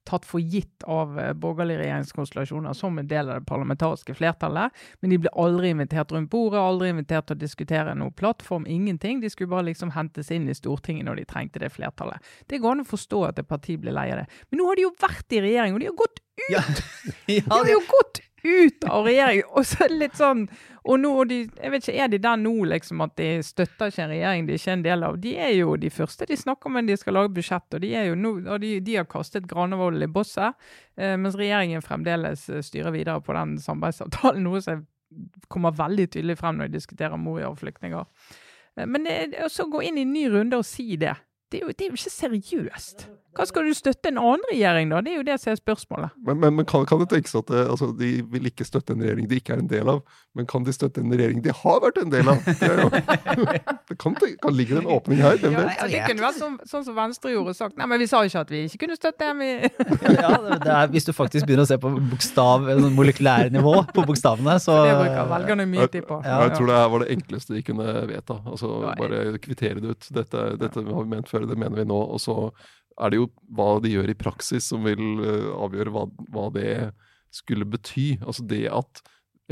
tatt 0.05 0.25
for 0.27 0.41
gitt 0.41 0.85
av 0.85 1.19
eh, 1.19 1.33
borgerlige 1.33 1.81
regjeringskonstellasjoner 1.81 2.73
som 2.77 2.99
en 2.99 3.07
del 3.09 3.29
av 3.29 3.41
det 3.41 3.49
parlamentariske 3.49 4.15
flertallet. 4.17 4.73
Men 5.01 5.13
de 5.13 5.19
ble 5.23 5.33
aldri 5.33 5.71
invitert 5.73 6.13
rundt 6.13 6.31
bordet, 6.33 6.61
aldri 6.61 6.91
invitert 6.93 7.29
til 7.29 7.37
å 7.37 7.43
diskutere 7.45 7.95
noe 7.97 8.13
plattform, 8.15 8.67
ingenting. 8.69 9.21
De 9.23 9.31
skulle 9.33 9.51
bare 9.53 9.69
liksom 9.71 9.95
hentes 9.97 10.31
inn 10.33 10.49
i 10.49 10.57
Stortinget 10.57 11.09
når 11.09 11.21
de 11.21 11.29
trengte 11.29 11.63
det 11.63 11.71
flertallet. 11.73 12.21
Det 12.49 12.61
går 12.61 12.77
an 12.77 12.85
å 12.85 12.89
forstå 12.89 13.23
at 13.29 13.41
et 13.41 13.49
parti 13.49 13.79
blir 13.81 13.95
lei 13.95 14.07
av 14.13 14.23
det. 14.23 14.29
Men 14.49 14.61
nå 14.61 14.69
har 14.69 14.79
de 14.79 14.87
jo 14.87 14.93
vært 15.01 15.35
i 15.35 15.43
regjering, 15.47 15.75
og 15.75 15.83
de 15.83 15.91
har 15.91 15.99
gått 16.05 16.21
ut! 16.21 16.23
Ja, 16.51 16.61
De 17.29 17.41
har 17.49 17.69
jo 17.71 17.81
gått 17.89 18.24
ut 18.45 18.85
av 18.87 19.05
regjering! 19.07 19.43
Og 19.57 19.65
så 19.67 19.87
litt 19.91 20.15
sånn 20.19 20.45
Og 20.85 20.99
nå 21.01 21.11
de, 21.29 21.39
jeg 21.49 21.73
vet 21.73 21.87
ikke, 21.87 21.97
er 22.05 22.11
de 22.13 22.19
der 22.21 22.37
nå, 22.37 22.53
liksom, 22.69 23.01
at 23.01 23.15
de 23.17 23.29
støtter 23.45 23.89
ikke 23.89 24.03
en 24.05 24.13
regjering 24.13 24.45
de 24.45 24.53
er 24.53 24.61
ikke 24.61 24.71
er 24.71 24.77
en 24.77 24.85
del 24.85 25.05
av? 25.07 25.19
De 25.21 25.35
er 25.47 25.53
jo 25.57 25.75
de 25.81 25.89
første 25.93 26.27
de 26.29 26.37
snakker 26.37 26.69
om 26.69 26.77
når 26.77 26.89
de 26.91 26.97
skal 27.01 27.17
lage 27.17 27.33
budsjett, 27.33 27.67
og 27.73 27.81
de 27.81 27.91
er 27.97 28.09
jo 28.11 28.17
nå, 28.19 28.33
og 28.45 28.61
de, 28.61 28.73
de 28.85 28.97
har 28.99 29.09
kastet 29.09 29.47
Granavolden 29.49 30.05
i 30.05 30.11
bosset, 30.13 30.53
eh, 30.99 31.15
mens 31.17 31.37
regjeringen 31.39 31.81
fremdeles 31.85 32.45
eh, 32.53 32.61
styrer 32.65 32.93
videre 32.93 33.23
på 33.25 33.33
den 33.33 33.57
samarbeidsavtalen, 33.63 34.45
noe 34.45 34.61
som 34.61 34.85
kommer 35.49 35.73
veldig 35.75 36.09
tydelig 36.13 36.37
frem 36.37 36.59
når 36.59 36.69
de 36.69 36.77
diskuterer 36.77 37.17
Moria 37.17 37.49
og 37.49 37.57
flyktninger. 37.63 38.05
Eh, 38.77 38.85
Men 38.85 39.09
det, 39.09 39.19
å 39.41 39.49
så 39.49 39.65
gå 39.71 39.81
inn 39.87 39.97
i 39.97 40.05
en 40.05 40.13
ny 40.13 40.27
runde 40.37 40.61
og 40.61 40.67
si 40.69 40.99
det, 41.01 41.15
det 41.51 41.61
er 41.61 41.67
jo, 41.67 41.73
det 41.77 41.85
er 41.85 41.91
jo 41.93 41.99
ikke 41.99 42.15
seriøst. 42.15 43.07
Hva 43.35 43.43
skal 43.43 43.65
du 43.67 43.73
støtte 43.75 44.07
en 44.07 44.15
annen 44.17 44.45
regjering, 44.47 44.87
da? 44.93 45.01
Det 45.03 45.11
er 45.11 45.17
jo 45.17 45.23
det 45.27 45.33
som 45.43 45.49
er 45.51 45.57
spørsmålet. 45.59 46.13
Men, 46.23 46.37
men, 46.39 46.53
men 46.55 46.65
kan, 46.71 46.85
kan 46.87 47.01
det 47.01 47.09
tenkes 47.11 47.33
at 47.35 47.49
det, 47.51 47.65
altså, 47.67 47.89
de 47.99 48.11
vil 48.31 48.47
ikke 48.47 48.63
støtte 48.63 48.93
en 48.95 49.01
regjering 49.03 49.25
de 49.27 49.39
ikke 49.41 49.57
er 49.57 49.59
en 49.59 49.67
del 49.67 49.89
av, 49.91 49.97
men 50.39 50.47
kan 50.47 50.63
de 50.63 50.71
støtte 50.71 51.03
en 51.03 51.11
regjering 51.11 51.41
de 51.43 51.51
har 51.51 51.81
vært 51.83 51.99
en 51.99 52.13
del 52.13 52.29
av? 52.31 52.39
Det, 52.47 52.69
er 52.69 52.79
jo, 52.79 52.87
det 53.91 53.97
kan, 53.99 54.15
kan 54.15 54.55
ligge 54.55 54.77
en 54.79 54.87
åpning 54.87 55.19
her. 55.19 55.35
Hvem 55.41 55.51
Ja, 55.51 55.65
vet? 55.65 55.81
ja, 55.81 55.87
det 55.91 56.03
kunne 56.13 56.23
vært 56.29 56.39
sånn, 56.39 56.55
sånn 56.71 56.85
som 56.87 56.95
Venstre 56.95 57.33
gjorde 57.33 57.51
og 57.51 57.59
sagt 57.59 57.75
Nei, 57.81 57.89
men 57.91 57.99
vi 57.99 58.07
sa 58.07 58.21
jo 58.23 58.31
ikke 58.31 58.43
at 58.47 58.53
vi 58.55 58.61
ikke 58.69 58.79
kunne 58.85 58.97
støtte 59.01 59.27
dem. 59.27 59.43
Vi... 59.43 59.51
ja, 60.15 60.31
er, 60.55 60.87
hvis 60.95 61.09
du 61.09 61.11
faktisk 61.19 61.43
begynner 61.49 61.67
å 61.67 61.71
se 61.73 61.79
på 61.83 61.91
bokstav, 62.15 62.69
sånn 62.71 62.95
molekylære 62.95 63.51
nivå 63.57 63.75
på 63.91 64.07
bokstavene, 64.07 64.55
så 64.63 64.77
Det 64.87 64.95
bruker 65.01 65.29
velgerne 65.35 65.67
mye 65.75 65.89
tid 65.91 66.07
på. 66.07 66.21
Ja, 66.23 66.39
Jeg 66.47 66.55
tror 66.55 66.71
det 66.71 66.79
her 66.79 66.87
var 66.95 67.03
det 67.03 67.11
enkleste 67.19 67.57
de 67.59 67.65
kunne 67.67 67.91
vedta. 68.15 68.39
Altså 68.47 68.71
Bare 68.95 69.21
kvittere 69.43 69.83
det 69.83 69.91
ut. 69.91 70.09
Dette, 70.21 70.47
dette 70.63 70.87
har 70.87 71.03
vi 71.03 71.11
ment 71.17 71.27
før, 71.27 71.34
det 71.43 71.57
mener 71.59 71.81
vi 71.81 71.87
nå. 71.89 71.97
Og 72.15 72.21
så 72.23 72.37
er 73.01 73.11
det 73.11 73.19
jo 73.19 73.27
hva 73.55 73.75
de 73.83 73.91
gjør 73.91 74.13
i 74.13 74.17
praksis 74.17 74.69
som 74.71 74.85
vil 74.87 75.03
eh, 75.25 75.51
avgjøre 75.51 75.93
hva, 75.95 76.05
hva 76.31 76.47
det 76.55 76.69
skulle 77.35 77.67
bety. 77.67 78.15
Altså 78.23 78.45
det 78.47 78.65
at 78.71 79.03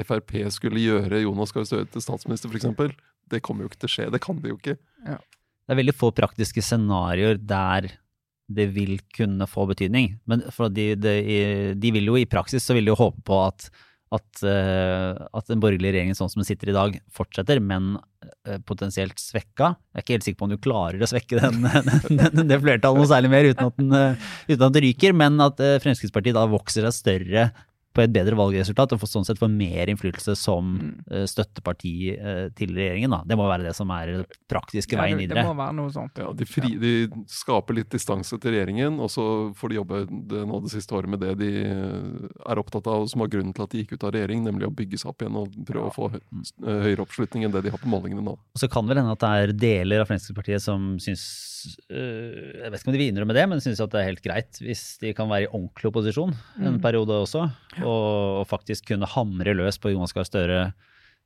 Frp 0.08 0.38
skulle 0.54 0.82
gjøre 0.82 1.22
Jonas 1.22 1.52
Gahr 1.54 1.68
Støre 1.70 1.90
til 1.92 2.02
statsminister, 2.02 2.50
f.eks. 2.50 2.96
Det 3.30 3.44
kommer 3.46 3.66
jo 3.66 3.72
ikke 3.72 3.84
til 3.84 3.92
å 3.92 3.96
skje. 3.98 4.08
Det 4.14 4.22
kan 4.24 4.40
de 4.42 4.54
jo 4.54 4.58
ikke. 4.58 4.78
Det 5.04 5.76
er 5.76 5.80
veldig 5.80 5.96
få 5.96 6.10
praktiske 6.16 6.64
scenarioer 6.66 7.38
der 7.40 7.92
det 8.54 8.68
vil 8.76 8.98
kunne 9.16 9.48
få 9.48 9.66
betydning. 9.70 10.18
Men 10.30 10.44
for 10.54 10.72
de, 10.74 10.94
de, 11.00 11.14
de 11.80 11.92
vil 11.96 12.10
jo 12.12 12.18
i 12.20 12.28
praksis 12.30 12.66
så 12.66 12.76
vil 12.76 12.88
de 12.88 12.94
jo 12.94 13.00
håpe 13.00 13.24
på 13.26 13.40
at, 13.46 13.70
at, 14.14 14.44
eh, 14.46 15.18
at 15.34 15.50
den 15.50 15.62
borgerlige 15.64 15.96
regjeringen 15.96 16.18
sånn 16.18 16.30
som 16.32 16.42
den 16.44 16.48
sitter 16.48 16.72
i 16.72 16.76
dag, 16.76 16.98
fortsetter, 17.16 17.62
men 17.64 17.96
eh, 18.46 18.60
potensielt 18.68 19.18
svekka. 19.22 19.74
Jeg 19.94 20.00
er 20.00 20.06
ikke 20.06 20.18
helt 20.18 20.28
sikker 20.28 20.40
på 20.42 20.48
om 20.48 20.54
du 20.54 20.62
klarer 20.62 21.02
å 21.02 21.10
svekke 21.10 21.42
den, 21.42 21.66
den, 22.10 22.24
den, 22.24 22.50
det 22.52 22.62
flertallet 22.62 23.02
noe 23.02 23.10
særlig 23.10 23.34
mer 23.34 23.50
uten 23.50 23.70
at, 23.70 23.78
den, 23.82 23.94
eh, 23.98 24.32
uten 24.52 24.68
at 24.70 24.78
det 24.78 24.86
ryker, 24.86 25.18
men 25.24 25.42
at 25.44 25.64
Fremskrittspartiet 25.84 26.38
da 26.38 26.46
vokser 26.52 26.88
seg 26.88 27.00
større 27.00 27.48
på 27.94 28.02
et 28.02 28.14
bedre 28.14 28.34
valgresultat 28.40 28.96
og 28.96 29.04
sånn 29.06 29.26
sett 29.28 29.38
få 29.38 29.48
mer 29.52 29.90
innflytelse 29.92 30.34
som 30.40 30.72
eh, 31.12 31.28
støtteparti 31.30 31.94
eh, 32.16 32.48
til 32.58 32.74
regjeringen. 32.74 33.14
Da. 33.14 33.20
Det 33.30 33.38
må 33.38 33.46
være 33.50 33.68
det 33.68 33.76
som 33.78 33.92
er 33.94 34.10
den 34.10 34.24
praktiske 34.50 34.98
Ja, 34.98 35.04
veien 35.04 35.20
det, 35.20 35.28
det 35.28 35.36
videre. 35.36 35.46
må 35.52 35.58
være 35.62 35.78
noe 35.78 35.94
sånt. 35.94 36.18
Ja, 36.18 36.32
de, 36.34 36.48
fri, 36.50 36.74
de 36.82 36.94
skaper 37.30 37.78
litt 37.78 37.92
distanse 37.94 38.40
til 38.42 38.56
regjeringen, 38.56 38.98
og 39.04 39.12
så 39.14 39.28
får 39.60 39.74
de 39.76 39.80
jobbe 39.80 40.02
det, 40.10 40.44
nå 40.50 40.62
det 40.66 40.74
siste 40.74 40.98
året 40.98 41.14
med 41.14 41.22
det 41.22 41.36
de 41.44 41.52
eh, 41.70 42.28
er 42.50 42.64
opptatt 42.64 42.90
av, 42.90 43.06
og 43.06 43.14
som 43.14 43.22
var 43.24 43.32
grunnen 43.34 43.54
til 43.54 43.68
at 43.68 43.74
de 43.76 43.84
gikk 43.84 43.96
ut 43.98 44.08
av 44.10 44.16
regjering, 44.18 44.42
nemlig 44.50 44.68
å 44.70 44.74
bygge 44.74 44.98
seg 45.02 45.14
opp 45.14 45.22
igjen 45.22 45.38
og 45.44 45.54
prøve 45.70 45.92
å 45.92 45.96
få 45.96 46.10
høyere 46.66 47.06
oppslutning 47.06 47.46
enn 47.46 47.54
det 47.54 47.64
de 47.68 47.74
har 47.74 47.82
på 47.82 47.92
målingene 47.94 48.26
nå. 48.26 48.34
Og 48.58 48.60
så 48.62 48.70
kan 48.74 48.90
vel 48.90 49.04
hende 49.04 49.14
at 49.14 49.22
det 49.24 49.34
er 49.46 49.54
deler 49.70 50.02
av 50.04 50.10
Fremskrittspartiet 50.10 50.64
som 50.66 50.96
syns 51.04 51.24
Jeg 51.90 52.70
vet 52.72 52.80
ikke 52.82 52.92
om 52.92 52.96
de 52.96 53.02
vil 53.02 53.12
innrømme 53.14 53.36
det, 53.38 53.46
men 53.50 53.62
syns 53.64 53.82
at 53.84 53.92
det 53.94 54.02
er 54.02 54.10
helt 54.12 54.24
greit 54.26 54.60
hvis 54.64 54.84
de 55.02 55.14
kan 55.18 55.30
være 55.32 55.48
i 55.48 55.52
ordentlig 55.52 55.90
opposisjon 55.92 56.34
en 56.60 56.78
Mm. 56.78 56.82
periode 56.84 57.18
også, 57.26 57.46
og, 57.82 58.08
og 58.44 58.48
faktisk 58.50 58.88
kunne 58.92 59.10
hamre 59.10 59.54
løs 59.58 59.78
på 59.82 59.92
Jonas 59.94 60.14
Gahr 60.16 60.26
Støre 60.28 60.62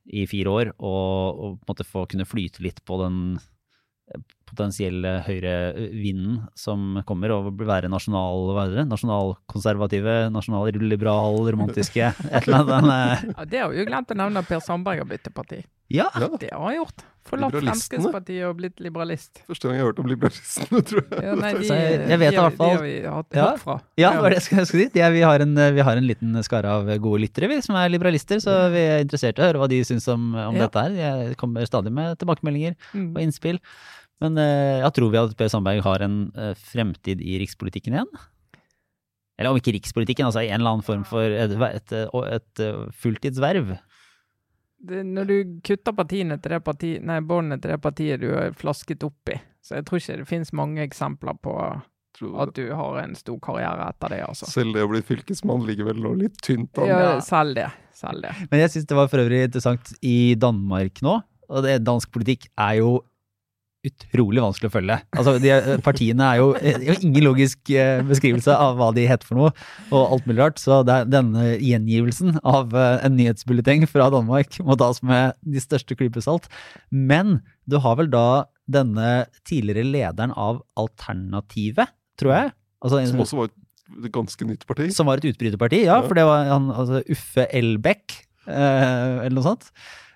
i 0.08 0.26
fire 0.30 0.47
år, 0.54 0.69
og, 0.80 1.39
og 1.43 1.60
måte 1.67 1.84
få 1.84 2.06
kunne 2.08 2.23
flyte 2.28 2.62
litt 2.63 2.80
på 2.88 2.95
den 3.02 3.17
eh, 3.36 4.21
potensielle 4.47 5.17
høyrevinden 5.28 6.45
som 6.56 7.02
kommer, 7.06 7.34
og 7.36 7.50
være 7.60 7.89
nasjonal, 7.91 8.45
hva 8.56 8.63
er 8.69 8.76
det, 8.78 8.86
nasjonalkonservative, 8.93 10.30
nasjonalliberal, 10.32 11.41
romantiske, 11.52 12.13
et 12.32 12.47
eller 12.47 12.71
annet. 12.78 13.26
Eh, 13.28 13.34
Ja, 13.38 13.45
det 13.52 13.60
har 13.65 13.73
vi 13.73 13.82
jo 13.82 13.88
glemt 13.89 14.13
å 14.15 14.17
nevne 14.23 14.45
Per 14.47 14.63
Sandberg 14.63 15.04
har 15.04 15.10
byttet 15.12 15.36
parti. 15.36 15.60
Ja, 15.89 16.10
Ja, 16.15 16.28
Det 16.39 16.50
har 16.52 16.65
han 16.67 16.76
gjort. 16.82 17.04
Forlatt 17.28 17.58
Fremskrittspartiet 17.60 18.45
og 18.47 18.54
blitt 18.56 18.80
liberalist. 18.80 19.41
Første 19.50 19.67
gang 19.67 19.76
jeg 19.76 19.82
har 19.84 19.89
hørt 19.89 19.97
om 20.00 20.08
liberalistene, 20.08 20.80
tror 20.88 21.02
jeg. 21.12 21.23
Ja, 21.26 21.34
nei, 21.36 21.50
de, 21.58 21.65
jeg- 21.67 22.06
jeg 22.08 22.19
vet 22.21 22.32
de, 22.32 22.38
i 22.38 22.39
hvert 22.39 22.56
fall- 22.56 22.69
De 22.71 22.78
har 22.78 22.84
vi 22.86 22.93
hatt 23.04 23.36
Ja. 23.36 23.47
hørt 23.50 23.60
fra. 23.65 23.76
Ja, 24.00 24.12
det 24.13 24.21
var 24.23 24.30
det 24.32 24.38
jeg 24.38 24.45
skulle 24.45 24.63
jeg 24.63 24.67
si. 24.71 24.86
De 24.93 25.02
er, 25.04 25.12
vi, 25.12 25.21
har 25.28 25.43
en, 25.43 25.56
vi 25.76 25.82
har 25.84 25.97
en 26.00 26.08
liten 26.08 26.38
skare 26.47 26.71
av 26.71 26.88
gode 27.04 27.19
lyttere 27.26 27.50
vi, 27.52 27.60
som 27.65 27.76
er 27.76 27.89
liberalister, 27.91 28.39
så 28.39 28.56
vi 28.71 28.80
er 28.80 29.04
interessert 29.04 29.36
i 29.39 29.43
å 29.43 29.47
høre 29.50 29.60
hva 29.60 29.67
de 29.67 29.82
syns 29.84 30.08
om, 30.08 30.30
om 30.36 30.56
Ja. 30.56 30.67
dette 30.69 30.80
her. 30.86 30.95
Jeg 30.95 31.36
kommer 31.38 31.67
stadig 31.67 31.91
med 31.91 32.15
tilbakemeldinger 32.17 32.76
Mm. 32.95 33.12
og 33.17 33.21
innspill. 33.28 33.60
Men 34.23 34.38
uh, 34.39 34.88
jeg 34.88 34.93
tror 34.95 35.12
vi 35.12 35.17
at 35.19 35.36
Per 35.38 35.47
Sandberg 35.52 35.84
har 35.84 36.02
en 36.08 36.32
uh, 36.34 36.54
fremtid 36.56 37.19
i 37.21 37.36
rikspolitikken 37.43 37.91
igjen? 37.93 38.08
Eller 39.38 39.52
om 39.52 39.60
ikke 39.60 39.76
rikspolitikken, 39.76 40.26
altså 40.26 40.41
i 40.41 40.50
en 40.50 40.62
eller 40.62 40.71
annen 40.80 40.86
form 40.88 41.04
for 41.06 41.21
et, 41.21 41.52
et, 41.52 41.91
et, 41.93 42.15
et 42.34 42.62
eh, 42.65 42.80
fulltidsverv. 43.04 43.76
Det, 44.78 45.02
når 45.04 45.26
du 45.26 45.36
kutter 45.66 45.96
partiene 45.98 46.38
til 46.38 46.54
det 46.54 46.60
parti, 46.66 46.90
nei, 47.02 47.18
båndene 47.26 47.58
til 47.62 47.74
det 47.74 47.80
partiet 47.82 48.22
du 48.22 48.30
er 48.38 48.54
flasket 48.58 49.04
opp 49.08 49.32
i, 49.34 49.38
så 49.66 49.80
jeg 49.80 49.88
tror 49.88 50.02
ikke 50.02 50.18
det 50.20 50.28
finnes 50.30 50.54
mange 50.56 50.84
eksempler 50.86 51.40
på 51.42 51.56
at 52.42 52.54
du 52.58 52.63
har 52.74 53.00
en 53.04 53.13
stor 53.18 53.38
karriere 53.44 53.90
etter 53.92 54.13
det, 54.16 54.22
altså. 54.26 54.48
Selv 54.50 54.78
det 54.78 54.86
å 54.86 54.90
bli 54.90 55.04
fylkesmann 55.06 55.66
ligger 55.68 55.92
vel 55.92 56.00
nå 56.02 56.13
litt 56.18 56.40
tynt 56.46 56.78
an. 56.82 56.90
Ja, 56.90 57.12
selv 57.22 57.58
det. 57.58 57.68
Selv 57.98 58.26
det. 58.26 58.32
Men 58.52 58.63
jeg 58.63 58.74
syns 58.74 58.88
det 58.90 58.98
var 58.98 59.10
for 59.12 59.22
øvrig 59.22 59.44
interessant 59.48 59.92
i 60.06 60.34
Danmark 60.40 61.02
nå, 61.06 61.20
og 61.48 61.66
det, 61.66 61.78
dansk 61.86 62.13
politikk 62.13 62.50
er 62.54 62.80
jo 62.80 62.92
utrolig 63.86 64.42
vanskelig 64.42 64.70
å 64.70 64.74
følge. 64.74 64.96
Altså, 65.16 65.34
de, 65.44 65.52
partiene 65.86 66.26
er 66.34 66.40
jo, 66.42 66.48
er 66.58 66.82
jo 66.88 66.96
ingen 67.06 67.24
logisk 67.28 67.70
eh, 67.72 68.02
beskrivelse 68.08 68.56
av 68.56 68.76
hva 68.80 68.90
de 68.96 69.06
heter 69.08 69.28
for 69.30 69.38
noe, 69.40 69.52
og 69.92 70.13
alt 70.18 70.26
mulig 70.28 70.42
rart. 70.42 70.60
Så 70.60 70.80
det 70.88 70.98
denne 71.13 71.54
gjengivelsen 71.62 72.40
av 72.44 72.74
eh, 72.76 73.06
en 73.06 73.16
nyhetsbulleteng 73.20 73.86
fra 73.90 74.10
Danmark 74.13 74.58
må 74.66 74.76
tas 74.82 75.00
med 75.06 75.38
de 75.46 75.62
største 75.63 75.96
klyper 76.00 76.26
salt. 76.26 76.50
Men 76.92 77.40
du 77.70 77.78
har 77.84 77.96
vel 78.02 78.10
da 78.12 78.46
denne 78.68 79.28
tidligere 79.48 79.86
lederen 79.88 80.34
av 80.36 80.60
Alternativet, 80.80 81.94
tror 82.20 82.34
jeg. 82.34 82.52
Altså, 82.84 83.04
Som 83.08 83.24
også 83.24 83.40
var 83.40 83.52
et 83.54 84.12
ganske 84.12 84.46
nytt 84.50 84.66
parti. 84.68 84.90
som 84.92 85.08
var 85.08 85.22
et 85.22 85.30
utbryterparti, 85.32 85.86
ja, 85.86 86.02
Ja. 86.02 86.08
for 86.08 86.13
det 86.18 86.26
var 86.28 86.44
han, 86.50 86.68
altså 86.74 87.00
Uffe 87.10 87.48
Elbekk, 87.56 88.18
eh, 88.48 89.24
eller 89.24 89.38
noe 89.38 89.44
sånt. 89.48 89.72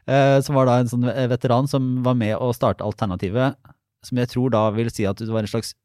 Eh, 0.09 0.39
som 0.41 0.57
var 0.57 0.65
da 0.65 0.79
en 0.81 0.89
sånn 0.89 1.05
veteran 1.29 1.69
som 1.69 2.01
var 2.05 2.17
med 2.17 2.33
å 2.41 2.49
starte 2.55 2.85
Alternativet, 2.85 3.57
som 4.05 4.17
jeg 4.17 4.31
tror 4.31 4.53
da 4.53 4.63
vil 4.73 4.89
si 4.93 5.05
at 5.05 5.19
det 5.21 5.29
var 5.29 5.45
en 5.45 5.51
slags 5.51 5.75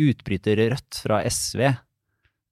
utbryterrødt 0.00 1.02
fra 1.04 1.20
SV, 1.28 1.62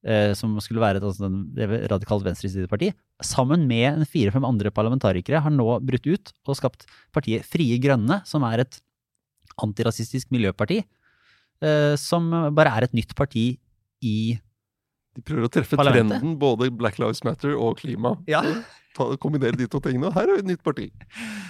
eh, 0.07 0.33
som 0.39 0.55
skulle 0.63 0.83
være 0.83 1.01
et 1.03 1.63
er 1.63 1.75
radikalt 1.91 2.27
venstresideparti, 2.27 2.93
sammen 3.25 3.67
med 3.71 3.89
en 3.91 4.07
fire-fem 4.07 4.47
andre 4.47 4.71
parlamentarikere, 4.75 5.43
har 5.43 5.55
nå 5.55 5.67
brutt 5.83 6.07
ut 6.07 6.33
og 6.47 6.59
skapt 6.59 6.87
partiet 7.15 7.47
Frie 7.47 7.81
Grønne, 7.83 8.23
som 8.29 8.47
er 8.47 8.65
et 8.67 8.81
antirasistisk 9.59 10.31
miljøparti, 10.35 10.85
eh, 11.63 11.95
som 11.99 12.31
bare 12.55 12.77
er 12.77 12.87
et 12.87 12.95
nytt 12.95 13.17
parti 13.19 13.59
i 14.05 14.39
De 15.19 15.23
prøver 15.25 15.49
å 15.49 15.51
treffe 15.51 15.75
trenden, 15.75 16.37
både 16.39 16.71
Black 16.71 17.01
Lives 17.03 17.25
Matter 17.27 17.57
og 17.59 17.81
klima. 17.81 18.15
Ja. 18.31 18.45
Ta, 18.99 19.07
kombinere 19.23 19.57
de 19.59 19.69
to 19.71 19.81
tingene. 19.85 20.09
Og 20.11 20.17
her 20.19 20.27
er 20.29 20.39
vi 20.39 20.43
et 20.45 20.49
nytt 20.51 20.63
parti. 20.67 20.89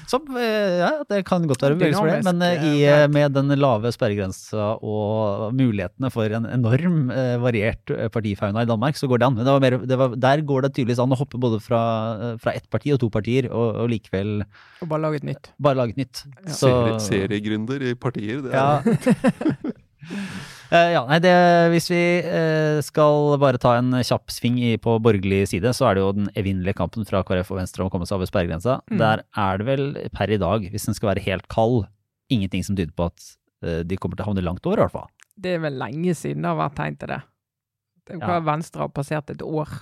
Som, 0.08 0.28
eh, 0.36 0.78
ja, 0.82 0.90
det 1.08 1.22
kan 1.28 1.46
godt 1.48 1.64
være 1.64 1.78
bevegelse 1.80 2.02
for 2.02 2.12
det, 2.12 2.20
men 2.28 2.44
eh, 2.46 2.66
i, 2.68 2.74
med 3.12 3.34
den 3.36 3.54
lave 3.58 3.92
sperregrensa 3.94 4.68
og 4.84 5.54
mulighetene 5.56 6.10
for 6.12 6.36
en 6.38 6.46
enorm 6.52 7.10
eh, 7.14 7.34
variert 7.42 7.92
partifauna 8.14 8.64
i 8.64 8.70
Danmark, 8.70 9.00
så 9.00 9.08
går 9.10 9.22
det 9.22 9.28
an. 9.30 9.40
Det 9.40 9.48
var 9.56 9.64
mer, 9.64 9.78
det 9.88 9.98
var, 10.00 10.16
der 10.28 10.44
går 10.52 10.66
det 10.68 10.72
tydeligvis 10.76 11.02
an 11.04 11.16
å 11.16 11.20
hoppe 11.20 11.40
både 11.40 11.60
fra, 11.64 11.82
fra 12.42 12.54
ett 12.56 12.68
parti 12.72 12.92
og 12.94 13.00
to 13.02 13.10
partier, 13.12 13.48
og, 13.50 13.82
og 13.84 13.90
likevel 13.92 14.44
Og 14.82 14.88
bare 14.92 15.04
lage 15.06 15.22
et 15.22 15.28
nytt. 15.32 15.50
bare 15.58 15.80
lage 15.82 15.96
et 15.96 16.04
nytt. 16.04 16.24
Ja. 16.44 16.54
Serie, 16.60 17.00
seriegründer 17.08 17.88
i 17.90 17.96
partier. 17.98 18.44
Det 18.44 18.52
er, 18.52 18.58
Ja. 18.58 18.80
Eh, 20.68 20.90
ja, 20.92 21.00
nei, 21.08 21.16
det, 21.24 21.32
hvis 21.72 21.86
vi 21.88 22.00
eh, 22.20 22.78
skal 22.84 23.38
bare 23.40 23.60
ta 23.60 23.78
en 23.78 23.94
kjapp 24.04 24.28
sving 24.32 24.58
i, 24.60 24.74
på 24.80 24.98
borgerlig 25.00 25.46
side, 25.48 25.72
så 25.76 25.88
er 25.88 25.96
det 25.96 26.02
jo 26.02 26.10
den 26.18 26.28
evinnelige 26.36 26.76
kampen 26.76 27.08
fra 27.08 27.22
KrF 27.24 27.54
og 27.54 27.60
Venstre 27.62 27.84
om 27.84 27.88
å 27.88 27.94
komme 27.94 28.08
seg 28.08 28.18
over 28.18 28.28
sperregrensa. 28.28 28.78
Mm. 28.92 28.98
Der 29.00 29.24
er 29.24 29.60
det 29.60 29.68
vel 29.70 29.86
per 30.12 30.34
i 30.34 30.40
dag, 30.40 30.68
hvis 30.68 30.84
den 30.90 30.98
skal 30.98 31.14
være 31.14 31.24
helt 31.24 31.48
kald, 31.52 31.86
ingenting 32.28 32.66
som 32.66 32.76
tyder 32.76 32.92
på 32.92 33.08
at 33.08 33.30
eh, 33.64 33.80
de 33.88 33.96
kommer 33.96 34.20
til 34.20 34.26
å 34.26 34.30
havne 34.34 34.44
langt 34.44 34.68
over, 34.68 34.82
i 34.82 34.84
hvert 34.84 34.96
fall. 34.98 35.08
Det 35.38 35.56
er 35.56 35.64
vel 35.64 35.80
lenge 35.80 36.12
siden 36.18 36.44
det 36.44 36.52
har 36.52 36.60
vært 36.60 36.76
tegn 36.76 37.00
til 37.00 37.14
det. 37.14 37.22
Venstre 38.44 38.84
har 38.84 38.92
passert 38.92 39.32
et 39.32 39.44
år 39.44 39.72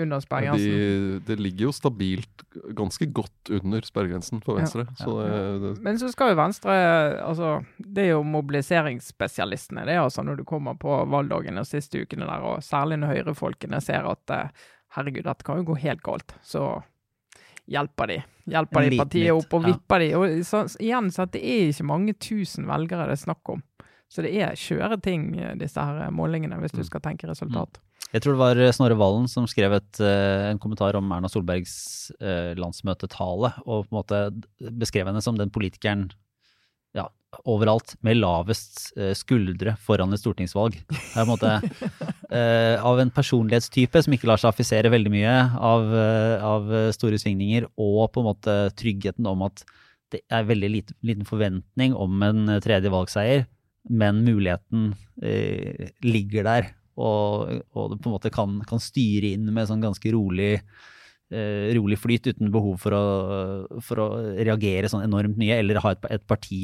under 0.00 0.20
sperregrensen. 0.20 0.70
de, 0.70 1.20
det 1.26 1.36
ligger 1.40 1.66
jo 1.68 1.72
stabilt 1.72 2.42
ganske 2.76 3.06
godt 3.12 3.50
under 3.60 3.80
sperregrensen 3.82 4.42
for 4.42 4.58
Ja. 4.58 4.64
Venstre. 4.64 4.86
Så 4.96 5.16
det, 5.26 5.60
det, 5.62 5.82
Men 5.82 5.98
så 5.98 6.10
skal 6.12 6.30
jo 6.32 6.36
Venstre 6.40 6.72
altså, 7.22 7.64
Det 7.78 8.04
er 8.04 8.10
jo 8.14 8.22
mobiliseringsspesialistene, 8.22 9.84
det 9.86 9.94
er 9.96 10.02
altså 10.04 10.22
når 10.24 10.36
du 10.40 10.44
kommer 10.44 10.74
på 10.78 11.04
valgdagen 11.10 11.56
de 11.58 11.64
siste 11.68 12.02
ukene 12.02 12.26
der, 12.28 12.42
og 12.42 12.62
særlig 12.62 12.98
når 13.02 13.14
høyrefolkene 13.16 13.80
ser 13.82 14.06
at 14.10 14.30
eh, 14.30 14.48
herregud, 14.96 15.24
dette 15.24 15.44
kan 15.44 15.56
jo 15.60 15.64
gå 15.72 15.78
helt 15.82 16.02
galt, 16.02 16.34
så 16.44 16.82
hjelper 17.70 18.06
de. 18.10 18.18
Hjelper 18.52 18.88
de 18.90 18.98
partiet 18.98 19.32
opp 19.32 19.52
og 19.54 19.62
ja. 19.62 19.72
vipper 19.72 20.02
de. 20.02 20.08
Og 20.18 20.44
så, 20.44 20.64
igjen, 20.82 21.10
så 21.14 21.26
det 21.30 21.40
er 21.46 21.68
ikke 21.70 21.86
mange 21.88 22.14
tusen 22.18 22.66
velgere 22.68 23.06
det 23.06 23.16
er 23.16 23.22
snakk 23.22 23.48
om. 23.54 23.62
Så 24.12 24.20
det 24.26 24.34
er 24.44 24.52
skjøre 24.58 24.98
ting, 25.00 25.30
eh, 25.40 25.54
disse 25.56 25.80
her 25.80 26.10
målingene, 26.12 26.58
hvis 26.60 26.74
du 26.74 26.82
Mm. 26.82 26.88
skal 26.90 27.00
tenke 27.00 27.28
resultat. 27.30 27.80
Jeg 28.12 28.20
tror 28.20 28.34
det 28.34 28.42
var 28.42 28.60
eh, 28.60 28.72
Snorre 28.76 28.96
Valen 29.00 29.28
som 29.30 29.46
skrev 29.48 29.78
et, 29.78 30.00
eh, 30.04 30.50
en 30.50 30.60
kommentar 30.60 30.96
om 30.98 31.08
Erna 31.14 31.30
Solbergs 31.32 32.12
eh, 32.20 32.52
landsmøtetale, 32.60 33.54
og 33.64 33.86
på 33.86 33.88
en 33.88 33.98
måte 33.98 34.20
beskrev 34.80 35.08
henne 35.08 35.22
som 35.24 35.38
den 35.38 35.52
politikeren 35.52 36.10
ja, 36.92 37.06
overalt 37.48 37.94
med 38.04 38.18
lavest 38.18 38.90
skuldre 39.16 39.78
foran 39.80 40.12
et 40.12 40.20
stortingsvalg. 40.20 40.76
Det 40.76 40.98
er 41.16 41.24
på 41.24 41.24
en 41.24 41.30
måte 41.30 41.54
eh, 42.36 42.76
av 42.76 43.00
en 43.00 43.14
personlighetstype 43.16 44.04
som 44.04 44.12
ikke 44.12 44.28
lar 44.28 44.42
seg 44.42 44.52
affisere 44.52 44.92
veldig 44.92 45.14
mye 45.14 45.38
av, 45.56 45.88
av 46.52 46.68
store 46.92 47.20
svingninger, 47.22 47.70
og 47.80 48.10
på 48.12 48.20
en 48.20 48.28
måte 48.28 48.58
tryggheten 48.76 49.30
om 49.30 49.48
at 49.48 49.64
det 50.12 50.20
er 50.28 50.44
veldig 50.44 50.68
lite, 50.68 50.98
liten 51.00 51.24
forventning 51.24 51.96
om 51.96 52.20
en 52.28 52.58
tredje 52.60 52.92
valgseier, 52.92 53.46
men 53.88 54.20
muligheten 54.26 54.92
eh, 55.24 55.88
ligger 56.04 56.44
der, 56.46 56.70
og, 57.00 57.62
og 57.72 57.92
det 57.92 58.00
på 58.02 58.10
en 58.10 58.16
måte 58.16 58.32
kan, 58.34 58.58
kan 58.68 58.80
styre 58.82 59.28
inn 59.36 59.46
med 59.54 59.68
sånn 59.68 59.84
ganske 59.84 60.12
rolig 60.12 60.52
eh, 61.32 61.72
rolig 61.76 61.98
flyt 62.00 62.28
uten 62.32 62.52
behov 62.52 62.76
for 62.82 62.96
å, 62.96 63.04
for 63.84 63.96
å 64.04 64.08
reagere 64.36 64.90
sånn 64.92 65.06
enormt 65.06 65.38
mye, 65.40 65.60
eller 65.62 65.80
ha 65.84 65.94
et, 65.96 66.04
et 66.18 66.24
parti 66.28 66.60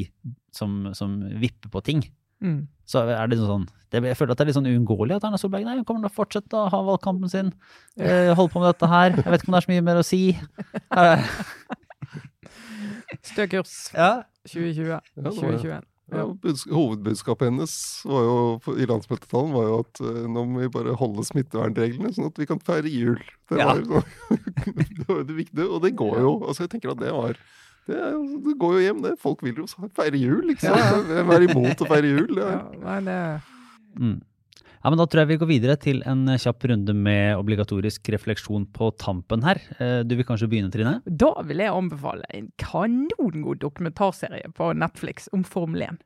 som, 0.54 0.70
som 0.96 1.10
vipper 1.40 1.72
på 1.72 1.84
ting. 1.86 2.00
Mm. 2.44 2.62
Så 2.88 2.96
er 3.02 3.26
det 3.26 3.36
sånn 3.40 3.64
det, 3.90 3.98
Jeg 4.06 4.14
føler 4.14 4.30
at 4.30 4.38
det 4.38 4.44
er 4.44 4.48
litt 4.52 4.60
sånn 4.60 4.70
uunngåelig 4.70 5.16
at 5.16 5.24
Erna 5.26 5.40
Solberg 5.40 5.64
nei, 5.66 5.78
hun 5.80 5.86
kommer 5.88 6.04
til 6.04 6.12
å 6.12 6.18
fortsette 6.20 6.54
å 6.54 6.70
ha 6.70 6.78
valgkampen 6.86 7.28
sin. 7.32 7.48
Eh, 7.98 8.30
holde 8.36 8.52
på 8.52 8.62
med 8.62 8.70
dette 8.70 8.86
her. 8.92 9.08
Jeg 9.16 9.30
vet 9.32 9.40
ikke 9.42 9.50
om 9.50 9.56
det 9.56 9.60
er 9.60 9.66
så 9.66 9.72
mye 9.72 9.86
mer 9.88 10.00
å 10.00 10.06
si. 10.06 10.22
Stø 13.32 13.44
kurs 13.50 13.74
ja. 13.96 14.10
2020. 14.44 14.92
Ja, 14.92 15.00
2021. 15.24 15.88
ja, 16.11 16.22
hovedbudskapet 16.72 17.50
hennes 17.50 17.72
var 18.09 18.22
jo, 18.24 18.36
i 18.80 18.86
landsmøtetalen 18.88 19.52
var 19.52 19.66
jo 19.68 19.78
at 19.82 20.00
eh, 20.00 20.20
nå 20.30 20.44
må 20.48 20.62
vi 20.62 20.70
bare 20.72 20.94
holde 20.96 21.24
smittevernreglene, 21.28 22.12
sånn 22.16 22.30
at 22.30 22.38
vi 22.40 22.46
kan 22.48 22.61
feire 22.64 22.88
jul. 22.92 23.20
Det 23.50 23.59
Ja. 23.61 23.74
var, 23.74 24.06
det, 24.64 25.06
var 25.09 25.22
det 25.28 25.36
viktige, 25.36 25.68
og 25.68 25.82
det 25.84 25.94
går 26.00 26.18
jo. 26.24 26.32
altså 26.48 26.64
jeg 26.64 26.70
tenker 26.76 26.94
at 26.94 27.02
det 27.02 27.12
var 27.12 27.36
det, 27.88 27.96
er, 27.96 28.11
jo- 28.12 28.40
det 28.44 28.56
går 28.61 28.72
jo 28.76 28.80
hjem, 28.84 28.98
det. 29.04 29.14
Folk 29.20 29.42
vil 29.46 29.56
jo 29.62 29.66
feire 29.96 30.18
jul, 30.20 30.42
liksom. 30.50 30.74
Ja. 30.76 30.96
Hvem 31.09 31.30
er 31.32 31.46
imot 31.46 31.80
å 31.84 31.86
feire 31.88 32.11
jul? 32.11 32.34
Det 32.36 32.44
er, 32.44 32.59
Ja, 32.59 32.82
nei, 32.84 32.98
det 33.06 33.20
Mm. 33.98 34.18
Ja, 34.82 34.90
men 34.90 34.98
Da 34.98 35.06
tror 35.06 35.22
jeg 35.24 35.28
vi 35.32 35.38
går 35.42 35.50
videre 35.50 35.76
til 35.80 36.02
en 36.06 36.24
kjapp 36.38 36.64
runde 36.70 36.94
med 36.94 37.36
obligatorisk 37.38 38.08
refleksjon 38.14 38.66
på 38.72 38.90
tampen 38.98 39.42
her. 39.46 39.60
Eh, 39.78 40.02
Du 40.04 40.14
vil 40.16 40.24
kanskje 40.28 40.48
begynne, 40.48 40.70
Trine? 40.70 41.00
Da 41.06 41.32
vil 41.42 41.58
jeg 41.64 41.74
anbefale 41.74 42.24
en 42.34 42.50
kanongod 42.58 43.58
dokumentarserie 43.64 44.52
på 44.54 44.72
Netflix 44.78 45.28
om 45.32 45.42
Formel 45.44 45.82
1. 45.82 45.98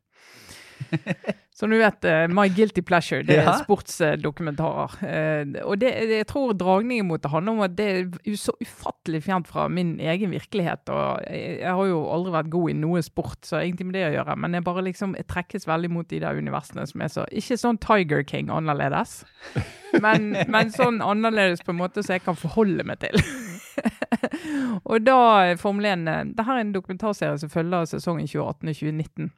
Som 1.54 1.70
du 1.70 1.76
vet, 1.78 2.04
eh, 2.08 2.24
My 2.32 2.48
Guilty 2.48 2.80
Pleasure, 2.82 3.22
det 3.22 3.36
er 3.36 3.44
Ja. 3.44 3.52
sportsdokumentarer. 3.60 4.94
Eh, 5.04 5.60
Og 5.68 5.78
det, 5.78 5.90
jeg 6.08 6.26
tror 6.26 6.54
dragningen 6.58 7.06
mot 7.06 7.20
det 7.22 7.30
handler 7.30 7.52
om 7.52 7.60
at 7.60 7.76
det 7.76 7.86
er 7.92 8.36
så 8.40 8.54
ufattelig 8.64 9.20
fjernt 9.22 9.46
fra 9.46 9.68
min 9.68 9.98
egen 10.00 10.32
virkelighet. 10.32 10.88
Og 10.88 11.20
jeg, 11.28 11.60
har 11.68 11.84
jo 11.86 12.00
aldri 12.10 12.32
vært 12.32 12.50
god 12.50 12.70
i 12.70 12.72
noe 12.80 13.02
sport, 13.04 13.44
så 13.44 13.60
egentlig 13.60 13.86
med 13.86 13.94
det 13.94 14.06
å 14.08 14.14
gjøre. 14.16 14.36
Men 14.38 14.54
jeg 14.54 14.64
bare 14.64 14.82
liksom 14.88 15.14
jeg 15.14 15.26
trekkes 15.28 15.68
veldig 15.68 15.90
mot 15.92 16.08
de 16.08 16.18
der 16.24 16.40
universene 16.40 16.86
som 16.88 17.04
er 17.04 17.12
så 17.12 17.26
Ikke 17.30 17.58
sånn 17.60 17.78
Tiger 17.78 18.24
King 18.24 18.48
annerledes, 18.50 19.24
men, 20.00 20.32
men 20.48 20.72
sånn 20.72 21.02
annerledes 21.04 21.62
på 21.62 21.70
en 21.76 21.82
måte 21.84 22.02
som 22.02 22.14
jeg 22.16 22.24
kan 22.24 22.34
forholde 22.34 22.82
meg 22.88 22.98
til. 23.04 23.20
og 24.88 25.04
da 25.04 25.54
Formel 25.60 25.86
1 25.92 26.04
Dette 26.34 26.48
er 26.48 26.60
en 26.64 26.72
dokumentarserie 26.74 27.38
som 27.38 27.52
følger 27.52 27.86
sesongen 27.92 28.26
2018 28.26 28.68
og 28.68 28.74
2019 28.74 29.30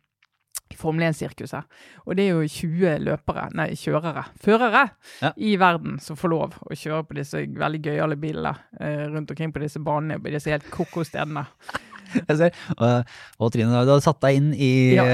Formel 0.78 1.06
1-sirkuset. 1.08 1.64
Og 2.04 2.16
det 2.18 2.26
er 2.28 2.34
jo 2.34 2.48
20 2.48 2.98
løpere, 3.04 3.48
nei, 3.56 3.70
kjørere, 3.78 4.26
førere 4.44 4.84
Ja. 5.22 5.32
i 5.36 5.54
verden 5.60 5.98
som 6.02 6.16
får 6.20 6.32
lov 6.32 6.58
å 6.64 6.74
kjøre 6.76 7.06
på 7.08 7.16
disse 7.18 7.44
veldig 7.46 7.82
gøyale 7.86 8.16
bilene 8.20 8.54
eh, 8.80 9.06
rundt 9.12 9.30
omkring 9.34 9.52
på 9.54 9.62
disse 9.64 9.82
banene, 9.84 10.20
på 10.22 10.32
disse 10.34 10.50
helt 10.52 10.68
ko-ko 10.70 11.04
stedene. 11.06 11.46
Jeg 12.28 12.36
ser. 12.38 12.58
Og, 12.76 13.14
og 13.42 13.50
Trine, 13.54 13.80
du 13.86 13.90
har 13.94 14.02
satt 14.04 14.20
deg 14.22 14.36
inn 14.38 14.52
i, 14.54 14.72
Ja, 14.94 15.06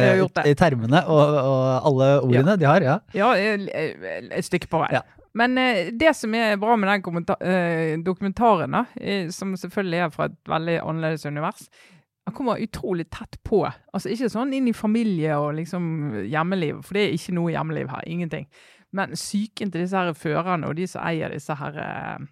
i 0.45 0.57
termene, 0.59 1.05
og, 1.09 1.39
og 1.41 1.89
alle 1.89 2.11
ordene 2.27 2.59
de 2.61 2.69
har, 2.69 2.85
ja. 2.85 2.99
Ja, 3.17 3.31
et 3.39 4.45
stykke 4.45 4.69
på 4.71 4.83
vei. 4.83 4.91
Ja. 4.99 5.05
Men 5.39 5.55
eh, 5.63 5.93
det 5.95 6.11
som 6.19 6.35
er 6.35 6.57
bra 6.59 6.75
med 6.77 6.91
den 6.91 7.25
eh, 7.39 7.95
dokumentaren, 8.03 8.75
da, 8.75 8.85
eh, 8.99 9.29
som 9.35 9.55
selvfølgelig 9.59 10.03
er 10.07 10.13
fra 10.15 10.27
et 10.31 10.37
veldig 10.51 10.81
annerledes 10.83 11.27
univers, 11.31 11.69
han 12.29 12.35
kommer 12.37 12.63
utrolig 12.63 13.09
tett 13.11 13.39
på. 13.47 13.65
Altså 13.93 14.11
Ikke 14.13 14.29
sånn 14.31 14.53
inn 14.55 14.69
i 14.71 14.77
familie 14.77 15.39
og 15.41 15.55
liksom 15.59 15.87
hjemmeliv, 16.29 16.83
for 16.87 16.97
det 16.97 17.07
er 17.07 17.17
ikke 17.17 17.35
noe 17.37 17.55
hjemmeliv 17.55 17.91
her. 17.91 18.05
Ingenting. 18.07 18.47
Men 18.97 19.15
psyken 19.15 19.71
til 19.71 19.85
disse 19.85 19.99
her 19.99 20.13
førerne 20.19 20.69
og 20.69 20.77
de 20.79 20.87
som 20.91 21.05
eier 21.07 21.33
disse 21.33 21.55
her 21.59 21.81
eh, 21.81 22.29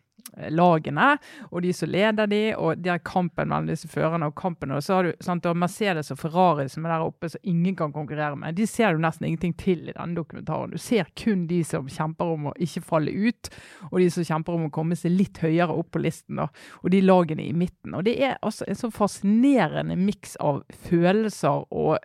lagene, 0.53 1.17
og 1.51 1.63
de 1.65 1.73
som 1.75 1.91
leder 1.91 2.29
de, 2.31 2.41
og 2.57 2.79
de 2.83 2.93
er 2.93 3.03
kampen 3.05 3.49
mellom 3.49 3.69
disse 3.71 3.89
førerne 3.91 4.29
og 4.29 4.37
kampen. 4.39 4.73
Og 4.75 4.83
så 4.85 4.99
har 4.99 5.09
du 5.09 5.25
sant, 5.25 5.47
har 5.49 5.59
Mercedes 5.59 6.13
og 6.15 6.21
Ferrari 6.21 6.69
som 6.71 6.87
er 6.87 6.95
der 6.95 7.07
oppe, 7.07 7.31
som 7.33 7.49
ingen 7.49 7.77
kan 7.79 7.95
konkurrere 7.95 8.37
med. 8.39 8.57
De 8.59 8.67
ser 8.69 8.95
du 8.95 9.03
nesten 9.03 9.29
ingenting 9.29 9.57
til 9.59 9.89
i 9.89 9.97
denne 9.97 10.19
dokumentaren. 10.19 10.75
Du 10.75 10.83
ser 10.83 11.11
kun 11.19 11.47
de 11.51 11.63
som 11.67 11.89
kjemper 11.91 12.35
om 12.35 12.51
å 12.51 12.57
ikke 12.61 12.85
falle 12.87 13.15
ut, 13.15 13.51
og 13.91 13.99
de 14.03 14.11
som 14.15 14.27
kjemper 14.29 14.59
om 14.59 14.69
å 14.69 14.75
komme 14.75 14.99
seg 14.99 15.17
litt 15.17 15.41
høyere 15.43 15.75
opp 15.75 15.93
på 15.97 16.05
listen, 16.05 16.39
da, 16.43 16.49
og 16.83 16.93
de 16.95 17.03
lagene 17.05 17.49
i 17.49 17.57
midten. 17.57 17.97
Og 17.97 18.07
det 18.07 18.19
er 18.23 18.39
altså 18.43 18.69
en 18.69 18.79
så 18.79 18.93
fascinerende 18.95 19.97
miks 19.99 20.37
av 20.45 20.63
følelser 20.89 21.67
og 21.69 21.99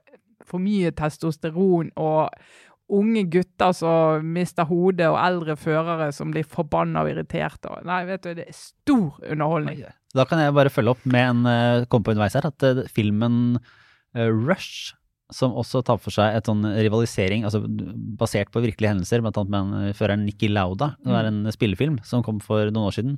for 0.43 0.59
mye 0.59 0.91
testosteron 0.95 1.93
og 1.99 2.34
unge 2.93 3.23
gutter 3.31 3.71
som 3.75 4.34
mister 4.36 4.67
hodet, 4.69 5.07
og 5.09 5.19
eldre 5.21 5.55
førere 5.59 6.09
som 6.15 6.34
blir 6.34 6.47
forbanna 6.47 7.05
og 7.05 7.13
irriterte. 7.13 7.71
Nei, 7.88 8.03
vet 8.09 8.25
du, 8.25 8.34
det 8.38 8.49
er 8.49 8.57
stor 8.57 9.21
underholdning. 9.23 9.86
Da 10.13 10.27
kan 10.29 10.41
jeg 10.43 10.53
bare 10.53 10.73
følge 10.73 10.93
opp 10.93 11.05
med 11.09 11.29
en 11.29 11.47
uh, 11.47 11.86
komme 11.89 12.05
på 12.05 12.13
underveis 12.13 12.36
her, 12.38 12.45
at 12.51 12.67
eh, 12.67 12.84
filmen 12.93 13.57
eh, 14.13 14.29
Rush, 14.29 14.93
som 15.34 15.55
også 15.57 15.81
tar 15.88 15.99
for 16.01 16.13
seg 16.13 16.38
et 16.38 16.49
sånn 16.49 16.63
rivalisering, 16.65 17.45
altså 17.47 17.63
basert 18.19 18.51
på 18.53 18.61
virkelige 18.63 18.93
hendelser, 18.93 19.23
bl.a. 19.23 19.43
med 19.43 19.59
en, 19.59 19.75
eh, 19.89 19.95
føreren 19.97 20.25
Nikki 20.27 20.51
Lauda, 20.51 20.93
det 21.03 21.17
er 21.17 21.29
en 21.29 21.43
spillefilm 21.53 21.99
som 22.07 22.25
kom 22.25 22.41
for 22.43 22.69
noen 22.69 22.89
år 22.91 22.97
siden, 22.99 23.17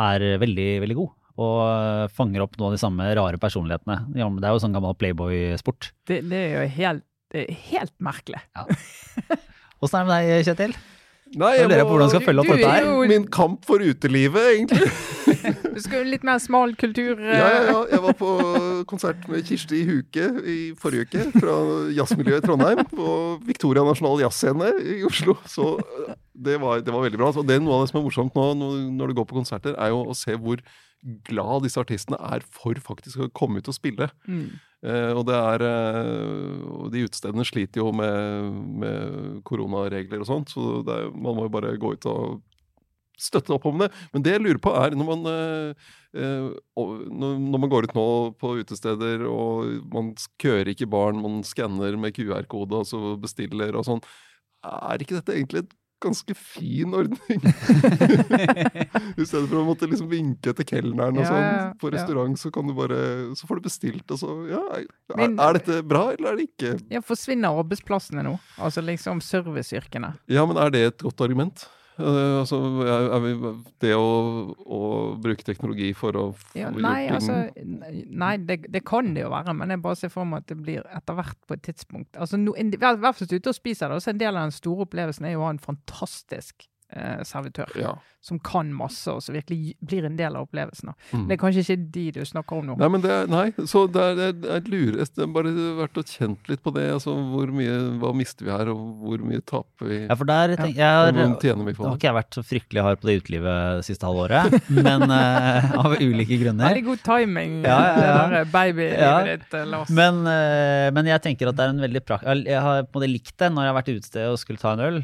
er 0.00 0.24
eh, 0.24 0.40
veldig, 0.42 0.70
veldig 0.86 0.98
god. 0.98 1.14
Og 1.42 1.58
eh, 1.64 2.10
fanger 2.12 2.44
opp 2.44 2.58
noen 2.58 2.72
av 2.72 2.76
de 2.76 2.82
samme 2.82 3.08
rare 3.16 3.40
personlighetene. 3.40 3.98
Det 4.12 4.24
er 4.24 4.52
jo 4.52 4.62
sånn 4.64 4.74
gammel 4.76 4.98
Playboy-sport. 5.00 5.92
Det, 6.08 6.20
det 6.28 6.42
er 6.48 6.54
jo 6.56 6.68
helt, 6.80 7.06
det 7.32 7.46
er 7.48 7.54
helt 7.72 7.94
merkelig. 8.02 8.42
Åssen 9.82 9.98
er 9.98 10.04
det 10.04 10.08
med 10.08 10.28
deg, 10.28 10.44
Kjetil? 10.50 10.74
Nei, 11.32 11.54
Jeg 11.56 11.68
lurer 11.70 11.86
på 11.88 11.92
hvordan 11.94 12.10
du 12.10 12.12
skal 12.12 12.24
følge 12.26 12.42
opp 12.42 12.48
du 12.50 12.52
dette 12.52 12.68
er 12.68 12.74
her. 12.74 12.84
jo- 12.90 13.06
Min 13.08 13.22
kamp 13.32 13.62
for 13.64 13.80
utelivet, 13.80 14.44
egentlig. 14.52 14.90
Du 15.72 15.78
skal 15.80 16.02
jo 16.04 16.10
litt 16.12 16.22
mer 16.28 16.36
smal 16.38 16.74
kultur. 16.78 17.16
eh, 17.18 17.32
Ja, 17.38 17.46
ja, 17.48 17.62
ja. 17.70 17.78
Jeg 17.90 18.02
var 18.04 18.12
på 18.20 18.28
konsert 18.86 19.24
med 19.32 19.42
Kirsti 19.48 19.80
Huke 19.88 20.26
i 20.46 20.56
forrige 20.78 21.06
uke 21.08 21.40
fra 21.40 21.54
jazzmiljøet 21.96 22.44
i 22.44 22.46
Trondheim. 22.46 22.82
På 22.92 23.06
Victoria 23.48 23.82
Nasjonal 23.82 24.20
Jazzscene 24.20 24.68
i 24.92 24.98
Oslo. 25.08 25.34
Så 25.48 25.70
øh, 25.80 26.12
det 26.36 26.58
var, 26.62 26.84
det 26.84 26.92
var 26.94 27.02
veldig 27.08 27.18
bra. 27.18 27.32
Så 27.32 27.42
det 27.48 27.56
er 27.56 27.64
noe 27.64 27.80
av 27.80 27.86
det 27.86 27.90
som 27.94 28.02
er 28.02 28.06
morsomt 28.06 28.36
nå 28.36 28.44
når 28.92 29.08
du 29.08 29.16
går 29.22 29.26
på 29.32 29.38
konserter, 29.40 29.74
er 29.80 29.90
jo 29.94 30.04
å 30.12 30.14
se 30.14 30.36
hvor 30.36 30.60
glad 31.26 31.64
disse 31.64 31.80
artistene 31.80 32.20
er 32.28 32.44
for 32.44 32.76
faktisk 32.78 33.24
å 33.24 33.30
komme 33.34 33.58
ut 33.64 33.72
og 33.72 33.74
spille. 33.80 34.10
Mm. 34.28 34.52
Eh, 34.82 35.12
og 35.14 35.26
det 35.28 35.36
er 35.38 35.62
eh, 35.62 36.62
og 36.66 36.88
De 36.90 37.04
utestedene 37.06 37.44
sliter 37.46 37.84
jo 37.84 37.92
med, 37.94 38.56
med 38.82 39.36
koronaregler 39.46 40.24
og 40.24 40.26
sånt, 40.26 40.54
så 40.54 40.80
er, 40.82 41.12
man 41.14 41.36
må 41.38 41.46
jo 41.46 41.52
bare 41.54 41.76
gå 41.78 41.92
ut 41.94 42.08
og 42.10 42.40
støtte 43.22 43.54
opp 43.54 43.68
om 43.70 43.84
det. 43.84 43.90
Men 44.10 44.24
det 44.24 44.34
jeg 44.34 44.42
lurer 44.42 44.58
på, 44.62 44.72
er 44.74 44.96
når 44.98 45.08
man, 45.12 45.28
eh, 45.30 46.48
når, 47.12 47.60
man 47.62 47.70
går 47.70 47.86
ut 47.86 47.94
nå 47.94 48.08
på 48.40 48.56
utesteder, 48.64 49.22
og 49.30 49.70
man 49.92 50.10
kører 50.42 50.72
ikke 50.72 50.90
barn, 50.90 51.22
man 51.22 51.44
skanner 51.46 51.94
med 52.00 52.16
QR-kode 52.16 52.82
og 52.82 52.88
så 52.88 53.14
bestiller 53.22 53.78
og 53.78 53.86
sånn, 53.86 54.02
er 54.66 55.02
ikke 55.02 55.20
dette 55.20 55.36
egentlig 55.36 55.64
en 55.64 55.70
ganske 56.02 56.34
fin 56.36 56.92
ordning? 56.98 57.40
I 59.16 59.24
stedet 59.26 59.48
for 59.48 59.58
å 59.60 59.64
måtte 59.66 59.88
liksom 59.90 60.08
vinke 60.10 60.52
etter 60.52 60.66
kelneren 60.68 61.16
og 61.18 61.24
Ja, 61.24 61.30
sånn. 61.30 61.76
På 61.78 61.86
På 61.86 61.90
ja. 61.92 61.96
restaurant 61.98 62.38
så 62.40 62.50
kan 62.54 62.66
du 62.68 62.74
bare 62.76 62.98
Så 63.38 63.48
får 63.48 63.60
du 63.60 63.66
bestilt, 63.68 64.06
og 64.14 64.18
så 64.22 64.30
Ja, 64.50 64.62
er, 64.78 64.86
Men- 65.16 65.38
er 65.40 65.58
dette 65.58 65.80
bra, 65.86 66.04
eller 66.14 66.32
er 66.32 66.36
det 66.42 66.48
ikke? 66.50 66.72
Ja, 66.92 67.00
forsvinner 67.04 67.54
arbeidsplassene 67.62 68.22
nå? 68.26 68.36
Altså 68.58 68.82
liksom 68.84 69.20
serviceyrkene. 69.24 70.14
Ja, 70.28 70.44
men 70.46 70.56
er 70.60 70.70
det 70.74 70.82
et 70.86 70.98
godt 71.04 71.20
argument? 71.24 71.66
Eh, 72.02 72.38
altså, 72.40 72.58
er, 72.82 73.06
er 73.14 73.26
det 73.84 73.92
å, 73.94 74.06
å 74.58 74.80
bruke 75.22 75.46
teknologi 75.46 75.92
for 75.96 76.18
å 76.18 76.24
få 76.34 76.58
Ja, 76.58 76.72
nei, 76.74 77.06
altså 77.12 77.38
Nei, 77.54 78.34
det, 78.48 78.62
det 78.72 78.82
kan 78.88 79.12
det 79.14 79.24
jo 79.24 79.30
være, 79.32 79.54
men 79.58 79.74
jeg 79.74 79.82
bare 79.84 80.00
ser 80.00 80.12
for 80.12 80.28
meg 80.28 80.42
at 80.42 80.50
det 80.50 80.58
blir 80.62 80.82
etter 80.90 81.18
hvert 81.18 81.38
på 81.46 81.56
et 81.56 81.64
tidspunkt. 81.68 82.10
Altså, 82.16 82.40
no, 82.40 82.56
I 82.58 82.68
hvert 82.74 83.18
fall 83.18 83.32
ute 83.32 83.52
og 83.52 83.56
spiser 83.56 83.88
det, 83.88 84.00
Også 84.00 84.12
en 84.12 84.20
del 84.22 84.34
av 84.34 84.48
den 84.48 84.56
store 84.56 84.86
opplevelsen 84.88 85.28
er 85.28 85.36
jo 85.36 85.44
å 85.44 85.48
ha 85.48 85.54
en 85.54 85.62
fantastisk 85.62 86.66
eh, 86.92 87.22
servitør 87.28 87.68
Ja. 87.80 87.94
som 88.22 88.38
kan 88.38 88.68
masse, 88.72 89.10
og 89.10 89.18
som 89.24 89.34
virkelig 89.34 89.74
blir 89.82 90.04
en 90.06 90.14
del 90.16 90.36
av 90.38 90.44
opplevelsen. 90.46 90.92
Mm. 91.10 91.24
Det 91.26 91.34
er 91.34 91.40
kanskje 91.42 91.62
ikke 91.64 91.90
de 91.96 92.04
du 92.12 92.20
snakker 92.28 92.60
om 92.60 92.68
nå. 92.68 92.76
Nei, 92.78 92.88
men 92.94 93.02
det 93.02 93.10
er, 93.10 93.26
nei, 93.26 93.48
så 93.66 93.82
det 93.90 93.98
er, 93.98 94.14
det 94.14 94.26
er, 94.28 94.36
det 94.44 94.50
er 94.52 94.60
det 95.02 95.24
er 95.24 95.32
bare 95.34 95.50
vært 95.80 95.98
og 95.98 96.06
kjent 96.06 96.48
litt 96.52 96.62
på 96.62 96.70
det. 96.76 96.84
Altså, 96.94 97.16
hvor 97.32 97.50
mye, 97.50 97.74
hva 97.98 98.12
mister 98.14 98.46
vi 98.46 98.52
her, 98.54 98.70
og 98.70 98.84
hvor 99.02 99.24
mye 99.26 99.42
taper 99.42 99.90
vi? 99.90 99.98
Ja, 100.06 100.14
for 100.20 100.30
der 100.30 100.54
tenk, 100.60 100.76
jeg 100.78 100.86
har, 100.86 101.10
tjener 101.42 101.66
vi 101.66 101.74
på 101.74 101.82
på 101.82 101.88
har 101.88 101.98
ikke 101.98 102.08
jeg 102.12 102.18
vært 102.20 102.38
så 102.38 102.44
fryktelig 102.46 102.84
hard 102.86 103.00
på 103.02 103.10
det 103.10 103.16
utelivet 103.24 103.80
det 103.80 103.86
siste 103.90 104.06
halvåret, 104.06 104.70
men 104.70 105.02
eh, 105.10 105.72
av 105.82 105.96
ulike 105.98 106.38
grunner. 106.44 106.68
Veldig 106.70 106.84
god 106.92 107.02
timing, 107.08 107.58
Ja, 107.66 107.80
ja, 107.98 108.12
ja. 108.38 108.44
babylivet 108.44 109.02
Ja. 109.02 109.16
ditt, 109.32 109.48
eh, 109.58 109.66
Lars. 109.66 109.90
Men, 109.90 110.22
eh, 110.30 110.90
men 110.94 111.10
jeg 111.10 111.22
tenker 111.26 111.50
at 111.50 111.58
det 111.58 111.66
er 111.66 111.74
en 111.74 111.82
veldig 111.88 112.04
prak... 112.06 112.22
Jeg 112.22 112.60
har 112.62 112.84
på 112.86 113.00
en 113.00 113.02
måte 113.02 113.10
likt 113.10 113.34
det 113.42 113.50
når 113.50 113.66
jeg 113.66 113.72
har 113.72 113.80
vært 113.82 113.90
i 113.92 113.96
et 113.98 114.20
og 114.30 114.38
skulle 114.38 114.62
ta 114.62 114.72
en 114.76 114.86
øl. 114.86 115.02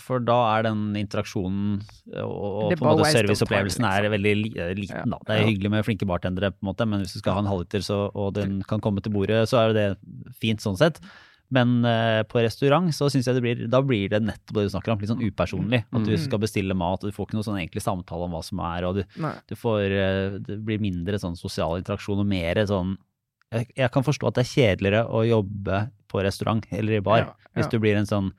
For 0.00 0.22
da 0.24 0.36
er 0.54 0.62
den 0.64 0.94
interaksjonen 0.96 1.82
og, 2.22 2.30
og 2.72 2.84
of 2.94 3.02
serviceopplevelsen 3.12 3.84
er 3.84 4.06
liksom. 4.06 4.14
veldig 4.14 4.32
eh, 4.56 4.70
liten. 4.78 5.02
Ja, 5.02 5.18
da. 5.18 5.18
Det 5.28 5.34
er 5.34 5.42
ja. 5.42 5.48
hyggelig 5.50 5.72
med 5.74 5.84
flinke 5.84 6.08
bartendere, 6.08 6.52
på 6.54 6.64
en 6.64 6.70
måte, 6.70 6.86
men 6.88 7.02
hvis 7.04 7.12
du 7.12 7.20
skal 7.20 7.36
ha 7.36 7.42
en 7.44 7.50
halvliter 7.50 7.84
så, 7.84 8.06
og 8.16 8.32
den 8.38 8.62
kan 8.68 8.80
komme 8.80 9.04
til 9.04 9.12
bordet, 9.12 9.42
så 9.50 9.60
er 9.60 9.76
det 9.76 9.84
fint 10.40 10.64
sånn 10.64 10.80
sett. 10.80 11.02
Men 11.52 11.82
uh, 11.84 12.22
på 12.24 12.40
restaurant 12.40 12.88
så 12.96 13.10
synes 13.12 13.28
jeg 13.28 13.36
det 13.36 13.42
blir, 13.44 13.66
da 13.68 13.82
blir 13.84 14.08
det 14.08 14.22
nettopp 14.24 14.56
det 14.56 14.64
du 14.64 14.72
snakker 14.72 14.94
om, 14.94 15.02
litt 15.02 15.12
sånn 15.12 15.20
upersonlig. 15.20 15.82
At 15.92 16.06
du 16.08 16.14
Mm. 16.14 16.22
skal 16.24 16.40
bestille 16.40 16.72
mat, 16.78 17.04
og 17.04 17.10
du 17.10 17.12
får 17.12 17.28
ikke 17.28 17.36
noe 17.36 17.44
sånn 17.44 17.60
egentlig 17.60 17.84
samtale 17.84 18.24
om 18.24 18.32
hva 18.32 18.40
som 18.46 18.62
er, 18.64 18.86
og 18.88 18.96
du, 18.96 19.02
du 19.52 19.54
får, 19.60 19.92
uh, 19.92 20.38
det 20.40 20.56
blir 20.64 20.80
mindre 20.80 21.20
sånn 21.20 21.36
sosial 21.36 21.76
interaksjon 21.82 22.24
og 22.24 22.30
mer 22.32 22.64
sånn 22.64 22.96
jeg, 23.52 23.68
jeg 23.76 23.92
kan 23.92 24.04
forstå 24.06 24.30
at 24.30 24.38
det 24.38 24.46
er 24.46 24.52
kjedeligere 24.54 25.02
å 25.12 25.20
jobbe 25.28 25.82
på 26.08 26.22
restaurant 26.24 26.64
eller 26.72 26.96
i 26.96 27.04
bar. 27.04 27.26
Ja. 27.26 27.50
Hvis 27.58 27.68
du 27.68 27.78
blir 27.82 27.98
en 28.00 28.08
sånn 28.08 28.32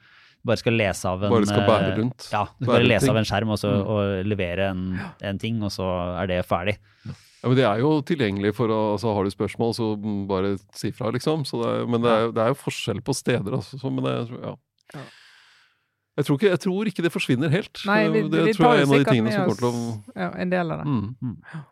bare 0.46 0.58
skal 0.60 0.74
lese 0.78 1.06
av 1.10 1.24
en 1.24 1.32
Bare 1.32 1.46
skal 1.48 1.64
bære 1.68 1.92
eh, 1.94 1.98
rundt. 2.00 2.30
Ja, 2.34 2.44
du 2.60 2.66
skal 2.66 2.74
bare 2.76 2.88
lese 2.90 3.06
ting. 3.06 3.10
av 3.14 3.18
en 3.22 3.28
skjerm 3.30 3.50
og, 3.56 3.60
så, 3.62 3.72
Mm. 3.74 3.88
og 3.88 4.26
levere 4.28 4.70
en, 4.72 5.00
en 5.22 5.40
ting, 5.40 5.62
og 5.64 5.72
så 5.72 5.88
er 6.22 6.28
det 6.28 6.46
ferdig. 6.46 6.78
Ja, 7.06 7.50
men 7.50 7.56
Det 7.58 7.66
er 7.68 7.80
jo 7.80 8.02
tilgjengelig 8.02 8.54
for 8.56 8.68
å 8.72 8.94
altså, 8.96 9.14
Har 9.16 9.24
du 9.24 9.30
spørsmål, 9.32 9.74
så 9.76 9.88
bare 10.28 10.54
si 10.74 10.92
fra, 10.92 11.12
liksom. 11.12 11.44
Så 11.46 11.60
det 11.64 11.72
er, 11.74 11.86
men 11.88 12.02
det 12.02 12.12
er, 12.12 12.32
det 12.32 12.42
er 12.46 12.54
jo 12.54 12.60
forskjell 12.62 13.02
på 13.04 13.14
steder, 13.16 13.52
altså. 13.60 13.80
Så, 13.80 13.92
men 13.92 14.04
det, 14.04 14.16
ja. 14.44 14.56
Ja. 14.96 15.02
Jeg 16.16 16.26
tror, 16.28 16.38
ikke, 16.38 16.50
jeg 16.54 16.60
tror 16.62 16.86
ikke 16.92 17.02
det 17.04 17.12
forsvinner 17.12 17.50
helt. 17.50 17.80
Nei, 17.90 18.08
vi- 18.14 18.22
det 18.30 18.44
vi 18.46 18.54
tror 18.54 18.76
jeg 18.76 18.84
er 18.84 18.86
en 18.86 18.92
av 18.94 19.04
de 19.04 19.12
tingene 19.12 19.32
som 19.34 19.48
kommer 19.50 19.58
til 19.58 19.68
å 19.68 20.04
Ja, 20.16 20.30
en 20.38 20.50
del 20.52 20.72
av 20.72 20.84
det. 20.84 20.86
mm. 20.88 21.64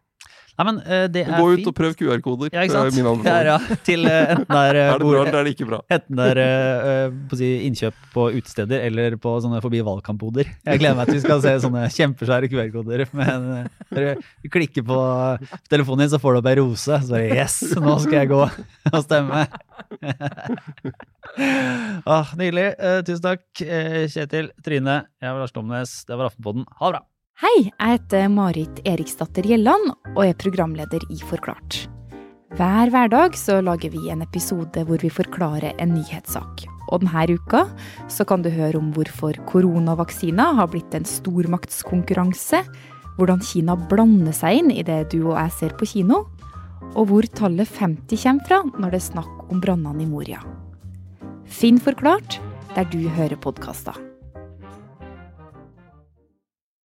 Nei, 0.62 0.66
men 0.68 0.78
uh, 0.86 1.08
det 1.10 1.24
er 1.26 1.40
Gå 1.42 1.46
ut 1.50 1.56
fint. 1.58 1.68
og 1.72 1.76
prøv 1.78 1.94
QR-koder. 1.98 2.50
Ja, 2.54 2.62
ikke 2.68 2.76
Det 2.76 2.78
er 2.78 2.92
sant? 2.92 2.98
min 3.02 3.24
Ja, 3.26 3.38
ja, 3.48 3.56
til 3.88 4.04
uh, 4.06 4.34
enten 4.36 4.52
det 4.52 4.60
er, 4.70 4.78
eh, 4.78 4.90
Er 4.92 5.00
det 5.02 5.08
bra, 5.08 5.22
eller 5.24 5.38
er 5.40 5.44
det 5.48 5.54
ikke 5.56 5.66
bra? 5.72 5.80
Enten 5.96 6.20
det 6.20 6.26
er 6.30 6.40
eh, 6.44 7.16
på 7.32 7.40
si, 7.40 7.48
innkjøp 7.66 7.96
på 8.14 8.26
utesteder 8.36 8.84
eller 8.86 9.16
på 9.22 9.34
sånne 9.42 9.62
forbi 9.64 9.80
valgkampboder. 9.88 10.46
Jeg 10.68 10.82
gleder 10.84 11.00
meg 11.00 11.10
til 11.10 11.18
vi 11.18 11.24
skal 11.24 11.42
se 11.42 11.56
sånne 11.66 11.88
kjempesvære 11.96 12.50
QR-koder. 12.52 13.06
Men 13.18 13.48
eh, 13.58 13.66
dere 13.90 14.14
klikker 14.54 14.86
på 14.86 15.00
telefonen 15.72 16.04
din, 16.06 16.14
så 16.14 16.22
får 16.22 16.38
du 16.38 16.42
opp 16.44 16.52
ei 16.52 16.56
rose. 16.62 16.94
Så 17.08 17.12
bare 17.16 17.34
yes, 17.42 17.58
nå 17.82 17.98
skal 18.06 18.20
jeg 18.22 18.30
gå 18.36 18.44
og 18.46 19.02
stemme. 19.08 19.48
ah, 22.06 22.36
nydelig. 22.38 22.68
Eh, 22.78 23.00
tusen 23.08 23.26
takk, 23.32 23.46
eh, 23.66 24.04
Kjetil, 24.12 24.52
Trine. 24.66 25.02
Jeg 25.22 25.34
var 25.34 25.42
Lars 25.42 25.56
Domnes. 25.56 25.96
Det 26.06 26.18
var 26.18 26.30
Aftenpodden. 26.30 26.68
Ha 26.78 26.92
det 26.92 27.00
bra. 27.00 27.06
Hei, 27.42 27.72
jeg 27.72 27.96
heter 27.96 28.28
Marit 28.30 28.80
Eriksdatter 28.86 29.48
Gjelland 29.50 29.88
og 30.12 30.20
er 30.22 30.36
programleder 30.38 31.02
i 31.10 31.16
Forklart. 31.26 31.88
Hver 32.54 32.92
hverdag 32.94 33.34
så 33.34 33.56
lager 33.66 33.90
vi 33.96 34.12
en 34.14 34.22
episode 34.22 34.84
hvor 34.86 35.02
vi 35.02 35.10
forklarer 35.10 35.74
en 35.82 35.96
nyhetssak. 35.96 36.62
Og 36.94 37.02
denne 37.02 37.24
uka 37.34 37.64
så 38.14 38.28
kan 38.30 38.46
du 38.46 38.52
høre 38.54 38.78
om 38.78 38.92
hvorfor 38.94 39.40
koronavaksiner 39.50 40.54
har 40.60 40.70
blitt 40.70 40.94
en 40.94 41.10
stormaktskonkurranse, 41.10 42.62
hvordan 43.18 43.42
Kina 43.42 43.74
blander 43.90 44.38
seg 44.38 44.62
inn 44.62 44.70
i 44.76 44.86
det 44.86 45.08
du 45.10 45.24
og 45.24 45.40
jeg 45.40 45.58
ser 45.58 45.76
på 45.82 45.90
kino, 45.96 46.28
og 46.94 47.10
hvor 47.10 47.26
tallet 47.26 47.74
50 47.74 48.22
kommer 48.22 48.46
fra 48.52 48.62
når 48.70 48.94
det 48.94 49.02
er 49.02 49.08
snakk 49.10 49.50
om 49.50 49.66
brannene 49.66 50.06
i 50.06 50.10
Moria. 50.14 50.46
Finn 51.50 51.82
Forklart 51.82 52.38
der 52.78 52.86
du 52.94 53.02
hører 53.10 53.42
podkaster. 53.42 54.11